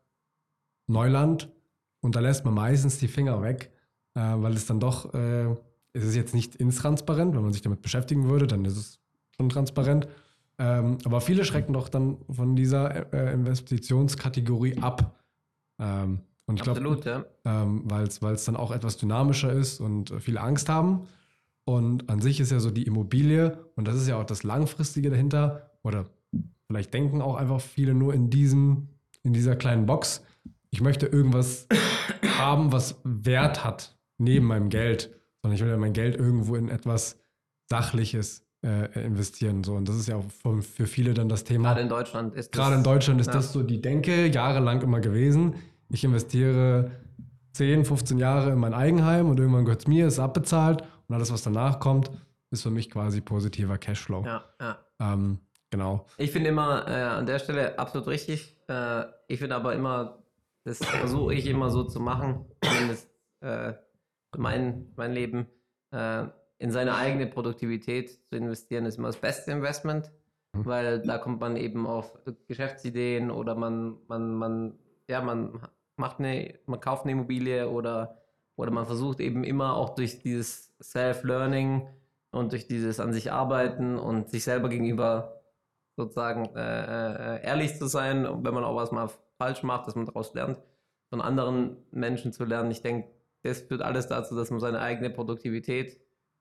Neuland 0.86 1.50
und 2.00 2.16
da 2.16 2.20
lässt 2.20 2.44
man 2.44 2.54
meistens 2.54 2.98
die 2.98 3.08
Finger 3.08 3.42
weg, 3.42 3.72
äh, 4.14 4.20
weil 4.20 4.54
es 4.54 4.66
dann 4.66 4.80
doch, 4.80 5.14
äh, 5.14 5.54
es 5.92 6.04
ist 6.04 6.16
jetzt 6.16 6.34
nicht 6.34 6.56
intransparent, 6.56 7.34
wenn 7.34 7.42
man 7.42 7.52
sich 7.52 7.62
damit 7.62 7.82
beschäftigen 7.82 8.28
würde, 8.28 8.46
dann 8.46 8.64
ist 8.64 8.76
es 8.76 9.00
schon 9.36 9.48
transparent. 9.48 10.08
Ähm, 10.60 10.98
aber 11.04 11.22
viele 11.22 11.46
schrecken 11.46 11.72
doch 11.72 11.88
dann 11.88 12.18
von 12.30 12.54
dieser 12.54 13.14
äh, 13.14 13.32
Investitionskategorie 13.32 14.76
ab. 14.76 15.18
Ähm, 15.80 16.20
und 16.44 16.56
ich 16.56 16.62
glaube, 16.62 17.00
ja. 17.04 17.24
ähm, 17.46 17.84
weil 17.86 18.34
es 18.34 18.44
dann 18.44 18.56
auch 18.56 18.70
etwas 18.70 18.98
dynamischer 18.98 19.50
ist 19.50 19.80
und 19.80 20.10
äh, 20.10 20.20
viele 20.20 20.42
Angst 20.42 20.68
haben. 20.68 21.08
Und 21.64 22.10
an 22.10 22.20
sich 22.20 22.40
ist 22.40 22.52
ja 22.52 22.60
so 22.60 22.70
die 22.70 22.82
Immobilie, 22.82 23.64
und 23.74 23.88
das 23.88 23.96
ist 23.96 24.06
ja 24.06 24.20
auch 24.20 24.24
das 24.24 24.42
Langfristige 24.42 25.08
dahinter, 25.08 25.70
oder 25.82 26.04
vielleicht 26.66 26.92
denken 26.92 27.22
auch 27.22 27.36
einfach 27.36 27.60
viele 27.60 27.94
nur 27.94 28.12
in, 28.12 28.28
diesem, 28.28 28.88
in 29.22 29.32
dieser 29.32 29.56
kleinen 29.56 29.86
Box, 29.86 30.22
ich 30.70 30.82
möchte 30.82 31.06
irgendwas 31.06 31.68
haben, 32.38 32.70
was 32.70 33.00
Wert 33.04 33.64
hat 33.64 33.96
neben 34.18 34.46
meinem 34.46 34.68
Geld, 34.68 35.10
sondern 35.40 35.56
ich 35.56 35.62
will 35.62 35.70
ja 35.70 35.78
mein 35.78 35.94
Geld 35.94 36.16
irgendwo 36.16 36.54
in 36.56 36.68
etwas 36.68 37.18
Sachliches 37.70 38.44
äh, 38.62 39.04
investieren. 39.04 39.64
So. 39.64 39.74
Und 39.74 39.88
das 39.88 39.96
ist 39.96 40.08
ja 40.08 40.16
auch 40.16 40.24
für, 40.42 40.62
für 40.62 40.86
viele 40.86 41.14
dann 41.14 41.28
das 41.28 41.44
Thema. 41.44 41.70
Gerade 41.70 41.80
in 41.82 41.88
Deutschland 41.88 42.34
ist 42.34 42.54
das. 42.54 42.60
Gerade 42.60 42.76
in 42.76 42.84
Deutschland 42.84 43.20
ist 43.20 43.28
ja. 43.28 43.32
das 43.32 43.52
so 43.52 43.62
die 43.62 43.80
Denke, 43.80 44.26
jahrelang 44.26 44.82
immer 44.82 45.00
gewesen. 45.00 45.54
Ich 45.88 46.04
investiere 46.04 46.90
10, 47.52 47.84
15 47.84 48.18
Jahre 48.18 48.50
in 48.50 48.58
mein 48.58 48.74
Eigenheim 48.74 49.28
und 49.28 49.40
irgendwann 49.40 49.64
gehört 49.64 49.80
es 49.80 49.88
mir, 49.88 50.06
ist 50.06 50.18
abbezahlt 50.18 50.82
und 51.08 51.14
alles, 51.14 51.32
was 51.32 51.42
danach 51.42 51.80
kommt, 51.80 52.10
ist 52.50 52.62
für 52.62 52.70
mich 52.70 52.90
quasi 52.90 53.20
positiver 53.20 53.78
Cashflow. 53.78 54.24
Ja, 54.24 54.44
ja. 54.60 54.78
Ähm, 55.00 55.40
genau. 55.70 56.06
Ich 56.18 56.30
finde 56.30 56.50
immer 56.50 56.86
äh, 56.88 56.92
an 56.92 57.26
der 57.26 57.38
Stelle 57.38 57.78
absolut 57.78 58.08
richtig. 58.08 58.56
Äh, 58.68 59.04
ich 59.26 59.40
finde 59.40 59.56
aber 59.56 59.74
immer, 59.74 60.22
das 60.64 60.78
versuche 60.84 61.34
ich 61.34 61.46
immer 61.46 61.70
so 61.70 61.84
zu 61.84 62.00
machen, 62.00 62.44
zumindest 62.62 63.08
äh, 63.40 63.72
mein, 64.36 64.92
mein 64.96 65.12
Leben. 65.12 65.46
Äh, 65.90 66.26
in 66.60 66.70
seine 66.70 66.94
eigene 66.94 67.26
Produktivität 67.26 68.10
zu 68.10 68.36
investieren, 68.36 68.84
ist 68.84 68.98
immer 68.98 69.08
das 69.08 69.16
beste 69.16 69.50
Investment, 69.50 70.12
mhm. 70.52 70.66
weil 70.66 71.00
da 71.00 71.16
kommt 71.16 71.40
man 71.40 71.56
eben 71.56 71.86
auf 71.86 72.12
Geschäftsideen 72.48 73.30
oder 73.30 73.54
man, 73.54 73.96
man, 74.08 74.34
man, 74.34 74.78
ja, 75.08 75.22
man 75.22 75.58
macht 75.96 76.18
eine, 76.18 76.54
man 76.66 76.78
kauft 76.78 77.04
eine 77.04 77.12
Immobilie 77.12 77.68
oder, 77.68 78.18
oder 78.56 78.70
man 78.70 78.84
versucht 78.84 79.20
eben 79.20 79.42
immer 79.42 79.74
auch 79.74 79.94
durch 79.94 80.22
dieses 80.22 80.76
Self-Learning 80.82 81.88
und 82.30 82.52
durch 82.52 82.68
dieses 82.68 83.00
an 83.00 83.14
sich 83.14 83.32
arbeiten 83.32 83.98
und 83.98 84.28
sich 84.28 84.44
selber 84.44 84.68
gegenüber 84.68 85.40
sozusagen 85.96 86.54
äh, 86.54 87.38
äh, 87.38 87.42
ehrlich 87.42 87.78
zu 87.78 87.86
sein, 87.86 88.24
wenn 88.44 88.54
man 88.54 88.64
auch 88.64 88.76
was 88.76 88.92
mal 88.92 89.08
falsch 89.38 89.62
macht, 89.62 89.86
dass 89.86 89.94
man 89.94 90.04
daraus 90.04 90.34
lernt, 90.34 90.58
von 91.08 91.22
anderen 91.22 91.78
Menschen 91.90 92.34
zu 92.34 92.44
lernen. 92.44 92.70
Ich 92.70 92.82
denke, 92.82 93.08
das 93.42 93.62
führt 93.62 93.80
alles 93.80 94.08
dazu, 94.08 94.36
dass 94.36 94.50
man 94.50 94.60
seine 94.60 94.80
eigene 94.80 95.08
Produktivität 95.08 95.98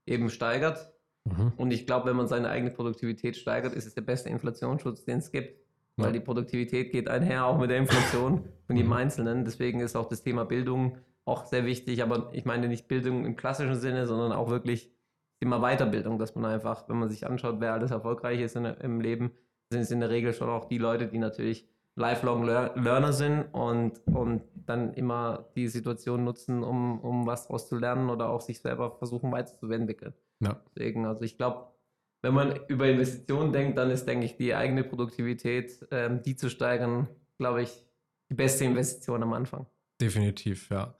eben 0.10 0.30
steigert. 0.30 0.92
Mhm. 1.26 1.54
Und 1.58 1.72
ich 1.72 1.86
glaube, 1.86 2.10
wenn 2.10 2.16
man 2.16 2.28
seine 2.28 2.50
eigene 2.50 2.72
Produktivität 2.72 3.38
steigert, 3.38 3.74
ist 3.74 3.86
es 3.86 3.94
der 3.94 4.02
beste 4.02 4.30
Inflationsschutz, 4.30 5.06
den 5.06 5.20
es 5.20 5.32
gibt. 5.32 5.60
Ja. 5.98 6.06
Weil 6.06 6.14
die 6.14 6.20
Produktivität 6.20 6.92
geht 6.92 7.10
einher 7.10 7.46
auch 7.46 7.60
mit 7.60 7.70
der 7.70 7.78
Inflation 7.78 8.46
von 8.68 8.76
jedem 8.76 8.92
mhm. 8.92 8.98
Einzelnen. 8.98 9.46
Deswegen 9.46 9.80
ist 9.80 9.96
auch 9.96 10.08
das 10.08 10.24
Thema 10.24 10.46
Bildung 10.46 10.98
auch 11.26 11.46
sehr 11.46 11.66
wichtig. 11.66 12.02
Aber 12.02 12.30
ich 12.34 12.46
meine 12.46 12.68
nicht 12.68 12.88
Bildung 12.88 13.26
im 13.26 13.36
klassischen 13.36 13.76
Sinne, 13.76 14.08
sondern 14.08 14.32
auch 14.32 14.50
wirklich 14.50 14.92
Thema 15.40 15.60
Weiterbildung, 15.60 16.20
dass 16.20 16.36
man 16.36 16.46
einfach, 16.46 16.90
wenn 16.90 16.98
man 16.98 17.10
sich 17.10 17.26
anschaut, 17.26 17.58
wer 17.60 17.74
alles 17.74 17.92
erfolgreich 17.92 18.42
ist 18.42 18.56
in, 18.56 18.66
im 18.66 19.00
Leben, 19.00 19.32
sind 19.72 19.82
es 19.82 19.92
in 19.92 20.00
der 20.00 20.10
Regel 20.10 20.34
schon 20.34 20.50
auch 20.50 20.66
die 20.66 20.78
Leute, 20.78 21.08
die 21.08 21.20
natürlich 21.20 21.68
Lifelong 22.00 22.46
Learner 22.46 23.12
sind 23.12 23.46
und, 23.52 24.00
und 24.08 24.42
dann 24.66 24.94
immer 24.94 25.50
die 25.56 25.68
Situation 25.68 26.24
nutzen, 26.24 26.64
um, 26.64 27.00
um 27.02 27.28
was 27.28 27.44
daraus 27.44 27.68
zu 27.68 27.78
lernen 27.78 28.10
oder 28.10 28.30
auch 28.30 28.42
sich 28.42 28.60
selber 28.62 28.92
versuchen 28.92 29.32
weiterzuentwickeln. 29.32 30.14
Ja. 30.40 30.62
Deswegen, 30.76 31.06
also 31.06 31.24
ich 31.24 31.38
glaube, 31.38 31.68
wenn 32.22 32.34
man 32.34 32.58
über 32.68 32.88
Investitionen 32.88 33.52
denkt, 33.52 33.78
dann 33.78 33.92
ist, 33.92 34.06
denke 34.08 34.26
ich, 34.26 34.38
die 34.38 34.56
eigene 34.56 34.84
Produktivität, 34.84 35.86
ähm, 35.92 36.22
die 36.24 36.36
zu 36.38 36.50
steigern, 36.50 37.08
glaube 37.38 37.64
ich, 37.64 37.86
die 38.30 38.36
beste 38.36 38.64
Investition 38.64 39.22
am 39.22 39.34
Anfang. 39.34 39.66
Definitiv, 40.00 40.70
ja. 40.70 40.96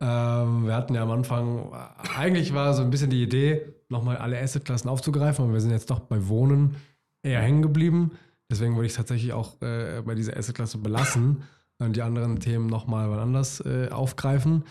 Ähm, 0.00 0.66
wir 0.66 0.74
hatten 0.74 0.94
ja 0.94 1.02
am 1.02 1.10
Anfang, 1.12 1.72
eigentlich 2.16 2.52
war 2.52 2.74
so 2.74 2.82
ein 2.82 2.90
bisschen 2.90 3.10
die 3.10 3.22
Idee, 3.22 3.72
nochmal 3.88 4.16
alle 4.16 4.40
Assetklassen 4.40 4.90
aufzugreifen, 4.90 5.44
aber 5.44 5.54
wir 5.54 5.60
sind 5.60 5.70
jetzt 5.70 5.90
doch 5.90 6.00
bei 6.00 6.26
Wohnen 6.26 6.74
eher 7.22 7.40
hängen 7.40 7.62
geblieben. 7.62 8.18
Deswegen 8.50 8.74
würde 8.74 8.86
ich 8.86 8.92
es 8.92 8.96
tatsächlich 8.96 9.32
auch 9.32 9.60
äh, 9.62 10.02
bei 10.04 10.14
dieser 10.14 10.36
Assetklasse 10.36 10.78
belassen 10.78 11.42
und 11.78 11.96
die 11.96 12.02
anderen 12.02 12.40
Themen 12.40 12.66
nochmal 12.66 13.10
wann 13.10 13.18
anders 13.18 13.60
äh, 13.60 13.88
aufgreifen. 13.90 14.64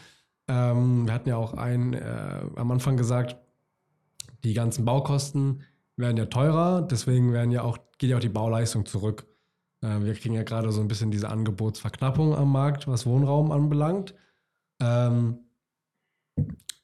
Ähm, 0.47 1.07
wir 1.07 1.13
hatten 1.13 1.29
ja 1.29 1.37
auch 1.37 1.53
ein, 1.53 1.93
äh, 1.93 2.41
am 2.55 2.71
Anfang 2.71 2.97
gesagt, 2.97 3.37
die 4.43 4.53
ganzen 4.53 4.85
Baukosten 4.85 5.63
werden 5.97 6.17
ja 6.17 6.25
teurer, 6.25 6.81
deswegen 6.81 7.33
werden 7.33 7.51
ja 7.51 7.63
auch, 7.63 7.77
geht 7.97 8.09
ja 8.09 8.17
auch 8.17 8.21
die 8.21 8.29
Bauleistung 8.29 8.85
zurück. 8.85 9.25
Äh, 9.81 10.01
wir 10.01 10.13
kriegen 10.13 10.35
ja 10.35 10.43
gerade 10.43 10.71
so 10.71 10.81
ein 10.81 10.87
bisschen 10.87 11.11
diese 11.11 11.29
Angebotsverknappung 11.29 12.35
am 12.35 12.51
Markt, 12.51 12.87
was 12.87 13.05
Wohnraum 13.05 13.51
anbelangt. 13.51 14.13
Ähm, 14.79 15.39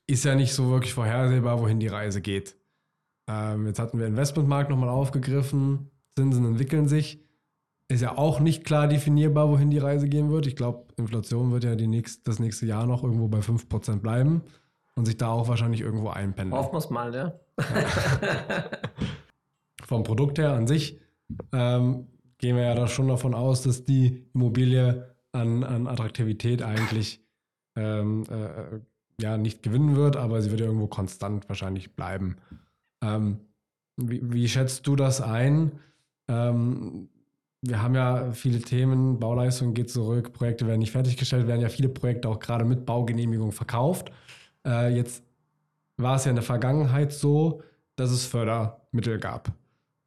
ist 0.07 0.25
ja 0.25 0.35
nicht 0.35 0.53
so 0.53 0.69
wirklich 0.69 0.93
vorhersehbar, 0.93 1.59
wohin 1.61 1.79
die 1.79 1.87
Reise 1.87 2.21
geht. 2.21 2.55
Ähm, 3.27 3.67
jetzt 3.67 3.79
hatten 3.79 3.99
wir 3.99 4.07
Investmentmarkt 4.07 4.69
nochmal 4.69 4.89
aufgegriffen, 4.89 5.90
Zinsen 6.17 6.45
entwickeln 6.45 6.87
sich. 6.87 7.23
Ist 7.87 8.01
ja 8.01 8.17
auch 8.17 8.39
nicht 8.39 8.63
klar 8.63 8.87
definierbar, 8.87 9.49
wohin 9.49 9.69
die 9.69 9.77
Reise 9.77 10.07
gehen 10.07 10.31
wird. 10.31 10.47
Ich 10.47 10.55
glaube, 10.55 10.85
Inflation 10.97 11.51
wird 11.51 11.65
ja 11.65 11.75
die 11.75 11.87
nächst, 11.87 12.27
das 12.27 12.39
nächste 12.39 12.65
Jahr 12.65 12.85
noch 12.85 13.03
irgendwo 13.03 13.27
bei 13.27 13.39
5% 13.39 13.99
bleiben 13.99 14.43
und 14.95 15.05
sich 15.05 15.17
da 15.17 15.29
auch 15.29 15.49
wahrscheinlich 15.49 15.81
irgendwo 15.81 16.09
einpendeln. 16.09 16.57
Hoffen 16.57 16.73
wir 16.73 16.77
es 16.77 16.89
mal, 16.89 17.13
ja. 17.13 17.33
Vom 19.85 20.03
Produkt 20.03 20.37
her 20.39 20.53
an 20.53 20.67
sich 20.67 21.01
ähm, 21.51 22.07
gehen 22.37 22.55
wir 22.55 22.63
ja 22.63 22.75
da 22.75 22.87
schon 22.87 23.07
davon 23.07 23.33
aus, 23.33 23.61
dass 23.61 23.83
die 23.83 24.25
Immobilie 24.33 25.15
an, 25.31 25.63
an 25.63 25.87
Attraktivität 25.87 26.61
eigentlich 26.61 27.23
ähm, 27.75 28.25
äh, 28.29 28.79
ja 29.21 29.37
nicht 29.37 29.63
gewinnen 29.63 29.95
wird, 29.95 30.17
aber 30.17 30.41
sie 30.41 30.49
wird 30.49 30.59
ja 30.61 30.67
irgendwo 30.67 30.87
konstant 30.87 31.47
wahrscheinlich 31.47 31.95
bleiben. 31.95 32.37
Ähm, 33.03 33.39
wie, 33.97 34.21
wie, 34.33 34.47
schätzt 34.47 34.87
du 34.87 34.95
das 34.95 35.21
ein? 35.21 35.79
Ähm, 36.31 37.09
wir 37.61 37.81
haben 37.81 37.93
ja 37.93 38.31
viele 38.31 38.59
Themen, 38.59 39.19
Bauleistung 39.19 39.73
geht 39.73 39.91
zurück, 39.91 40.33
Projekte 40.33 40.65
werden 40.65 40.79
nicht 40.79 40.91
fertiggestellt, 40.91 41.47
werden 41.47 41.61
ja 41.61 41.69
viele 41.69 41.89
Projekte 41.89 42.29
auch 42.29 42.39
gerade 42.39 42.65
mit 42.65 42.85
Baugenehmigung 42.85 43.51
verkauft. 43.51 44.11
Äh, 44.65 44.95
jetzt 44.95 45.23
war 45.97 46.15
es 46.15 46.25
ja 46.25 46.29
in 46.29 46.35
der 46.35 46.43
Vergangenheit 46.43 47.13
so, 47.13 47.61
dass 47.95 48.09
es 48.09 48.25
Fördermittel 48.25 49.19
gab. 49.19 49.51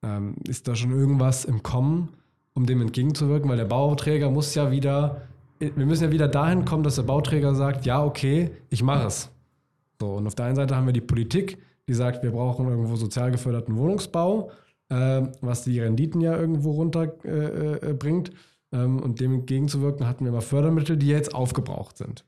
Ähm, 0.02 0.36
ist 0.48 0.66
da 0.66 0.74
schon 0.74 0.90
irgendwas 0.90 1.44
im 1.44 1.62
Kommen, 1.62 2.14
um 2.54 2.66
dem 2.66 2.80
entgegenzuwirken? 2.80 3.48
Weil 3.48 3.58
der 3.58 3.66
Bauträger 3.66 4.30
muss 4.30 4.54
ja 4.54 4.70
wieder 4.70 5.22
wir 5.58 5.86
müssen 5.86 6.04
ja 6.04 6.10
wieder 6.10 6.28
dahin 6.28 6.64
kommen, 6.64 6.82
dass 6.82 6.96
der 6.96 7.02
Bauträger 7.02 7.54
sagt, 7.54 7.86
ja, 7.86 8.02
okay, 8.04 8.50
ich 8.70 8.82
mache 8.82 9.06
es. 9.06 9.30
So, 10.00 10.14
und 10.14 10.26
auf 10.26 10.34
der 10.34 10.46
einen 10.46 10.56
Seite 10.56 10.76
haben 10.76 10.86
wir 10.86 10.92
die 10.92 11.00
Politik, 11.00 11.58
die 11.88 11.94
sagt, 11.94 12.22
wir 12.22 12.32
brauchen 12.32 12.68
irgendwo 12.68 12.96
sozial 12.96 13.30
geförderten 13.30 13.76
Wohnungsbau, 13.76 14.50
äh, 14.88 15.22
was 15.40 15.64
die 15.64 15.80
Renditen 15.80 16.20
ja 16.20 16.36
irgendwo 16.36 16.72
runterbringt. 16.72 18.28
Äh, 18.28 18.32
äh, 18.32 18.84
ähm, 18.84 19.00
und 19.00 19.20
dem 19.20 19.34
entgegenzuwirken 19.34 20.06
hatten 20.06 20.24
wir 20.24 20.32
mal 20.32 20.40
Fördermittel, 20.40 20.96
die 20.96 21.08
jetzt 21.08 21.34
aufgebraucht 21.34 21.96
sind. 21.96 22.24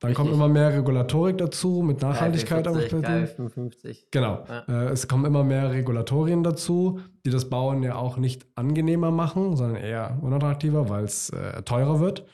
Dann 0.00 0.10
Richtig. 0.10 0.24
kommt 0.24 0.32
immer 0.32 0.46
mehr 0.46 0.72
Regulatorik 0.72 1.38
dazu 1.38 1.82
mit 1.82 2.00
Nachhaltigkeit. 2.02 2.64
KfW 2.64 3.26
55. 3.26 4.12
Genau. 4.12 4.44
Ja. 4.48 4.60
Äh, 4.68 4.90
es 4.90 5.08
kommen 5.08 5.24
immer 5.24 5.42
mehr 5.42 5.72
Regulatorien 5.72 6.44
dazu, 6.44 7.00
die 7.26 7.30
das 7.30 7.50
Bauen 7.50 7.82
ja 7.82 7.96
auch 7.96 8.16
nicht 8.16 8.46
angenehmer 8.54 9.10
machen, 9.10 9.56
sondern 9.56 9.82
eher 9.82 10.16
unattraktiver, 10.22 10.88
weil 10.88 11.02
es 11.02 11.30
äh, 11.30 11.62
teurer 11.62 11.98
wird. 11.98 12.24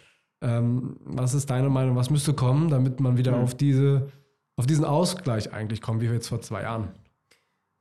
Ähm, 0.42 0.98
was 1.04 1.32
ist 1.32 1.48
deine 1.48 1.70
Meinung? 1.70 1.96
Was 1.96 2.10
müsste 2.10 2.34
kommen, 2.34 2.68
damit 2.68 3.00
man 3.00 3.16
wieder 3.16 3.34
mhm. 3.34 3.44
auf, 3.44 3.54
diese, 3.54 4.08
auf 4.56 4.66
diesen 4.66 4.84
Ausgleich 4.84 5.54
eigentlich 5.54 5.80
kommt, 5.80 6.02
wie 6.02 6.08
wir 6.08 6.14
jetzt 6.14 6.28
vor 6.28 6.42
zwei 6.42 6.62
Jahren? 6.62 6.88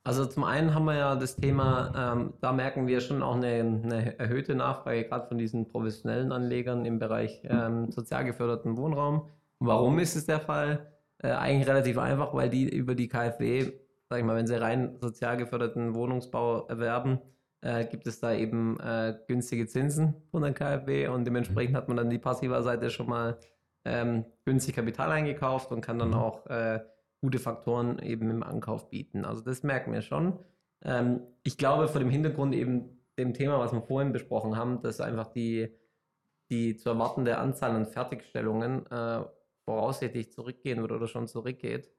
Also 0.05 0.25
zum 0.25 0.43
einen 0.43 0.75
haben 0.75 0.85
wir 0.85 0.95
ja 0.95 1.15
das 1.15 1.37
Thema, 1.37 2.13
ähm, 2.13 2.33
da 2.41 2.51
merken 2.51 2.87
wir 2.87 2.99
schon 2.99 3.23
auch 3.23 3.35
eine, 3.35 3.81
eine 3.83 4.19
erhöhte 4.19 4.53
Nachfrage, 4.53 5.05
gerade 5.05 5.27
von 5.27 5.37
diesen 5.37 5.69
professionellen 5.69 6.31
Anlegern 6.31 6.85
im 6.85 6.99
Bereich 6.99 7.41
ähm, 7.45 7.89
sozial 7.91 8.25
geförderten 8.25 8.75
Wohnraum 8.75 9.29
Warum 9.65 9.99
ist 9.99 10.15
es 10.15 10.25
der 10.25 10.41
Fall? 10.41 10.91
Äh, 11.19 11.31
eigentlich 11.31 11.67
relativ 11.67 11.97
einfach, 11.97 12.33
weil 12.33 12.49
die 12.49 12.67
über 12.67 12.95
die 12.95 13.07
KfW, 13.07 13.71
sag 14.09 14.19
ich 14.19 14.25
mal, 14.25 14.35
wenn 14.35 14.47
sie 14.47 14.59
rein 14.59 14.97
sozial 14.99 15.37
geförderten 15.37 15.95
Wohnungsbau 15.95 16.67
erwerben, 16.67 17.19
äh, 17.61 17.85
gibt 17.85 18.05
es 18.07 18.19
da 18.19 18.33
eben 18.33 18.77
äh, 18.81 19.17
günstige 19.27 19.65
Zinsen 19.67 20.15
von 20.31 20.41
der 20.41 20.53
KfW 20.53 21.07
und 21.07 21.23
dementsprechend 21.23 21.77
hat 21.77 21.87
man 21.87 21.95
dann 21.95 22.09
die 22.09 22.19
passiver 22.19 22.61
Seite 22.61 22.89
schon 22.89 23.07
mal 23.07 23.37
ähm, 23.85 24.25
günstig 24.43 24.75
Kapital 24.75 25.11
eingekauft 25.11 25.71
und 25.71 25.79
kann 25.79 25.97
dann 25.97 26.09
mhm. 26.09 26.15
auch 26.15 26.45
äh, 26.47 26.81
gute 27.23 27.39
Faktoren 27.39 27.99
eben 27.99 28.29
im 28.29 28.43
Ankauf 28.43 28.89
bieten. 28.89 29.23
Also 29.23 29.41
das 29.41 29.63
merken 29.63 29.93
wir 29.93 30.01
schon. 30.01 30.37
Ähm, 30.83 31.21
ich 31.43 31.57
glaube, 31.57 31.87
vor 31.87 31.99
dem 31.99 32.09
Hintergrund 32.09 32.53
eben 32.53 32.99
dem 33.17 33.33
Thema, 33.33 33.59
was 33.59 33.71
wir 33.71 33.81
vorhin 33.81 34.11
besprochen 34.11 34.57
haben, 34.57 34.81
dass 34.81 34.99
einfach 34.99 35.27
die, 35.27 35.73
die 36.51 36.75
zu 36.75 36.89
erwartende 36.89 37.37
Anzahl 37.37 37.71
an 37.71 37.85
Fertigstellungen 37.85 38.85
äh, 38.87 39.23
voraussichtlich 39.63 40.33
zurückgehen 40.33 40.81
wird 40.81 40.91
oder 40.91 41.07
schon 41.07 41.29
zurückgeht, 41.29 41.89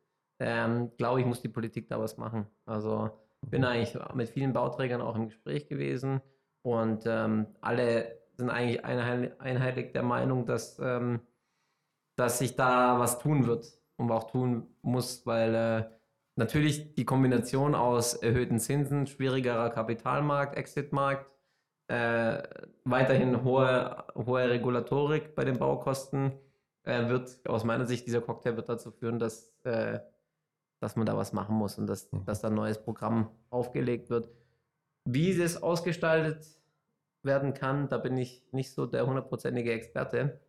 ähm, 0.40 0.90
glaube 0.98 1.20
ich, 1.20 1.26
muss 1.26 1.40
die 1.40 1.48
Politik 1.48 1.88
da 1.88 1.98
was 1.98 2.18
machen. 2.18 2.46
Also 2.66 3.08
bin 3.40 3.64
eigentlich 3.64 3.96
mit 4.12 4.28
vielen 4.28 4.52
Bauträgern 4.52 5.00
auch 5.00 5.16
im 5.16 5.28
Gespräch 5.28 5.68
gewesen 5.68 6.20
und 6.60 7.04
ähm, 7.06 7.46
alle 7.62 8.18
sind 8.36 8.50
eigentlich 8.50 8.84
einheitlich 8.84 9.92
der 9.92 10.02
Meinung, 10.02 10.44
dass, 10.44 10.78
ähm, 10.80 11.20
dass 12.16 12.40
sich 12.40 12.56
da 12.56 12.98
was 12.98 13.18
tun 13.20 13.46
wird 13.46 13.83
und 13.96 14.10
auch 14.10 14.30
tun 14.30 14.66
muss, 14.82 15.26
weil 15.26 15.54
äh, 15.54 15.84
natürlich 16.36 16.94
die 16.94 17.04
Kombination 17.04 17.74
aus 17.74 18.14
erhöhten 18.14 18.58
Zinsen, 18.58 19.06
schwierigerer 19.06 19.70
Kapitalmarkt, 19.70 20.56
Exitmarkt, 20.56 21.30
äh, 21.88 22.42
weiterhin 22.84 23.44
hohe, 23.44 24.04
hohe 24.14 24.48
Regulatorik 24.48 25.34
bei 25.34 25.44
den 25.44 25.58
Baukosten 25.58 26.32
äh, 26.84 27.08
wird 27.08 27.46
aus 27.48 27.64
meiner 27.64 27.86
Sicht, 27.86 28.06
dieser 28.06 28.20
Cocktail 28.20 28.56
wird 28.56 28.68
dazu 28.68 28.90
führen, 28.90 29.18
dass, 29.18 29.54
äh, 29.64 30.00
dass 30.80 30.96
man 30.96 31.06
da 31.06 31.16
was 31.16 31.32
machen 31.32 31.56
muss 31.56 31.78
und 31.78 31.86
dass, 31.86 32.10
mhm. 32.10 32.24
dass 32.24 32.40
da 32.40 32.48
ein 32.48 32.54
neues 32.54 32.82
Programm 32.82 33.30
aufgelegt 33.50 34.10
wird. 34.10 34.28
Wie 35.04 35.36
das 35.36 35.62
ausgestaltet 35.62 36.46
werden 37.22 37.54
kann, 37.54 37.88
da 37.88 37.98
bin 37.98 38.16
ich 38.16 38.42
nicht 38.52 38.72
so 38.72 38.86
der 38.86 39.06
hundertprozentige 39.06 39.72
Experte. 39.72 40.40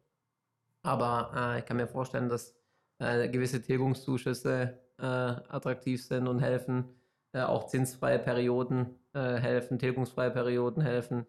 Aber 0.84 1.32
äh, 1.36 1.60
ich 1.60 1.66
kann 1.66 1.78
mir 1.78 1.88
vorstellen, 1.88 2.30
dass 2.30 2.55
äh, 3.00 3.30
gewisse 3.30 3.62
Tilgungszuschüsse 3.62 4.80
äh, 4.98 5.04
attraktiv 5.04 6.06
sind 6.06 6.28
und 6.28 6.40
helfen. 6.40 6.86
Äh, 7.34 7.42
auch 7.42 7.68
zinsfreie 7.68 8.20
Perioden 8.20 8.88
helfen, 9.18 9.80
tilgungsfreie 9.80 10.30
Perioden 10.30 10.82
helfen. 10.82 11.26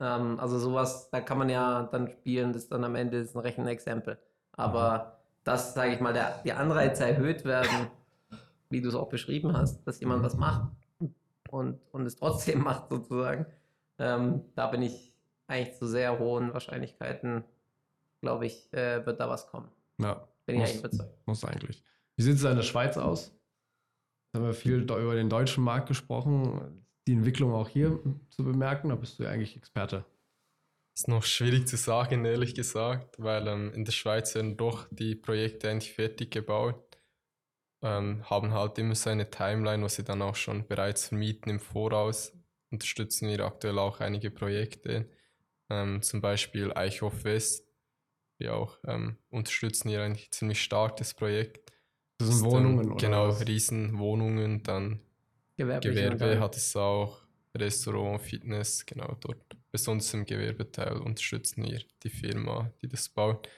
Ähm, 0.00 0.38
also 0.40 0.58
sowas, 0.58 1.10
da 1.10 1.20
kann 1.20 1.38
man 1.38 1.48
ja 1.48 1.88
dann 1.92 2.08
spielen, 2.08 2.52
das 2.52 2.64
ist 2.64 2.72
dann 2.72 2.84
am 2.84 2.94
Ende 2.96 3.18
ist 3.18 3.34
ein 3.34 3.40
Rechenexempel. 3.40 4.18
Aber 4.52 5.20
dass, 5.44 5.74
sage 5.74 5.92
ich 5.92 6.00
mal, 6.00 6.12
der, 6.12 6.42
die 6.44 6.52
Anreize 6.52 7.06
erhöht 7.06 7.44
werden, 7.44 7.88
wie 8.68 8.80
du 8.80 8.88
es 8.88 8.94
auch 8.94 9.08
beschrieben 9.08 9.56
hast, 9.56 9.86
dass 9.86 10.00
jemand 10.00 10.22
was 10.22 10.36
macht 10.36 10.70
und, 11.50 11.80
und 11.92 12.06
es 12.06 12.16
trotzdem 12.16 12.62
macht 12.64 12.88
sozusagen, 12.88 13.46
ähm, 13.98 14.42
da 14.54 14.66
bin 14.68 14.82
ich 14.82 15.14
eigentlich 15.46 15.76
zu 15.76 15.86
sehr 15.86 16.18
hohen 16.18 16.52
Wahrscheinlichkeiten, 16.52 17.44
glaube 18.20 18.46
ich, 18.46 18.72
äh, 18.72 19.04
wird 19.04 19.20
da 19.20 19.28
was 19.28 19.46
kommen. 19.48 19.68
Ja. 19.98 20.26
Bin 20.50 20.60
muss, 20.60 20.70
ich 20.70 20.76
eigentlich 20.76 20.92
überzeugt. 20.92 21.26
Muss 21.26 21.44
eigentlich. 21.44 21.84
Wie 22.16 22.22
sieht 22.22 22.36
es 22.36 22.44
in 22.44 22.56
der 22.56 22.62
Schweiz 22.62 22.96
aus? 22.96 23.32
Da 24.32 24.38
haben 24.38 24.46
wir 24.46 24.54
viel 24.54 24.74
über 24.82 25.14
den 25.14 25.28
deutschen 25.28 25.64
Markt 25.64 25.88
gesprochen. 25.88 26.84
Die 27.06 27.12
Entwicklung 27.12 27.52
auch 27.52 27.68
hier 27.68 27.98
zu 28.28 28.44
bemerken, 28.44 28.90
da 28.90 28.94
bist 28.94 29.18
du 29.18 29.24
ja 29.24 29.30
eigentlich 29.30 29.56
Experte. 29.56 30.04
Ist 30.96 31.08
noch 31.08 31.24
schwierig 31.24 31.66
zu 31.66 31.76
sagen, 31.76 32.24
ehrlich 32.24 32.54
gesagt, 32.54 33.16
weil 33.18 33.48
ähm, 33.48 33.72
in 33.72 33.84
der 33.84 33.92
Schweiz 33.92 34.34
werden 34.34 34.56
doch 34.56 34.86
die 34.90 35.14
Projekte 35.14 35.70
eigentlich 35.70 35.92
fertig 35.92 36.30
gebaut, 36.30 36.98
ähm, 37.82 38.28
haben 38.28 38.52
halt 38.52 38.78
immer 38.78 38.94
so 38.94 39.10
eine 39.10 39.30
Timeline, 39.30 39.82
wo 39.82 39.88
sie 39.88 40.04
dann 40.04 40.20
auch 40.20 40.36
schon 40.36 40.66
bereits 40.66 41.08
vermieten 41.08 41.50
im 41.50 41.60
Voraus. 41.60 42.32
Unterstützen 42.70 43.28
wir 43.28 43.40
aktuell 43.44 43.78
auch 43.78 44.00
einige 44.00 44.30
Projekte, 44.30 45.08
ähm, 45.70 46.02
zum 46.02 46.20
Beispiel 46.20 46.72
Eichhof 46.74 47.24
West, 47.24 47.69
die 48.40 48.48
auch 48.48 48.78
ähm, 48.86 49.16
unterstützen 49.30 49.88
hier 49.90 50.02
eigentlich 50.02 50.30
ziemlich 50.32 50.62
stark 50.62 50.96
das 50.96 51.14
Projekt. 51.14 51.70
Das 52.18 52.28
sind 52.28 52.50
Wohnungen, 52.50 52.88
dann, 52.88 52.96
Genau, 52.96 53.28
was? 53.28 53.46
Riesenwohnungen, 53.46 54.62
dann 54.62 55.00
Gewerbe 55.56 56.40
hat 56.40 56.56
es 56.56 56.74
auch, 56.74 57.22
Restaurant, 57.56 58.20
Fitness, 58.20 58.84
genau 58.86 59.16
dort. 59.20 59.56
besonders 59.72 60.12
im 60.14 60.24
Gewerbeteil 60.24 60.96
unterstützen 60.98 61.64
wir 61.64 61.80
die 62.02 62.10
Firma, 62.10 62.70
die 62.80 62.88
das 62.88 63.08
baut. 63.08 63.48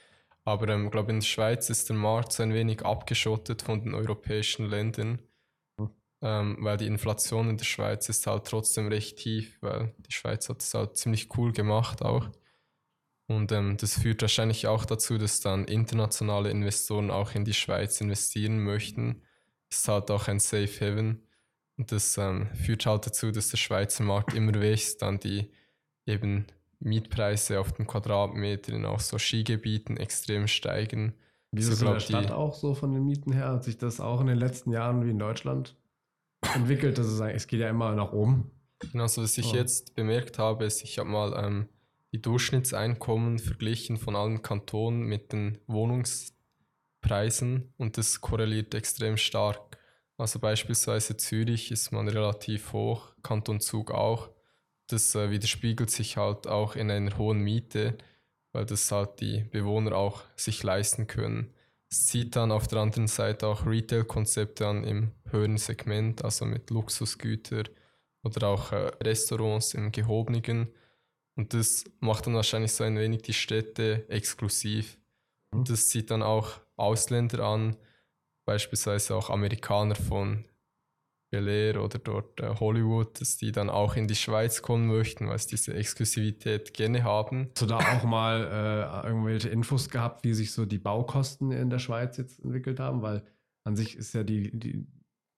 Aber 0.44 0.66
ich 0.66 0.74
ähm, 0.74 0.90
glaube, 0.90 1.12
in 1.12 1.20
der 1.20 1.26
Schweiz 1.26 1.70
ist 1.70 1.88
der 1.88 1.96
Markt 1.96 2.32
so 2.32 2.42
ein 2.42 2.52
wenig 2.52 2.84
abgeschottet 2.84 3.62
von 3.62 3.82
den 3.82 3.94
europäischen 3.94 4.66
Ländern, 4.66 5.22
mhm. 5.78 5.90
ähm, 6.20 6.56
weil 6.60 6.76
die 6.78 6.86
Inflation 6.86 7.50
in 7.50 7.58
der 7.58 7.64
Schweiz 7.64 8.08
ist 8.08 8.26
halt 8.26 8.46
trotzdem 8.46 8.88
recht 8.88 9.18
tief, 9.18 9.58
weil 9.60 9.94
die 9.98 10.12
Schweiz 10.12 10.48
hat 10.48 10.62
es 10.62 10.74
halt 10.74 10.96
ziemlich 10.96 11.28
cool 11.36 11.52
gemacht 11.52 12.02
auch. 12.02 12.28
Und 13.36 13.52
ähm, 13.52 13.76
das 13.76 13.98
führt 13.98 14.22
wahrscheinlich 14.22 14.66
auch 14.66 14.84
dazu, 14.84 15.18
dass 15.18 15.40
dann 15.40 15.64
internationale 15.64 16.50
Investoren 16.50 17.10
auch 17.10 17.34
in 17.34 17.44
die 17.44 17.54
Schweiz 17.54 18.00
investieren 18.00 18.62
möchten. 18.62 19.22
Das 19.68 19.80
ist 19.80 19.88
halt 19.88 20.10
auch 20.10 20.28
ein 20.28 20.38
Safe 20.38 20.68
Haven. 20.80 21.22
Und 21.78 21.92
das 21.92 22.18
ähm, 22.18 22.48
führt 22.54 22.86
halt 22.86 23.06
dazu, 23.06 23.30
dass 23.30 23.48
der 23.48 23.56
Schweizer 23.56 24.04
Markt 24.04 24.34
immer 24.34 24.54
wächst, 24.60 25.02
dann 25.02 25.18
die 25.18 25.50
eben 26.06 26.46
Mietpreise 26.80 27.60
auf 27.60 27.72
den 27.72 27.86
Quadratmeter 27.86 28.72
in 28.72 28.84
auch 28.84 29.00
so 29.00 29.18
Skigebieten 29.18 29.96
extrem 29.96 30.48
steigen. 30.48 31.14
Wie 31.52 31.60
ist 31.60 31.68
es 31.68 31.82
in 31.82 31.88
der 31.88 32.00
Stadt 32.00 32.30
auch 32.30 32.54
so 32.54 32.74
von 32.74 32.92
den 32.92 33.04
Mieten 33.04 33.32
her? 33.32 33.48
Hat 33.48 33.64
sich 33.64 33.78
das 33.78 34.00
auch 34.00 34.20
in 34.20 34.26
den 34.26 34.38
letzten 34.38 34.72
Jahren 34.72 35.04
wie 35.04 35.10
in 35.10 35.18
Deutschland 35.18 35.76
entwickelt? 36.54 36.98
Das 36.98 37.06
ist, 37.06 37.20
es 37.20 37.46
geht 37.46 37.60
ja 37.60 37.68
immer 37.68 37.94
nach 37.94 38.12
oben. 38.12 38.50
Genau, 38.90 39.06
so 39.06 39.22
was 39.22 39.38
ich 39.38 39.52
oh. 39.52 39.56
jetzt 39.56 39.94
bemerkt 39.94 40.38
habe, 40.38 40.64
ist, 40.64 40.82
ich 40.82 40.98
habe 40.98 41.08
mal 41.08 41.32
ähm, 41.44 41.68
die 42.12 42.20
Durchschnittseinkommen 42.20 43.38
verglichen 43.38 43.96
von 43.96 44.16
allen 44.16 44.42
Kantonen 44.42 45.02
mit 45.02 45.32
den 45.32 45.58
Wohnungspreisen 45.66 47.72
und 47.78 47.96
das 47.96 48.20
korreliert 48.20 48.74
extrem 48.74 49.16
stark. 49.16 49.78
Also 50.18 50.38
beispielsweise 50.38 51.16
Zürich 51.16 51.72
ist 51.72 51.90
man 51.90 52.08
relativ 52.08 52.74
hoch, 52.74 53.14
Kanton 53.22 53.60
Zug 53.60 53.90
auch. 53.90 54.28
Das 54.88 55.14
äh, 55.14 55.30
widerspiegelt 55.30 55.90
sich 55.90 56.18
halt 56.18 56.46
auch 56.46 56.76
in 56.76 56.90
einer 56.90 57.16
hohen 57.16 57.40
Miete, 57.40 57.96
weil 58.52 58.66
das 58.66 58.92
halt 58.92 59.20
die 59.20 59.44
Bewohner 59.50 59.96
auch 59.96 60.22
sich 60.36 60.62
leisten 60.62 61.06
können. 61.06 61.54
Es 61.90 62.06
zieht 62.06 62.36
dann 62.36 62.52
auf 62.52 62.68
der 62.68 62.80
anderen 62.80 63.08
Seite 63.08 63.46
auch 63.46 63.66
Retail-Konzepte 63.66 64.66
an 64.66 64.84
im 64.84 65.12
höheren 65.30 65.56
Segment, 65.56 66.22
also 66.24 66.44
mit 66.44 66.68
Luxusgütern 66.70 67.68
oder 68.22 68.48
auch 68.48 68.72
äh, 68.72 68.90
Restaurants 69.02 69.74
im 69.74 69.92
gehobenen 69.92 70.42
und 71.36 71.54
das 71.54 71.84
macht 72.00 72.26
dann 72.26 72.34
wahrscheinlich 72.34 72.72
so 72.72 72.84
ein 72.84 72.98
wenig 72.98 73.22
die 73.22 73.32
Städte 73.32 74.08
exklusiv. 74.08 74.98
Und 75.54 75.68
das 75.70 75.88
zieht 75.88 76.10
dann 76.10 76.22
auch 76.22 76.60
Ausländer 76.76 77.44
an, 77.44 77.76
beispielsweise 78.46 79.14
auch 79.14 79.30
Amerikaner 79.30 79.94
von 79.94 80.44
Bel 81.32 81.48
Air 81.48 81.82
oder 81.82 81.98
dort 81.98 82.40
äh, 82.40 82.54
Hollywood, 82.60 83.18
dass 83.20 83.38
die 83.38 83.52
dann 83.52 83.70
auch 83.70 83.96
in 83.96 84.06
die 84.06 84.14
Schweiz 84.14 84.60
kommen 84.60 84.86
möchten, 84.86 85.28
weil 85.28 85.38
sie 85.38 85.48
diese 85.48 85.72
Exklusivität 85.72 86.74
gerne 86.74 87.04
haben. 87.04 87.48
Hast 87.48 87.62
du 87.62 87.66
da 87.66 87.78
auch 87.78 88.04
mal 88.04 89.02
äh, 89.04 89.06
irgendwelche 89.08 89.48
Infos 89.48 89.88
gehabt, 89.88 90.24
wie 90.24 90.34
sich 90.34 90.52
so 90.52 90.66
die 90.66 90.78
Baukosten 90.78 91.50
in 91.50 91.70
der 91.70 91.78
Schweiz 91.78 92.18
jetzt 92.18 92.38
entwickelt 92.40 92.80
haben? 92.80 93.00
Weil 93.00 93.24
an 93.64 93.76
sich 93.76 93.96
ist 93.96 94.12
ja 94.12 94.24
die, 94.24 94.50
die 94.58 94.86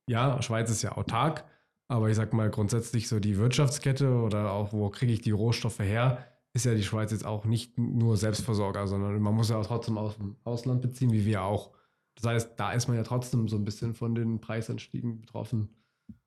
ja, 0.08 0.42
Schweiz 0.42 0.68
ist 0.68 0.82
ja 0.82 0.96
autark, 0.96 1.44
aber 1.88 2.08
ich 2.08 2.16
sag 2.16 2.32
mal 2.32 2.50
grundsätzlich 2.50 3.08
so 3.08 3.20
die 3.20 3.36
Wirtschaftskette 3.36 4.10
oder 4.10 4.52
auch 4.52 4.72
wo 4.72 4.88
kriege 4.90 5.12
ich 5.12 5.20
die 5.20 5.30
Rohstoffe 5.30 5.80
her, 5.80 6.26
ist 6.54 6.64
ja 6.64 6.74
die 6.74 6.84
Schweiz 6.84 7.10
jetzt 7.10 7.26
auch 7.26 7.44
nicht 7.44 7.78
nur 7.78 8.16
Selbstversorger, 8.16 8.86
sondern 8.86 9.20
man 9.20 9.34
muss 9.34 9.50
ja 9.50 9.56
auch 9.56 9.66
trotzdem 9.66 9.98
aus 9.98 10.16
dem 10.16 10.36
Ausland 10.44 10.82
beziehen, 10.82 11.12
wie 11.12 11.24
wir 11.24 11.42
auch. 11.42 11.72
Das 12.14 12.26
heißt, 12.26 12.52
da 12.56 12.72
ist 12.72 12.86
man 12.86 12.96
ja 12.96 13.02
trotzdem 13.02 13.48
so 13.48 13.56
ein 13.56 13.64
bisschen 13.64 13.94
von 13.94 14.14
den 14.14 14.40
Preisanstiegen 14.40 15.20
betroffen, 15.20 15.76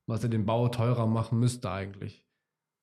was 0.05 0.23
ja 0.23 0.29
den 0.29 0.45
Bau 0.45 0.67
teurer 0.67 1.07
machen 1.07 1.39
müsste 1.39 1.71
eigentlich. 1.71 2.25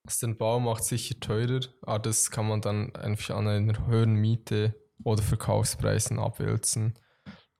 Was 0.04 0.18
den 0.18 0.36
Bau 0.36 0.58
macht 0.58 0.84
sicher 0.84 1.18
teurer, 1.20 1.60
aber 1.82 1.98
das 1.98 2.30
kann 2.30 2.48
man 2.48 2.60
dann 2.60 2.94
einfach 2.96 3.36
an 3.36 3.46
einer 3.46 3.86
höheren 3.86 4.14
Miete 4.14 4.74
oder 5.02 5.22
Verkaufspreisen 5.22 6.18
abwälzen. 6.18 6.94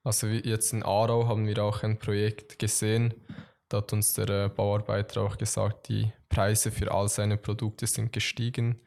Also 0.03 0.27
jetzt 0.27 0.73
in 0.73 0.83
Aarau 0.83 1.29
haben 1.29 1.47
wir 1.47 1.63
auch 1.63 1.83
ein 1.83 1.99
Projekt 1.99 2.59
gesehen, 2.59 3.15
da 3.69 3.79
hat 3.79 3.93
uns 3.93 4.15
der 4.15 4.29
äh, 4.29 4.49
Bauarbeiter 4.49 5.23
auch 5.23 5.37
gesagt, 5.37 5.89
die 5.89 6.13
Preise 6.29 6.71
für 6.71 6.93
all 6.93 7.09
seine 7.09 7.37
Produkte 7.37 7.87
sind 7.87 8.13
gestiegen. 8.13 8.81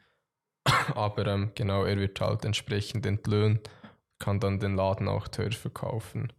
Aber 0.96 1.26
ähm, 1.28 1.52
genau, 1.56 1.84
er 1.84 1.98
wird 1.98 2.20
halt 2.22 2.46
entsprechend 2.46 3.06
entlöhnt, 3.06 3.70
kann 4.20 4.40
dann 4.40 4.60
den 4.60 4.76
Laden 4.76 5.08
auch 5.08 5.28
teuer 5.28 5.52
verkaufen. 5.52 6.32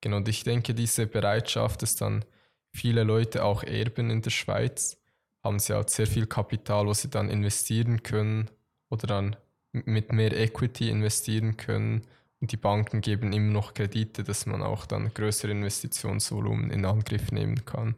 Genau, 0.00 0.18
und 0.18 0.28
ich 0.28 0.44
denke, 0.44 0.74
diese 0.74 1.06
Bereitschaft, 1.06 1.82
dass 1.82 1.96
dann 1.96 2.24
viele 2.72 3.04
Leute 3.04 3.44
auch 3.44 3.62
erben 3.62 4.10
in 4.10 4.22
der 4.22 4.30
Schweiz, 4.30 5.00
haben 5.42 5.58
sie 5.58 5.74
halt 5.74 5.90
sehr 5.90 6.06
viel 6.06 6.26
Kapital, 6.26 6.86
wo 6.86 6.94
sie 6.94 7.10
dann 7.10 7.30
investieren 7.30 8.02
können 8.02 8.50
oder 8.90 9.06
dann 9.06 9.36
mit 9.72 10.12
mehr 10.12 10.36
Equity 10.36 10.90
investieren 10.90 11.56
können 11.56 12.06
die 12.46 12.56
Banken 12.56 13.00
geben 13.00 13.32
immer 13.32 13.52
noch 13.52 13.74
Kredite, 13.74 14.24
dass 14.24 14.46
man 14.46 14.62
auch 14.62 14.86
dann 14.86 15.12
größere 15.12 15.52
Investitionsvolumen 15.52 16.70
in 16.70 16.84
Angriff 16.84 17.32
nehmen 17.32 17.64
kann. 17.64 17.96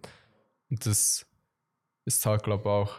Und 0.71 0.87
das 0.87 1.27
ist 2.05 2.25
halt, 2.27 2.43
glaube 2.43 2.63
ich, 2.63 2.69
auch 2.69 2.95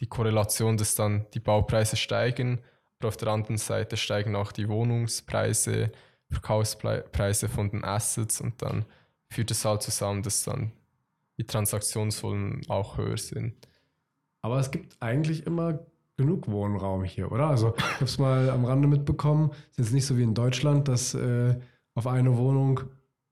die 0.00 0.06
Korrelation, 0.06 0.76
dass 0.76 0.94
dann 0.94 1.26
die 1.34 1.40
Baupreise 1.40 1.96
steigen, 1.96 2.60
aber 2.98 3.08
auf 3.08 3.16
der 3.16 3.28
anderen 3.28 3.58
Seite 3.58 3.96
steigen 3.96 4.36
auch 4.36 4.52
die 4.52 4.68
Wohnungspreise, 4.68 5.92
Verkaufspreise 6.30 7.48
von 7.48 7.70
den 7.70 7.84
Assets 7.84 8.40
und 8.40 8.62
dann 8.62 8.84
führt 9.28 9.50
es 9.50 9.64
halt 9.64 9.82
zusammen, 9.82 10.22
dass 10.22 10.44
dann 10.44 10.72
die 11.38 11.44
Transaktionsvolumen 11.44 12.62
auch 12.68 12.96
höher 12.96 13.18
sind. 13.18 13.54
Aber 14.42 14.58
es 14.58 14.70
gibt 14.70 15.00
eigentlich 15.00 15.46
immer 15.46 15.86
genug 16.16 16.48
Wohnraum 16.48 17.04
hier, 17.04 17.32
oder? 17.32 17.48
Also 17.48 17.74
ich 17.76 17.94
habe 17.94 18.04
es 18.04 18.18
mal 18.18 18.50
am 18.50 18.64
Rande 18.64 18.88
mitbekommen. 18.88 19.50
Es 19.70 19.70
ist 19.70 19.78
jetzt 19.78 19.92
nicht 19.92 20.06
so 20.06 20.16
wie 20.16 20.22
in 20.22 20.34
Deutschland, 20.34 20.88
dass 20.88 21.14
äh, 21.14 21.56
auf 21.94 22.06
eine 22.06 22.36
Wohnung 22.36 22.80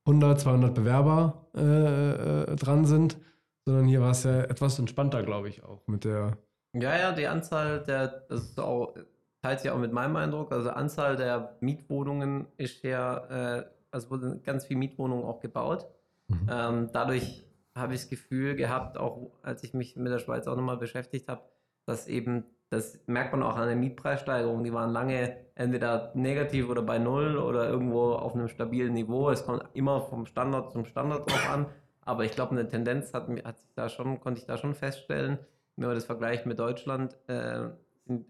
100, 0.06 0.40
200 0.40 0.74
Bewerber 0.74 1.46
äh, 1.54 2.52
äh, 2.52 2.56
dran 2.56 2.84
sind, 2.84 3.18
sondern 3.64 3.86
hier 3.86 4.00
war 4.00 4.10
es 4.10 4.24
ja 4.24 4.42
etwas 4.42 4.78
entspannter, 4.78 5.22
glaube 5.22 5.48
ich, 5.48 5.62
auch 5.62 5.86
mit 5.86 6.04
der. 6.04 6.38
Ja, 6.72 6.96
ja, 6.96 7.12
die 7.12 7.26
Anzahl 7.26 7.82
der, 7.82 8.08
das 8.28 8.42
ist 8.42 8.60
auch, 8.60 8.94
teilt 9.42 9.60
sich 9.60 9.70
auch 9.70 9.78
mit 9.78 9.92
meinem 9.92 10.16
Eindruck, 10.16 10.52
also 10.52 10.70
Anzahl 10.70 11.16
der 11.16 11.56
Mietwohnungen 11.60 12.46
ist 12.56 12.82
ja, 12.84 13.58
äh, 13.58 13.64
also 13.90 14.10
wurden 14.10 14.42
ganz 14.42 14.66
viele 14.66 14.78
Mietwohnungen 14.78 15.24
auch 15.24 15.40
gebaut. 15.40 15.86
Mhm. 16.28 16.48
Ähm, 16.50 16.88
dadurch 16.92 17.44
habe 17.74 17.94
ich 17.94 18.00
das 18.00 18.10
Gefühl 18.10 18.56
gehabt, 18.56 18.98
auch 18.98 19.30
als 19.42 19.64
ich 19.64 19.74
mich 19.74 19.96
mit 19.96 20.12
der 20.12 20.18
Schweiz 20.18 20.46
auch 20.46 20.56
nochmal 20.56 20.76
beschäftigt 20.76 21.28
habe, 21.28 21.42
dass 21.86 22.06
eben 22.06 22.44
das 22.70 23.00
merkt 23.06 23.32
man 23.32 23.42
auch 23.42 23.56
an 23.56 23.66
der 23.66 23.76
Mietpreissteigerung. 23.76 24.62
Die 24.62 24.72
waren 24.72 24.92
lange 24.92 25.36
entweder 25.56 26.12
negativ 26.14 26.68
oder 26.68 26.82
bei 26.82 26.98
Null 26.98 27.36
oder 27.36 27.68
irgendwo 27.68 28.12
auf 28.12 28.34
einem 28.34 28.48
stabilen 28.48 28.94
Niveau. 28.94 29.28
Es 29.28 29.44
kommt 29.44 29.64
immer 29.74 30.02
vom 30.02 30.24
Standard 30.24 30.70
zum 30.70 30.84
Standard 30.84 31.28
drauf 31.28 31.50
an. 31.50 31.66
Aber 32.02 32.24
ich 32.24 32.30
glaube, 32.30 32.52
eine 32.52 32.68
Tendenz 32.68 33.12
hat, 33.12 33.28
hat 33.44 33.58
sich 33.58 33.74
da 33.74 33.88
schon, 33.88 34.20
konnte 34.20 34.40
ich 34.40 34.46
da 34.46 34.56
schon 34.56 34.74
feststellen, 34.74 35.38
wenn 35.76 35.88
man 35.88 35.96
das 35.96 36.04
vergleicht 36.04 36.46
mit 36.46 36.58
Deutschland, 36.60 37.16
äh, 37.28 37.70
sind 38.06 38.26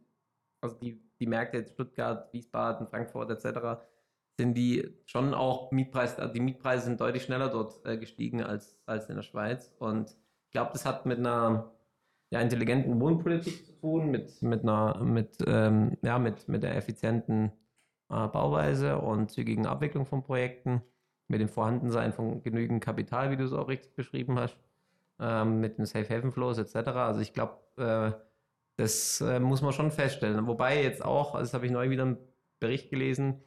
also 0.62 0.76
die, 0.76 1.02
die 1.18 1.26
Märkte 1.26 1.58
jetzt 1.58 1.72
Stuttgart, 1.72 2.32
Wiesbaden, 2.32 2.86
Frankfurt 2.86 3.30
etc., 3.30 3.82
sind 4.38 4.54
die 4.54 4.96
schon 5.04 5.34
auch 5.34 5.70
Mietpreise, 5.70 6.18
also 6.18 6.32
die 6.32 6.40
Mietpreise 6.40 6.86
sind 6.86 7.00
deutlich 7.00 7.24
schneller 7.24 7.50
dort 7.50 7.84
äh, 7.84 7.98
gestiegen 7.98 8.42
als, 8.42 8.78
als 8.86 9.08
in 9.10 9.16
der 9.16 9.22
Schweiz. 9.22 9.70
Und 9.78 10.16
ich 10.46 10.52
glaube, 10.52 10.70
das 10.72 10.86
hat 10.86 11.04
mit 11.04 11.18
einer 11.18 11.72
ja, 12.30 12.40
intelligenten 12.40 13.00
Wohnpolitik 13.00 13.66
zu 13.66 13.72
tun, 13.80 14.10
mit, 14.10 14.40
mit, 14.42 14.62
einer, 14.62 15.02
mit, 15.02 15.38
ähm, 15.46 15.96
ja, 16.02 16.18
mit, 16.18 16.48
mit 16.48 16.62
der 16.62 16.76
effizienten 16.76 17.52
äh, 18.08 18.28
Bauweise 18.28 18.98
und 18.98 19.30
zügigen 19.30 19.66
Abwicklung 19.66 20.06
von 20.06 20.22
Projekten, 20.22 20.82
mit 21.28 21.40
dem 21.40 21.48
Vorhandensein 21.48 22.12
von 22.12 22.42
genügend 22.42 22.82
Kapital, 22.82 23.30
wie 23.30 23.36
du 23.36 23.44
es 23.44 23.52
auch 23.52 23.68
richtig 23.68 23.94
beschrieben 23.94 24.38
hast, 24.38 24.56
ähm, 25.20 25.60
mit 25.60 25.78
den 25.78 25.86
Safe 25.86 26.08
Haven 26.08 26.32
Flows 26.32 26.58
etc. 26.58 26.88
Also 26.88 27.20
ich 27.20 27.32
glaube, 27.32 27.58
äh, 27.76 28.12
das 28.76 29.20
äh, 29.20 29.38
muss 29.40 29.62
man 29.62 29.72
schon 29.72 29.90
feststellen. 29.90 30.46
Wobei 30.46 30.82
jetzt 30.82 31.04
auch, 31.04 31.34
also 31.34 31.44
das 31.44 31.54
habe 31.54 31.66
ich 31.66 31.72
neu 31.72 31.90
wieder 31.90 32.02
einen 32.02 32.18
Bericht 32.58 32.90
gelesen, 32.90 33.42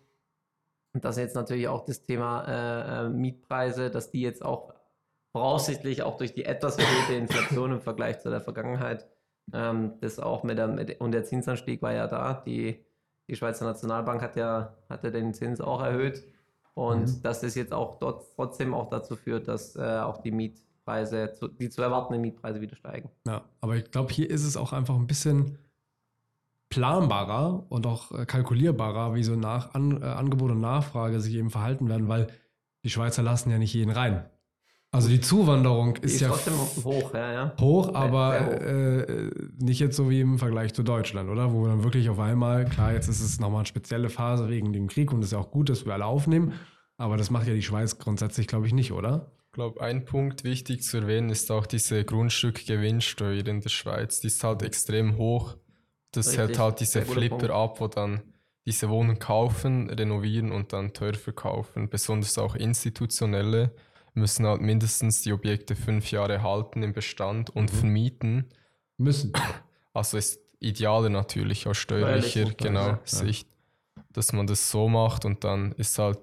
dass 0.94 1.18
jetzt 1.18 1.36
natürlich 1.36 1.68
auch 1.68 1.86
das 1.86 2.04
Thema 2.04 2.46
äh, 2.46 3.06
äh, 3.06 3.10
Mietpreise, 3.10 3.90
dass 3.90 4.12
die 4.12 4.22
jetzt 4.22 4.46
auch 4.46 4.74
voraussichtlich 5.34 6.04
auch 6.04 6.18
durch 6.18 6.34
die 6.34 6.46
etwas 6.46 6.78
erhöhte 6.78 7.16
Inflation 7.16 7.72
im 7.74 7.82
Vergleich 7.82 8.20
zu 8.20 8.30
der 8.30 8.40
Vergangenheit, 8.40 9.08
ähm, 9.52 9.94
das 10.00 10.20
auch 10.20 10.44
mit 10.44 10.58
der, 10.58 10.68
mit, 10.68 11.02
und 11.02 11.12
der 11.12 11.26
Zinsanstieg 11.26 11.82
war 11.82 11.92
ja 11.92 12.08
da, 12.08 12.44
die, 12.46 12.86
die 13.28 13.36
Schweizer 13.36 13.66
Nationalbank 13.66 14.22
hat 14.22 14.36
ja, 14.36 14.78
hatte 14.90 15.12
den 15.12 15.34
Zins 15.34 15.60
auch 15.60 15.82
erhöht 15.82 16.24
und 16.76 17.08
mhm. 17.08 17.22
dass 17.24 17.42
das 17.42 17.56
jetzt 17.56 17.74
auch 17.74 18.00
dort 18.00 18.26
trotzdem 18.36 18.74
auch 18.74 18.90
dazu 18.90 19.16
führt, 19.16 19.48
dass 19.48 19.76
äh, 19.76 20.00
auch 20.00 20.22
die 20.22 20.32
Mietpreise, 20.32 21.34
zu, 21.34 21.48
die 21.48 21.70
zu 21.70 21.82
erwartenden 21.82 22.22
Mietpreise 22.22 22.62
wieder 22.62 22.76
steigen. 22.76 23.10
Ja, 23.28 23.44
aber 23.60 23.76
ich 23.76 23.90
glaube, 23.92 24.14
hier 24.14 24.30
ist 24.30 24.44
es 24.44 24.56
auch 24.56 24.72
einfach 24.72 24.96
ein 24.96 25.08
bisschen 25.08 25.58
planbarer 26.70 27.66
und 27.70 27.88
auch 27.88 28.12
äh, 28.12 28.26
kalkulierbarer, 28.26 29.16
wie 29.16 29.24
so 29.24 29.36
nach 29.36 29.74
An 29.74 30.02
äh, 30.02 30.06
Angebot 30.06 30.52
und 30.52 30.62
Nachfrage 30.62 31.20
sich 31.22 31.34
eben 31.36 31.50
verhalten 31.50 31.90
werden, 31.90 32.08
weil 32.08 32.28
die 32.84 32.90
Schweizer 32.90 33.24
lassen 33.24 33.50
ja 33.50 33.58
nicht 33.58 33.74
jeden 33.74 33.92
rein. 33.92 34.26
Also 34.94 35.10
die 35.10 35.22
Zuwanderung 35.22 35.96
Die 35.96 36.02
ist, 36.04 36.14
ist 36.14 36.22
ja 36.22 36.28
trotzdem 36.30 36.54
hoch, 36.84 37.16
ja, 37.16 37.34
ja. 37.34 37.54
hoch, 37.60 37.96
aber 37.96 38.46
hoch. 38.46 38.52
Äh, 38.62 39.32
nicht 39.58 39.80
jetzt 39.80 39.96
so 39.96 40.08
wie 40.12 40.22
im 40.22 40.38
Vergleich 40.38 40.76
zu 40.76 40.84
Deutschland, 40.84 41.32
oder? 41.32 41.52
Wo 41.52 41.66
dann 41.66 41.84
wirklich 41.84 42.10
auf 42.10 42.20
einmal, 42.20 42.66
klar, 42.66 42.94
jetzt 42.94 43.08
ist 43.08 43.20
es 43.20 43.40
nochmal 43.40 43.62
eine 43.62 43.66
spezielle 43.66 44.10
Phase 44.12 44.50
wegen 44.50 44.72
dem 44.72 44.88
Krieg 44.88 45.12
und 45.12 45.22
es 45.22 45.26
ist 45.26 45.32
ja 45.32 45.40
auch 45.40 45.50
gut, 45.50 45.70
dass 45.70 45.88
wir 45.88 45.94
alle 45.94 46.06
aufnehmen, 46.06 46.54
aber 46.98 47.18
das 47.18 47.32
macht 47.32 47.48
ja 47.48 47.56
die 47.56 47.64
Schweiz 47.64 47.98
grundsätzlich, 47.98 48.46
glaube 48.46 48.68
ich, 48.68 48.74
nicht, 48.74 48.92
oder? 48.92 49.32
Ich 49.48 49.54
glaube, 49.54 49.82
ein 49.82 50.06
Punkt 50.06 50.44
wichtig 50.44 50.84
zu 50.84 50.98
erwähnen 50.98 51.32
ist 51.32 51.50
auch 51.50 51.66
diese 51.66 52.06
Grundstückgewinnsteuer 52.06 53.48
in 53.48 53.62
der 53.62 53.70
Schweiz. 53.70 54.20
Die 54.20 54.28
ist 54.28 54.44
halt 54.44 54.62
extrem 54.62 55.18
hoch. 55.18 55.58
Das 56.12 56.28
Richtig, 56.28 56.40
hält 56.40 56.60
halt 56.60 56.80
diese 56.80 57.02
Flipper 57.02 57.38
Punkt. 57.38 57.52
ab, 57.52 57.80
wo 57.80 57.88
dann 57.88 58.22
diese 58.66 58.90
Wohnungen 58.90 59.18
kaufen, 59.18 59.90
renovieren 59.90 60.52
und 60.52 60.72
dann 60.72 60.94
teuer 60.94 61.16
verkaufen. 61.16 61.90
Besonders 61.90 62.38
auch 62.38 62.56
institutionelle 62.56 63.76
müssen 64.14 64.46
halt 64.46 64.62
mindestens 64.62 65.22
die 65.22 65.34
Objekte 65.34 65.76
fünf 65.76 66.12
Jahre 66.12 66.42
halten 66.44 66.84
im 66.84 66.94
Bestand 66.94 67.50
und 67.50 67.72
Mhm. 67.72 67.78
vermieten. 67.78 68.50
Müssen. 68.98 69.34
Also 69.94 70.18
ist 70.18 70.40
idealer 70.60 71.10
natürlich 71.10 71.68
aus 71.68 71.78
steuerlicher 71.78 72.30
Steuerlich, 72.30 72.58
genau, 72.58 72.88
ja. 72.88 73.00
Sicht, 73.06 73.48
dass 74.12 74.32
man 74.34 74.48
das 74.48 74.70
so 74.72 74.88
macht 74.88 75.26
und 75.26 75.44
dann 75.44 75.72
ist 75.74 75.98
halt 76.00 76.20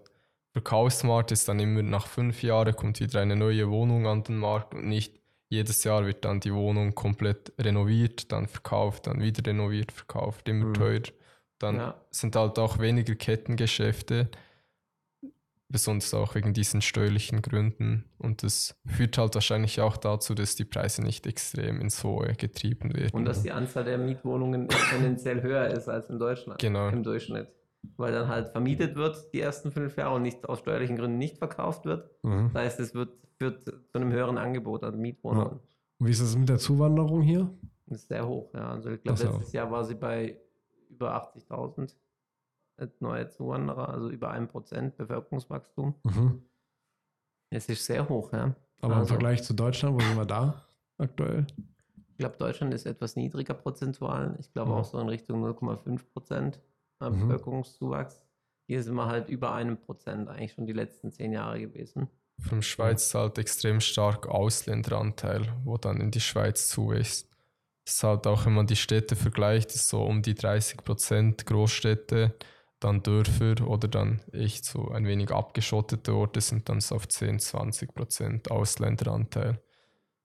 Verkaufsmarkt 0.53 1.30
ist 1.30 1.49
dann 1.49 1.61
immer 1.61 1.82
nach 1.82 2.09
fünf 2.09 2.43
Jahren 2.43 2.74
kommt 2.74 2.99
wieder 2.99 3.20
eine 3.20 3.36
neue 3.36 3.70
Wohnung 3.70 4.09
an 4.09 4.24
den 4.24 4.36
Markt 4.36 4.74
und 4.74 4.88
nicht 4.88 5.20
jedes 5.49 5.84
Jahr 5.84 6.05
wird 6.07 6.24
dann 6.24 6.41
die 6.41 6.53
Wohnung 6.53 6.95
komplett 6.97 7.53
renoviert, 7.59 8.32
dann 8.32 8.49
verkauft, 8.49 9.07
dann 9.07 9.20
wieder 9.20 9.47
renoviert, 9.47 9.93
verkauft, 9.93 10.49
immer 10.49 10.66
Mhm. 10.66 10.74
teuer. 10.74 11.03
Dann 11.61 11.76
Ja. 11.76 12.01
sind 12.11 12.34
halt 12.34 12.59
auch 12.59 12.78
weniger 12.80 13.14
Kettengeschäfte, 13.14 14.28
besonders 15.71 16.12
auch 16.14 16.35
wegen 16.35 16.53
diesen 16.53 16.83
steuerlichen 16.83 17.43
Gründen. 17.43 18.05
Und 18.18 18.43
das 18.43 18.75
führt 18.87 19.16
halt 19.18 19.35
wahrscheinlich 19.35 19.81
auch 19.81 19.97
dazu, 19.97 20.35
dass 20.35 20.57
die 20.57 20.64
Preise 20.64 21.03
nicht 21.03 21.27
extrem 21.27 21.81
ins 21.81 22.03
Hohe 22.05 22.35
getrieben 22.35 22.95
werden. 22.95 23.11
Und 23.14 23.25
dass 23.25 23.43
die 23.43 23.53
Anzahl 23.53 23.85
der 23.85 23.99
Mietwohnungen 23.99 24.68
tendenziell 24.91 25.43
höher 25.43 25.68
ist 25.68 25.89
als 25.89 26.11
in 26.11 26.18
Deutschland 26.18 26.61
Genau. 26.61 26.89
im 26.89 27.03
Durchschnitt. 27.03 27.49
Weil 27.97 28.12
dann 28.12 28.29
halt 28.29 28.51
vermietet 28.51 28.95
wird 28.97 29.33
die 29.33 29.41
ersten 29.41 29.71
fünf 29.71 29.97
Jahre 29.97 30.16
und 30.16 30.23
nicht 30.23 30.47
aus 30.49 30.59
steuerlichen 30.59 30.97
Gründen 30.97 31.16
nicht 31.18 31.39
verkauft 31.39 31.87
wird. 31.87 32.11
Mhm. 32.23 32.51
Das 32.53 32.62
heißt, 32.62 32.81
es 32.81 32.95
wird, 32.95 33.11
führt 33.39 33.64
zu 33.64 33.73
einem 33.95 34.12
höheren 34.12 34.37
Angebot 34.37 34.85
an 34.85 34.99
Mietwohnungen. 34.99 35.61
Und 35.99 36.07
wie 36.07 36.11
ist 36.11 36.21
es 36.21 36.37
mit 36.37 36.49
der 36.49 36.59
Zuwanderung 36.59 37.23
hier? 37.23 37.51
Das 37.87 38.03
ist 38.03 38.09
sehr 38.09 38.27
hoch. 38.27 38.53
Ja. 38.55 38.73
Also 38.73 38.91
ich 38.91 39.03
glaube, 39.03 39.18
Das 39.18 39.27
auch. 39.29 39.35
letztes 39.35 39.53
Jahr 39.53 39.71
war 39.71 39.85
sie 39.85 39.95
bei 39.95 40.37
über 40.91 41.14
80.000 41.35 41.95
neue 43.01 43.28
Zuwanderer, 43.28 43.89
also 43.91 44.11
über 44.11 44.33
1% 44.33 44.97
Bevölkerungswachstum. 44.97 45.95
Mhm. 46.05 46.43
Es 47.51 47.68
ist 47.68 47.85
sehr 47.85 48.09
hoch, 48.09 48.33
ja. 48.33 48.55
Aber 48.81 48.95
im 48.95 48.99
Also- 49.01 49.09
Vergleich 49.14 49.43
zu 49.43 49.55
Deutschland, 49.55 49.95
wo 49.97 50.01
sind 50.01 50.16
wir 50.16 50.24
da 50.24 50.64
aktuell? 50.99 51.47
Ich 52.09 52.16
glaube, 52.18 52.37
Deutschland 52.39 52.74
ist 52.74 52.87
etwas 52.87 53.16
niedriger 53.16 53.55
prozentual. 53.55 54.37
Ich 54.41 54.53
glaube 54.53 54.70
Mhm. 54.72 54.76
auch 54.76 54.85
so 54.85 54.99
in 55.01 55.09
Richtung 55.09 55.41
0,5 55.41 56.05
Prozent 56.12 56.61
Mhm. 57.01 57.28
Bevölkerungszuwachs. 57.28 58.22
Hier 58.66 58.83
sind 58.83 58.95
wir 58.95 59.07
halt 59.07 59.28
über 59.28 59.53
einem 59.53 59.78
Prozent 59.78 60.28
eigentlich 60.28 60.53
schon 60.53 60.66
die 60.66 60.72
letzten 60.72 61.11
zehn 61.11 61.33
Jahre 61.33 61.61
gewesen. 61.61 62.09
Von 62.39 62.62
Schweiz 62.62 63.07
ist 63.07 63.14
halt 63.14 63.37
extrem 63.39 63.81
stark 63.81 64.26
Ausländeranteil, 64.26 65.53
wo 65.64 65.76
dann 65.76 66.01
in 66.01 66.11
die 66.11 66.20
Schweiz 66.20 66.68
zuwächst. 66.68 67.28
Das 67.85 67.95
ist 67.97 68.03
halt 68.05 68.26
auch, 68.26 68.47
wenn 68.47 68.55
man 68.55 68.66
die 68.66 68.76
Städte 68.76 69.16
vergleicht, 69.16 69.74
ist 69.74 69.89
so 69.89 70.03
um 70.05 70.22
die 70.22 70.35
30 70.35 70.85
Prozent 70.85 71.45
Großstädte, 71.47 72.35
dann 72.81 73.03
Dörfer 73.03 73.55
oder 73.66 73.89
dann 73.89 74.20
echt 74.33 74.64
so 74.64 74.91
ein 74.91 75.07
wenig 75.07 75.31
abgeschottete 75.31 76.14
Orte 76.14 76.41
sind 76.41 76.68
dann 76.68 76.81
so 76.81 76.97
auf 76.97 77.09
10, 77.09 77.39
20 77.39 77.95
Prozent 77.95 78.51
Ausländeranteil. 78.51 79.61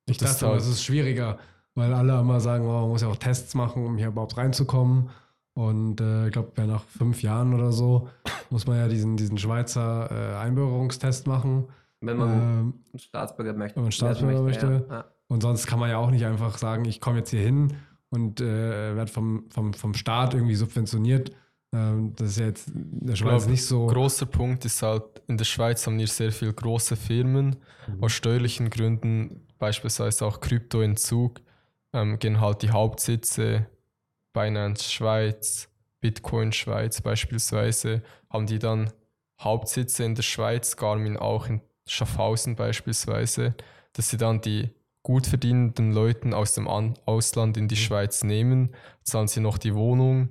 Ich 0.08 0.18
Das 0.18 0.40
dachte, 0.40 0.46
ist 0.46 0.52
halt- 0.52 0.62
es 0.62 0.68
ist 0.68 0.84
schwieriger, 0.84 1.38
weil 1.74 1.94
alle 1.94 2.20
immer 2.20 2.40
sagen, 2.40 2.66
oh, 2.66 2.82
man 2.82 2.90
muss 2.90 3.02
ja 3.02 3.08
auch 3.10 3.16
Tests 3.18 3.54
machen, 3.56 3.86
um 3.86 3.98
hier 3.98 4.08
überhaupt 4.08 4.38
reinzukommen. 4.38 5.10
Und 5.54 6.02
äh, 6.02 6.28
ich 6.28 6.34
glaube, 6.34 6.52
ja, 6.58 6.66
nach 6.66 6.84
fünf 6.84 7.22
Jahren 7.22 7.54
oder 7.54 7.72
so 7.72 8.10
muss 8.50 8.68
man 8.68 8.78
ja 8.78 8.88
diesen, 8.88 9.16
diesen 9.18 9.38
Schweizer 9.38 10.10
äh, 10.12 10.36
Einbürgerungstest 10.38 11.28
machen. 11.28 11.68
Wenn 12.02 12.18
man 12.18 12.30
Ähm, 12.30 12.74
einen 12.92 13.00
Staatsbürger 13.00 13.54
möchte. 13.54 13.78
wenn 13.78 13.84
man 13.84 13.92
Staatsbürger 13.92 14.42
möchte. 14.42 14.86
Ja. 14.90 14.96
Ja. 14.96 15.06
und 15.28 15.42
sonst 15.42 15.66
kann 15.66 15.80
man 15.80 15.90
ja 15.90 15.98
auch 15.98 16.12
nicht 16.12 16.26
einfach 16.26 16.58
sagen, 16.58 16.86
ich 16.86 17.00
komme 17.02 17.20
jetzt 17.20 17.30
hier 17.32 17.40
hin 17.42 17.74
und 18.10 18.42
äh, 18.42 18.96
werde 18.96 19.12
vom, 19.12 19.46
vom, 19.50 19.74
vom 19.74 19.94
Staat 19.94 20.34
irgendwie 20.34 20.56
subventioniert. 20.56 21.32
Ähm, 21.76 22.14
das 22.16 22.30
ist 22.32 22.38
jetzt 22.38 22.68
in 22.70 23.06
der 23.06 23.16
Schweiz 23.16 23.44
glaub, 23.44 23.52
nicht 23.52 23.66
so. 23.66 23.88
Großer 23.88 24.26
Punkt 24.26 24.64
ist 24.64 24.82
halt, 24.82 25.04
in 25.28 25.38
der 25.38 25.46
Schweiz 25.46 25.86
haben 25.86 25.98
wir 25.98 26.08
sehr 26.08 26.32
viele 26.32 26.54
große 26.54 26.96
Firmen. 26.96 27.58
Aus 28.02 28.14
steuerlichen 28.14 28.70
Gründen, 28.70 29.46
beispielsweise 29.60 30.26
auch 30.26 30.40
Kryptoentzug, 30.40 31.42
ähm, 31.94 32.18
gehen 32.20 32.40
halt 32.40 32.62
die 32.62 32.72
Hauptsitze, 32.72 33.68
Binance 34.34 34.90
Schweiz, 34.90 35.70
Bitcoin 36.00 36.52
Schweiz 36.52 37.02
beispielsweise, 37.02 38.02
haben 38.30 38.48
die 38.48 38.60
dann 38.60 38.92
Hauptsitze 39.42 40.04
in 40.04 40.16
der 40.16 40.24
Schweiz, 40.24 40.78
Garmin 40.78 41.18
auch 41.18 41.48
in 41.48 41.62
Schaffhausen 41.88 42.56
beispielsweise, 42.56 43.54
dass 43.94 44.10
sie 44.10 44.18
dann 44.18 44.42
die 44.42 44.70
gut 45.04 45.28
verdienenden 45.28 45.92
Leuten 45.92 46.34
aus 46.34 46.54
dem 46.54 46.68
An 46.68 46.96
Ausland 47.06 47.58
in 47.58 47.68
die 47.68 47.76
Schweiz 47.76 48.24
nehmen, 48.24 48.74
zahlen 49.04 49.28
sie 49.28 49.40
noch 49.40 49.58
die 49.58 49.76
Wohnung, 49.76 50.30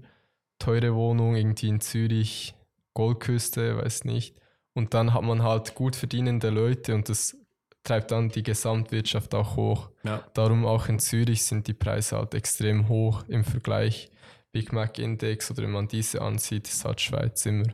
teure 0.59 0.95
Wohnung 0.95 1.37
irgendwie 1.37 1.69
in 1.69 1.81
Zürich, 1.81 2.55
Goldküste, 2.95 3.77
weiß 3.77 4.05
nicht. 4.05 4.37
Und 4.75 4.95
dann 4.95 5.15
hat 5.15 5.23
man 5.23 5.43
halt 5.43 5.75
gut 5.75 5.97
verdienende 5.97 6.51
Leute 6.51 6.95
und 6.95 7.09
das 7.09 7.37
treibt 7.85 8.11
dann 8.11 8.31
die 8.31 8.43
Gesamtwirtschaft 8.43 9.35
auch 9.35 9.57
hoch. 9.57 9.91
Ja. 10.03 10.25
Darum 10.33 10.65
auch 10.65 10.89
in 10.89 10.99
Zürich 10.99 11.45
sind 11.45 11.67
die 11.69 11.75
Preise 11.75 12.17
halt 12.17 12.35
extrem 12.35 12.89
hoch 12.89 13.25
im 13.29 13.45
Vergleich. 13.45 14.11
Big 14.53 14.73
Mac 14.73 14.99
Index 14.99 15.51
oder 15.51 15.65
wenn 15.65 15.73
man 15.73 15.89
diese 15.89 16.23
ansieht, 16.23 16.69
ist 16.69 16.85
halt 16.85 17.01
Schweiz 17.01 17.45
immer 17.45 17.67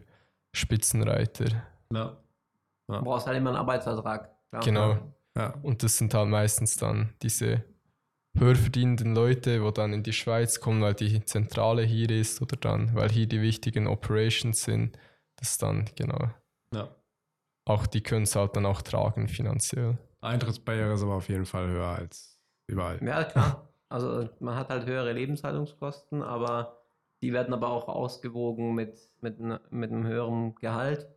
Spitzenreiter. 0.53 1.63
Ja. 1.93 2.17
Du 2.89 3.03
brauchst 3.03 3.27
halt 3.27 3.37
immer 3.37 3.51
einen 3.51 3.59
Arbeitsvertrag. 3.59 4.31
klar. 4.51 4.63
Genau. 4.63 4.99
Ja. 5.37 5.55
Und 5.63 5.83
das 5.83 5.97
sind 5.97 6.13
halt 6.13 6.29
meistens 6.29 6.77
dann 6.77 7.15
diese 7.23 7.65
höher 8.39 8.57
verdienenden 8.57 9.15
Leute, 9.15 9.63
wo 9.63 9.71
dann 9.71 9.93
in 9.93 10.03
die 10.03 10.13
Schweiz 10.13 10.61
kommen, 10.61 10.83
weil 10.83 10.95
die 10.95 11.25
Zentrale 11.25 11.83
hier 11.83 12.11
ist 12.11 12.41
oder 12.41 12.57
dann, 12.57 12.95
weil 12.95 13.11
hier 13.11 13.27
die 13.27 13.43
wichtigen 13.43 13.87
Operations 13.87 14.63
sind. 14.63 14.97
Das 15.37 15.59
dann, 15.59 15.89
genau. 15.97 16.31
ja. 16.75 16.95
Auch 17.67 17.87
die 17.87 18.03
können 18.03 18.25
es 18.25 18.37
halt 18.37 18.57
dann 18.57 18.67
auch 18.67 18.83
tragen 18.83 19.29
finanziell. 19.29 19.99
Eintrittsbarriere 20.21 20.95
ist 20.95 21.03
aber 21.03 21.15
auf 21.15 21.29
jeden 21.29 21.47
Fall 21.47 21.69
höher 21.69 21.87
als 21.87 22.39
überall. 22.67 23.03
Ja, 23.05 23.25
klar. 23.25 23.69
Also 23.89 24.29
man 24.39 24.55
hat 24.55 24.69
halt 24.69 24.87
höhere 24.87 25.13
Lebenshaltungskosten, 25.13 26.23
aber 26.23 26.81
die 27.23 27.33
werden 27.33 27.53
aber 27.53 27.69
auch 27.69 27.89
ausgewogen 27.89 28.75
mit, 28.75 29.11
mit, 29.21 29.41
mit 29.41 29.91
einem 29.91 30.07
höheren 30.07 30.55
Gehalt. 30.57 31.09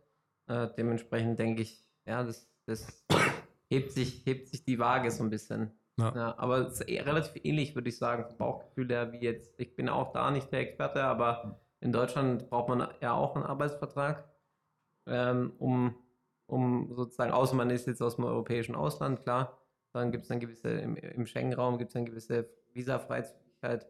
Äh, 0.48 0.68
dementsprechend 0.76 1.38
denke 1.38 1.62
ich, 1.62 1.84
ja, 2.06 2.24
das, 2.24 2.48
das 2.66 3.04
hebt, 3.70 3.92
sich, 3.92 4.26
hebt 4.26 4.48
sich 4.48 4.64
die 4.64 4.78
Waage 4.78 5.10
so 5.10 5.22
ein 5.22 5.30
bisschen. 5.30 5.70
Ja. 5.96 6.12
Ja, 6.14 6.34
aber 6.38 6.58
es 6.58 6.80
ist 6.80 6.88
eh 6.88 7.00
relativ 7.00 7.44
ähnlich, 7.44 7.74
würde 7.74 7.88
ich 7.88 7.98
sagen, 7.98 8.24
vom 8.24 8.36
Bauchgefühl 8.36 8.88
her, 8.88 9.12
wie 9.12 9.18
jetzt. 9.18 9.54
Ich 9.58 9.76
bin 9.76 9.88
auch 9.88 10.12
da 10.12 10.30
nicht 10.30 10.50
der 10.50 10.60
Experte, 10.60 11.04
aber 11.04 11.60
in 11.80 11.92
Deutschland 11.92 12.50
braucht 12.50 12.68
man 12.68 12.88
ja 13.00 13.12
auch 13.12 13.36
einen 13.36 13.44
Arbeitsvertrag, 13.44 14.24
ähm, 15.06 15.52
um, 15.58 15.94
um 16.46 16.92
sozusagen, 16.94 17.32
außer 17.32 17.54
man 17.54 17.70
ist 17.70 17.86
jetzt 17.86 18.02
aus 18.02 18.16
dem 18.16 18.24
europäischen 18.24 18.74
Ausland, 18.74 19.22
klar, 19.22 19.58
dann 19.92 20.10
gibt 20.10 20.22
es 20.22 20.28
dann 20.28 20.40
gewisse, 20.40 20.70
im, 20.70 20.96
im 20.96 21.26
Schengen-Raum 21.26 21.78
gibt 21.78 21.90
es 21.90 21.94
dann 21.94 22.06
gewisse 22.06 22.48
Visafreizügigkeit. 22.72 23.86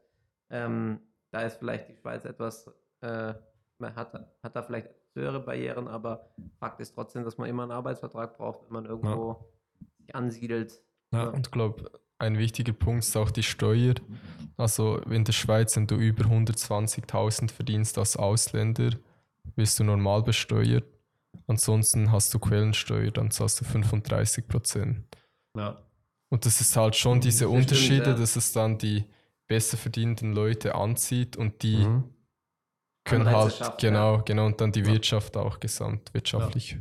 Ähm, 0.51 1.01
da 1.31 1.43
ist 1.43 1.57
vielleicht 1.57 1.89
die 1.89 1.97
Schweiz 1.97 2.25
etwas, 2.27 2.71
äh, 3.01 3.35
man 3.79 3.97
hat, 3.97 4.13
hat 4.43 4.57
da 4.57 4.63
vielleicht 4.63 4.91
höhere 5.15 5.41
Barrieren, 5.41 5.89
aber 5.89 6.29
Fakt 6.59 6.81
ist 6.81 6.95
trotzdem, 6.95 7.25
dass 7.25 7.39
man 7.39 7.49
immer 7.49 7.63
einen 7.63 7.73
Arbeitsvertrag 7.73 8.37
braucht, 8.37 8.65
wenn 8.65 8.73
man 8.73 8.87
irgendwo 8.87 9.49
sich 9.99 10.15
ansiedelt. 10.15 10.83
Ja. 11.15 11.29
Und 11.29 11.47
ich 11.47 11.51
glaube, 11.53 11.91
ein 12.19 12.39
wichtiger 12.39 12.73
Punkt 12.73 13.05
ist 13.05 13.17
auch 13.17 13.31
die 13.31 13.43
Steuer. 13.43 13.95
Also 14.57 14.99
in 14.99 15.25
der 15.25 15.33
Schweiz, 15.33 15.77
wenn 15.77 15.87
du 15.87 15.97
über 15.97 16.25
120.000 16.25 17.51
verdienst 17.51 17.99
als 17.99 18.17
Ausländer, 18.17 18.91
wirst 19.57 19.79
du 19.79 19.85
normal 19.85 20.23
besteuert. 20.23 20.85
Ansonsten 21.47 22.13
hast 22.13 22.33
du 22.33 22.39
Quellensteuer, 22.39 23.11
dann 23.11 23.31
zahlst 23.31 23.61
du 23.61 23.65
35 23.65 24.47
Prozent. 24.47 25.05
Ja. 25.57 25.83
Und 26.31 26.47
das 26.47 26.61
ist 26.61 26.77
halt 26.77 26.97
schon 26.97 27.21
diese 27.21 27.45
Das 27.45 27.51
stimmt, 27.53 27.63
Unterschiede, 27.63 28.11
ja. 28.11 28.15
dass 28.17 28.37
es 28.37 28.53
dann 28.53 28.79
die 28.79 29.05
besser 29.47 29.77
verdienenden 29.77 30.33
Leute 30.33 30.75
anzieht 30.75 31.37
und 31.37 31.63
die 31.63 31.77
Mhm. 31.77 32.05
können 33.05 33.27
halt, 33.27 33.61
genau, 33.79 34.23
genau, 34.25 34.47
und 34.47 34.61
dann 34.61 34.73
die 34.73 34.81
Ja. 34.81 34.87
Wirtschaft 34.87 35.37
auch 35.37 35.61
gesamtwirtschaftlich. 35.61 36.79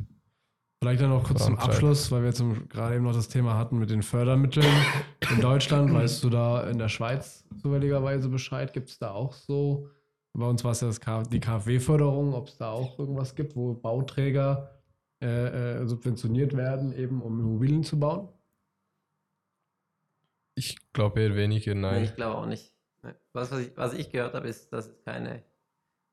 Vielleicht 0.84 1.00
dann 1.00 1.08
noch 1.08 1.24
kurz 1.24 1.38
zum 1.38 1.56
Vorantreiben. 1.56 1.72
Abschluss, 1.72 2.12
weil 2.12 2.20
wir 2.20 2.28
jetzt 2.28 2.44
gerade 2.68 2.96
eben 2.96 3.04
noch 3.04 3.14
das 3.14 3.28
Thema 3.28 3.56
hatten 3.56 3.78
mit 3.78 3.88
den 3.88 4.02
Fördermitteln 4.02 4.66
in 5.30 5.40
Deutschland. 5.40 5.90
Weißt 5.94 6.22
du 6.22 6.28
da 6.28 6.68
in 6.68 6.76
der 6.76 6.90
Schweiz 6.90 7.42
zufälligerweise 7.62 8.28
Bescheid? 8.28 8.70
Gibt 8.74 8.90
es 8.90 8.98
da 8.98 9.12
auch 9.12 9.32
so? 9.32 9.88
Bei 10.34 10.46
uns 10.46 10.62
war 10.62 10.72
es 10.72 10.82
ja 10.82 10.88
das 10.88 11.00
K 11.00 11.22
die 11.22 11.40
KfW-Förderung, 11.40 12.34
ob 12.34 12.48
es 12.48 12.58
da 12.58 12.70
auch 12.70 12.98
irgendwas 12.98 13.34
gibt, 13.34 13.56
wo 13.56 13.72
Bauträger 13.72 14.72
äh, 15.22 15.80
äh, 15.80 15.86
subventioniert 15.86 16.54
werden, 16.54 16.94
eben 16.94 17.22
um 17.22 17.40
Immobilien 17.40 17.82
zu 17.82 17.98
bauen? 17.98 18.28
glaube 20.92 21.22
eher 21.22 21.34
weniger, 21.34 21.74
nein. 21.74 22.02
Nee, 22.02 22.08
ich 22.08 22.14
glaube 22.14 22.36
auch 22.36 22.46
nicht. 22.46 22.74
Was, 23.32 23.50
was, 23.50 23.60
ich, 23.60 23.74
was 23.74 23.94
ich 23.94 24.10
gehört 24.10 24.34
habe, 24.34 24.48
ist, 24.48 24.70
dass 24.70 24.88
es 24.88 25.02
keine, 25.02 25.42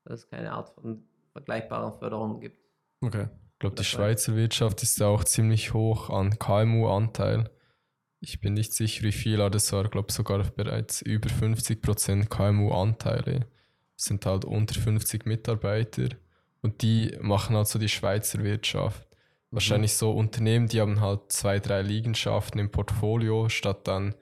dass 0.05 0.22
es 0.22 0.30
keine 0.30 0.53
Art 0.53 0.69
von 0.69 1.03
vergleichbaren 1.34 1.99
Förderung 1.99 2.39
gibt. 2.39 2.57
Okay. 3.01 3.28
Ich 3.62 3.64
glaube, 3.64 3.76
die 3.76 3.84
Schweizer 3.84 4.36
Wirtschaft 4.36 4.82
ist 4.82 4.99
ja 4.99 5.05
auch 5.05 5.24
ziemlich 5.24 5.72
hoch 5.72 6.09
an 6.09 6.39
KMU-Anteil. 6.39 7.47
Ich 8.20 8.41
bin 8.41 8.55
nicht 8.55 8.74
sicher, 8.74 9.03
wie 9.03 9.12
viel, 9.12 9.39
aber 9.39 9.51
das 9.51 9.72
war, 9.72 9.84
glaube 9.84 10.07
ich, 10.09 10.16
sogar 10.16 10.39
bereits 10.39 11.03
über 11.03 11.30
50% 11.30 12.26
KMU-Anteile. 12.26 13.41
Das 13.95 14.05
sind 14.05 14.26
halt 14.26 14.45
unter 14.45 14.82
50 14.82 15.28
Mitarbeiter 15.28 16.09
und 16.64 16.82
die 16.82 17.16
machen 17.22 17.55
halt 17.55 17.68
so 17.68 17.78
die 17.78 17.88
Schweizer 17.88 18.43
Wirtschaft. 18.43 19.07
Mhm. 19.12 19.55
Wahrscheinlich 19.57 19.93
so 19.93 20.12
Unternehmen, 20.12 20.68
die 20.68 20.82
haben 20.82 20.99
halt 20.99 21.32
zwei, 21.32 21.59
drei 21.59 21.84
Liegenschaften 21.84 22.59
im 22.59 22.72
Portfolio, 22.72 23.47
statt 23.47 23.88
dann 23.88 24.16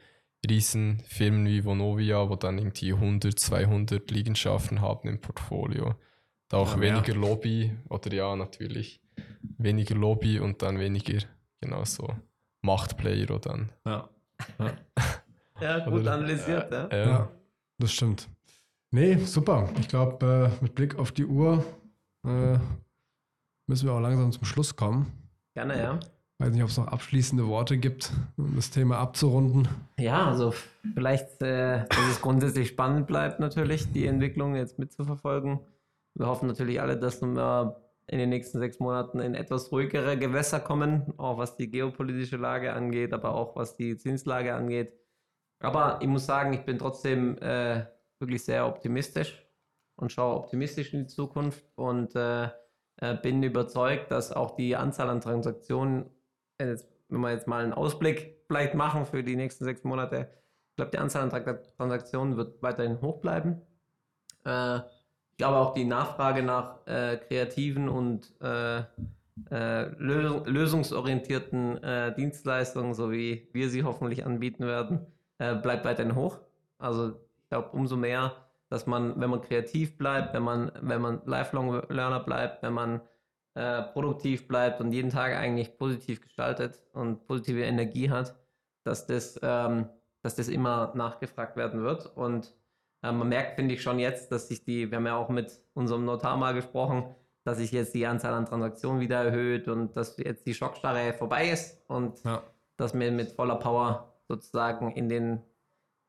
Riesenfirmen 0.45 1.47
wie 1.47 1.63
Vonovia, 1.63 2.29
wo 2.29 2.35
dann 2.35 2.57
irgendwie 2.57 2.91
100, 2.91 3.39
200 3.39 4.11
Liegenschaften 4.11 4.81
haben 4.81 5.07
im 5.07 5.21
Portfolio. 5.21 5.95
Da 6.49 6.57
auch 6.57 6.75
ja, 6.75 6.81
weniger 6.81 7.13
ja. 7.13 7.19
Lobby, 7.19 7.71
oder 7.87 8.11
ja, 8.11 8.35
natürlich 8.35 8.99
weniger 9.57 9.95
Lobby 9.95 10.39
und 10.39 10.61
dann 10.61 10.79
weniger, 10.79 11.19
genau 11.61 11.83
so, 11.85 12.09
Machtplayer 12.61 13.23
oder 13.23 13.39
dann. 13.39 13.69
Ja. 13.85 14.09
Ja, 14.57 14.73
ja 15.61 15.85
gut 15.85 16.01
oder, 16.01 16.13
analysiert, 16.13 16.71
ja. 16.71 16.89
ja. 16.91 17.31
Das 17.77 17.91
stimmt. 17.91 18.27
Nee, 18.91 19.17
super. 19.17 19.69
Ich 19.79 19.87
glaube, 19.87 20.51
äh, 20.59 20.63
mit 20.63 20.75
Blick 20.75 20.97
auf 20.97 21.11
die 21.11 21.25
Uhr 21.25 21.63
äh, 22.25 22.57
müssen 23.67 23.87
wir 23.87 23.93
auch 23.93 23.99
langsam 23.99 24.31
zum 24.31 24.45
Schluss 24.45 24.75
kommen. 24.75 25.11
Gerne, 25.53 25.77
ja. 25.77 25.99
Weiß 26.39 26.53
nicht, 26.53 26.63
ob 26.63 26.69
es 26.69 26.77
noch 26.77 26.87
abschließende 26.87 27.47
Worte 27.47 27.77
gibt, 27.77 28.11
um 28.37 28.55
das 28.55 28.71
Thema 28.71 28.97
abzurunden. 28.97 29.67
Ja, 29.99 30.27
also 30.27 30.53
vielleicht, 30.93 31.41
äh, 31.41 31.85
dass 31.87 32.07
es 32.09 32.21
grundsätzlich 32.21 32.69
spannend 32.69 33.07
bleibt, 33.07 33.41
natürlich, 33.41 33.91
die 33.91 34.07
Entwicklung 34.07 34.55
jetzt 34.55 34.79
mitzuverfolgen. 34.79 35.59
Wir 36.15 36.27
hoffen 36.27 36.47
natürlich 36.47 36.81
alle, 36.81 36.97
dass 36.97 37.21
wir 37.21 37.75
in 38.09 38.17
den 38.17 38.29
nächsten 38.29 38.59
sechs 38.59 38.79
Monaten 38.79 39.19
in 39.19 39.35
etwas 39.35 39.71
ruhigere 39.71 40.17
Gewässer 40.17 40.59
kommen, 40.59 41.13
auch 41.17 41.37
was 41.37 41.55
die 41.55 41.69
geopolitische 41.69 42.37
Lage 42.37 42.73
angeht, 42.73 43.13
aber 43.13 43.35
auch 43.35 43.55
was 43.55 43.75
die 43.75 43.97
Zinslage 43.97 44.55
angeht. 44.55 44.93
Aber 45.59 45.99
ich 46.01 46.07
muss 46.07 46.25
sagen, 46.25 46.53
ich 46.53 46.65
bin 46.65 46.79
trotzdem 46.79 47.37
äh, 47.37 47.85
wirklich 48.19 48.43
sehr 48.43 48.67
optimistisch 48.67 49.45
und 49.95 50.11
schaue 50.11 50.35
optimistisch 50.37 50.93
in 50.93 51.01
die 51.01 51.07
Zukunft 51.07 51.63
und 51.75 52.15
äh, 52.15 52.45
äh 52.97 53.15
bin 53.21 53.43
überzeugt, 53.43 54.11
dass 54.11 54.31
auch 54.31 54.55
die 54.55 54.75
Anzahl 54.75 55.09
an 55.09 55.21
Transaktionen 55.21 56.09
jetzt, 56.59 56.87
wenn 57.09 57.21
wir 57.21 57.31
jetzt 57.31 57.47
mal 57.47 57.63
einen 57.63 57.73
Ausblick 57.73 58.43
vielleicht 58.47 58.73
machen 58.73 59.05
für 59.05 59.23
die 59.23 59.35
nächsten 59.35 59.65
sechs 59.65 59.83
Monate, 59.83 60.29
ich 60.71 60.75
glaube, 60.77 60.91
die 60.91 60.97
Anzahl 60.97 61.23
an 61.23 61.59
Transaktionen 61.77 62.37
wird 62.37 62.61
weiterhin 62.63 63.01
hoch 63.01 63.19
bleiben. 63.19 63.61
Äh, 64.45 64.79
glaube 65.39 65.57
auch 65.57 65.73
die 65.73 65.85
Nachfrage 65.85 66.43
nach 66.43 66.85
äh, 66.85 67.17
kreativen 67.17 67.89
und 67.89 68.31
äh, 68.41 68.83
äh 69.49 69.85
lösungsorientierten 69.97 71.83
äh, 71.83 72.13
Dienstleistungen, 72.13 72.93
so 72.93 73.11
wie 73.11 73.49
wir 73.53 73.69
sie 73.69 73.83
hoffentlich 73.83 74.25
anbieten 74.25 74.67
werden, 74.67 75.07
äh, 75.39 75.55
bleibt 75.55 75.85
weiterhin 75.85 76.13
hoch. 76.13 76.37
Also 76.77 77.13
ich 77.41 77.49
glaube, 77.49 77.69
umso 77.69 77.95
mehr, 77.95 78.35
dass 78.69 78.85
man, 78.85 79.19
wenn 79.19 79.31
man 79.31 79.41
kreativ 79.41 79.97
bleibt, 79.97 80.33
wenn 80.33 80.43
man, 80.43 80.71
wenn 80.81 81.01
man 81.01 81.21
Lifelong 81.25 81.81
Learner 81.89 82.19
bleibt, 82.19 82.61
wenn 82.61 82.73
man 82.73 83.01
produktiv 83.93 84.47
bleibt 84.47 84.79
und 84.79 84.93
jeden 84.93 85.09
Tag 85.09 85.35
eigentlich 85.35 85.77
positiv 85.77 86.21
gestaltet 86.21 86.79
und 86.93 87.25
positive 87.25 87.61
Energie 87.63 88.09
hat, 88.09 88.35
dass 88.85 89.05
das, 89.05 89.37
ähm, 89.41 89.89
dass 90.21 90.35
das 90.35 90.47
immer 90.47 90.93
nachgefragt 90.95 91.57
werden 91.57 91.81
wird. 91.81 92.05
Und 92.15 92.53
man 93.01 93.29
merkt, 93.29 93.55
finde 93.55 93.73
ich, 93.75 93.81
schon 93.81 93.99
jetzt, 93.99 94.31
dass 94.31 94.47
sich 94.47 94.63
die, 94.63 94.89
wir 94.89 94.97
haben 94.97 95.05
ja 95.05 95.15
auch 95.15 95.29
mit 95.29 95.61
unserem 95.73 96.05
Notar 96.05 96.37
mal 96.37 96.53
gesprochen, 96.53 97.15
dass 97.43 97.57
sich 97.57 97.71
jetzt 97.71 97.93
die 97.95 98.05
Anzahl 98.05 98.33
an 98.33 98.45
Transaktionen 98.45 98.99
wieder 98.99 99.23
erhöht 99.23 99.67
und 99.67 99.95
dass 99.95 100.17
jetzt 100.17 100.45
die 100.45 100.53
Schockstarre 100.53 101.13
vorbei 101.13 101.49
ist 101.49 101.81
und 101.87 102.23
ja. 102.23 102.43
dass 102.77 102.93
wir 102.93 103.11
mit 103.11 103.31
voller 103.31 103.55
Power 103.55 104.13
sozusagen 104.27 104.91
in 104.91 105.09
den 105.09 105.41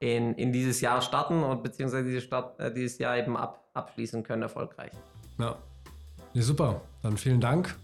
in, 0.01 0.35
in 0.35 0.53
dieses 0.53 0.81
Jahr 0.81 1.03
starten 1.03 1.43
und 1.43 1.63
beziehungsweise 1.63 2.09
dieses, 2.09 2.25
Start, 2.25 2.59
äh, 2.59 2.73
dieses 2.73 2.99
Jahr 2.99 3.19
eben 3.19 3.37
ab, 3.37 3.69
abschließen 3.75 4.23
können 4.23 4.43
erfolgreich. 4.43 4.93
Ja. 5.39 5.57
ja, 6.33 6.43
super. 6.43 6.81
Dann 7.03 7.17
vielen 7.19 7.41
Dank 7.41 7.77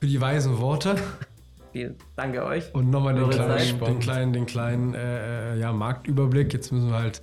für 0.00 0.08
die 0.08 0.20
weisen 0.20 0.58
Worte. 0.58 0.96
Vielen 1.72 1.96
Dank 2.16 2.36
euch. 2.36 2.74
Und 2.74 2.90
nochmal 2.90 3.14
den 3.14 3.30
kleinen, 3.30 3.80
den 3.80 3.98
kleinen, 4.00 4.32
den 4.32 4.46
kleinen 4.46 4.94
äh, 4.94 5.54
äh, 5.54 5.58
ja, 5.58 5.72
Marktüberblick. 5.72 6.52
Jetzt 6.52 6.72
müssen 6.72 6.90
wir 6.90 6.98
halt 6.98 7.22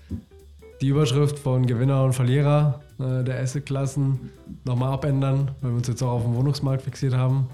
die 0.82 0.88
Überschrift 0.88 1.38
von 1.38 1.66
Gewinner 1.66 2.04
und 2.04 2.14
Verlierer 2.14 2.82
äh, 3.00 3.24
der 3.24 3.40
Asset-Klassen 3.40 4.32
nochmal 4.66 4.94
abändern, 4.94 5.52
weil 5.62 5.72
wir 5.72 5.78
uns 5.78 5.88
jetzt 5.88 6.02
auch 6.02 6.12
auf 6.12 6.24
den 6.24 6.36
Wohnungsmarkt 6.36 6.82
fixiert 6.82 7.14
haben. 7.14 7.48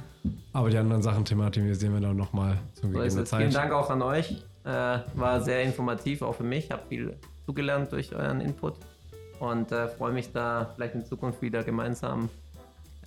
Aber 0.54 0.70
die 0.70 0.78
anderen 0.78 1.02
Sachen 1.02 1.26
thematisieren 1.26 1.94
wir 1.94 2.02
dann 2.02 2.16
nochmal 2.16 2.58
zum 2.74 2.94
so 3.10 3.24
Zeit. 3.24 3.42
Vielen 3.42 3.54
Dank 3.54 3.72
auch 3.72 3.90
an 3.90 4.02
euch. 4.02 4.44
Äh, 4.64 5.00
war 5.16 5.42
sehr 5.42 5.64
informativ, 5.64 6.22
auch 6.22 6.36
für 6.36 6.44
mich. 6.44 6.72
Habe 6.72 6.84
viel 6.90 7.16
zugelernt 7.46 7.92
durch 7.92 8.14
euren 8.16 8.42
Input 8.42 8.76
und 9.40 9.72
äh, 9.72 9.88
freue 9.88 10.12
mich 10.12 10.32
da 10.32 10.72
vielleicht 10.76 10.96
in 10.96 11.06
Zukunft 11.06 11.42
wieder 11.42 11.64
gemeinsam 11.64 12.30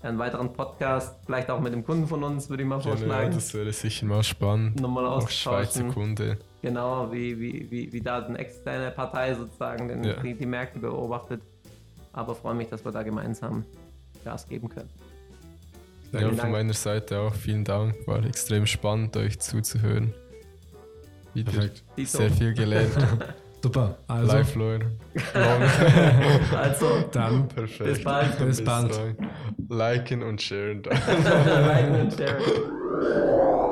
einen 0.03 0.19
weiteren 0.19 0.53
Podcast, 0.53 1.15
vielleicht 1.27 1.51
auch 1.51 1.61
mit 1.61 1.75
dem 1.75 1.85
Kunden 1.85 2.07
von 2.07 2.23
uns, 2.25 2.49
würde 2.49 2.63
ich 2.63 2.69
mal 2.69 2.81
vorschlagen. 2.81 3.29
Ja, 3.29 3.35
das 3.35 3.53
wäre 3.53 3.73
sicher 3.73 4.07
mal 4.07 4.23
spannend. 4.23 4.81
Nochmal 4.81 5.07
auch 5.07 5.29
Schweizer 5.29 5.85
Kunde. 5.85 6.39
Genau, 6.63 7.11
wie, 7.11 7.39
wie, 7.41 7.71
wie, 7.71 7.93
wie 7.93 8.01
da 8.01 8.25
eine 8.25 8.39
externe 8.39 8.91
Partei 8.91 9.35
sozusagen 9.35 9.89
den, 9.89 10.05
ja. 10.05 10.15
die, 10.15 10.35
die 10.35 10.47
Märkte 10.47 10.79
beobachtet. 10.79 11.41
Aber 12.13 12.35
freue 12.35 12.55
mich, 12.55 12.69
dass 12.69 12.85
wir 12.85 12.93
da 12.93 13.03
gemeinsam 13.03 13.65
Gas 14.25 14.47
geben 14.47 14.69
können. 14.69 14.91
Ja, 16.13 16.29
von 16.29 16.37
Dank. 16.37 16.53
meiner 16.53 16.73
Seite 16.73 17.21
auch 17.21 17.35
vielen 17.35 17.65
Dank. 17.65 17.95
War 18.07 18.25
extrem 18.25 18.67
spannend, 18.67 19.17
euch 19.17 19.39
zuzuhören. 19.39 20.13
Wieder 21.35 21.53
Perfekt. 21.53 21.83
sehr 21.97 22.31
viel 22.31 22.53
gelernt. 22.53 22.93
Super. 23.63 23.99
Also. 24.09 24.33
Live, 24.33 24.55
Leute. 24.55 24.87
also, 26.57 27.05
dann. 27.13 27.47
Perfekt. 27.49 27.85
Bis 27.85 28.03
bald. 28.03 28.39
Bis 28.39 28.65
bald. 28.65 28.99
Liken 29.69 30.23
und 30.23 30.41
sharen. 30.41 30.83
Liken 30.85 32.01
und 32.01 32.13
sharen. 32.15 33.70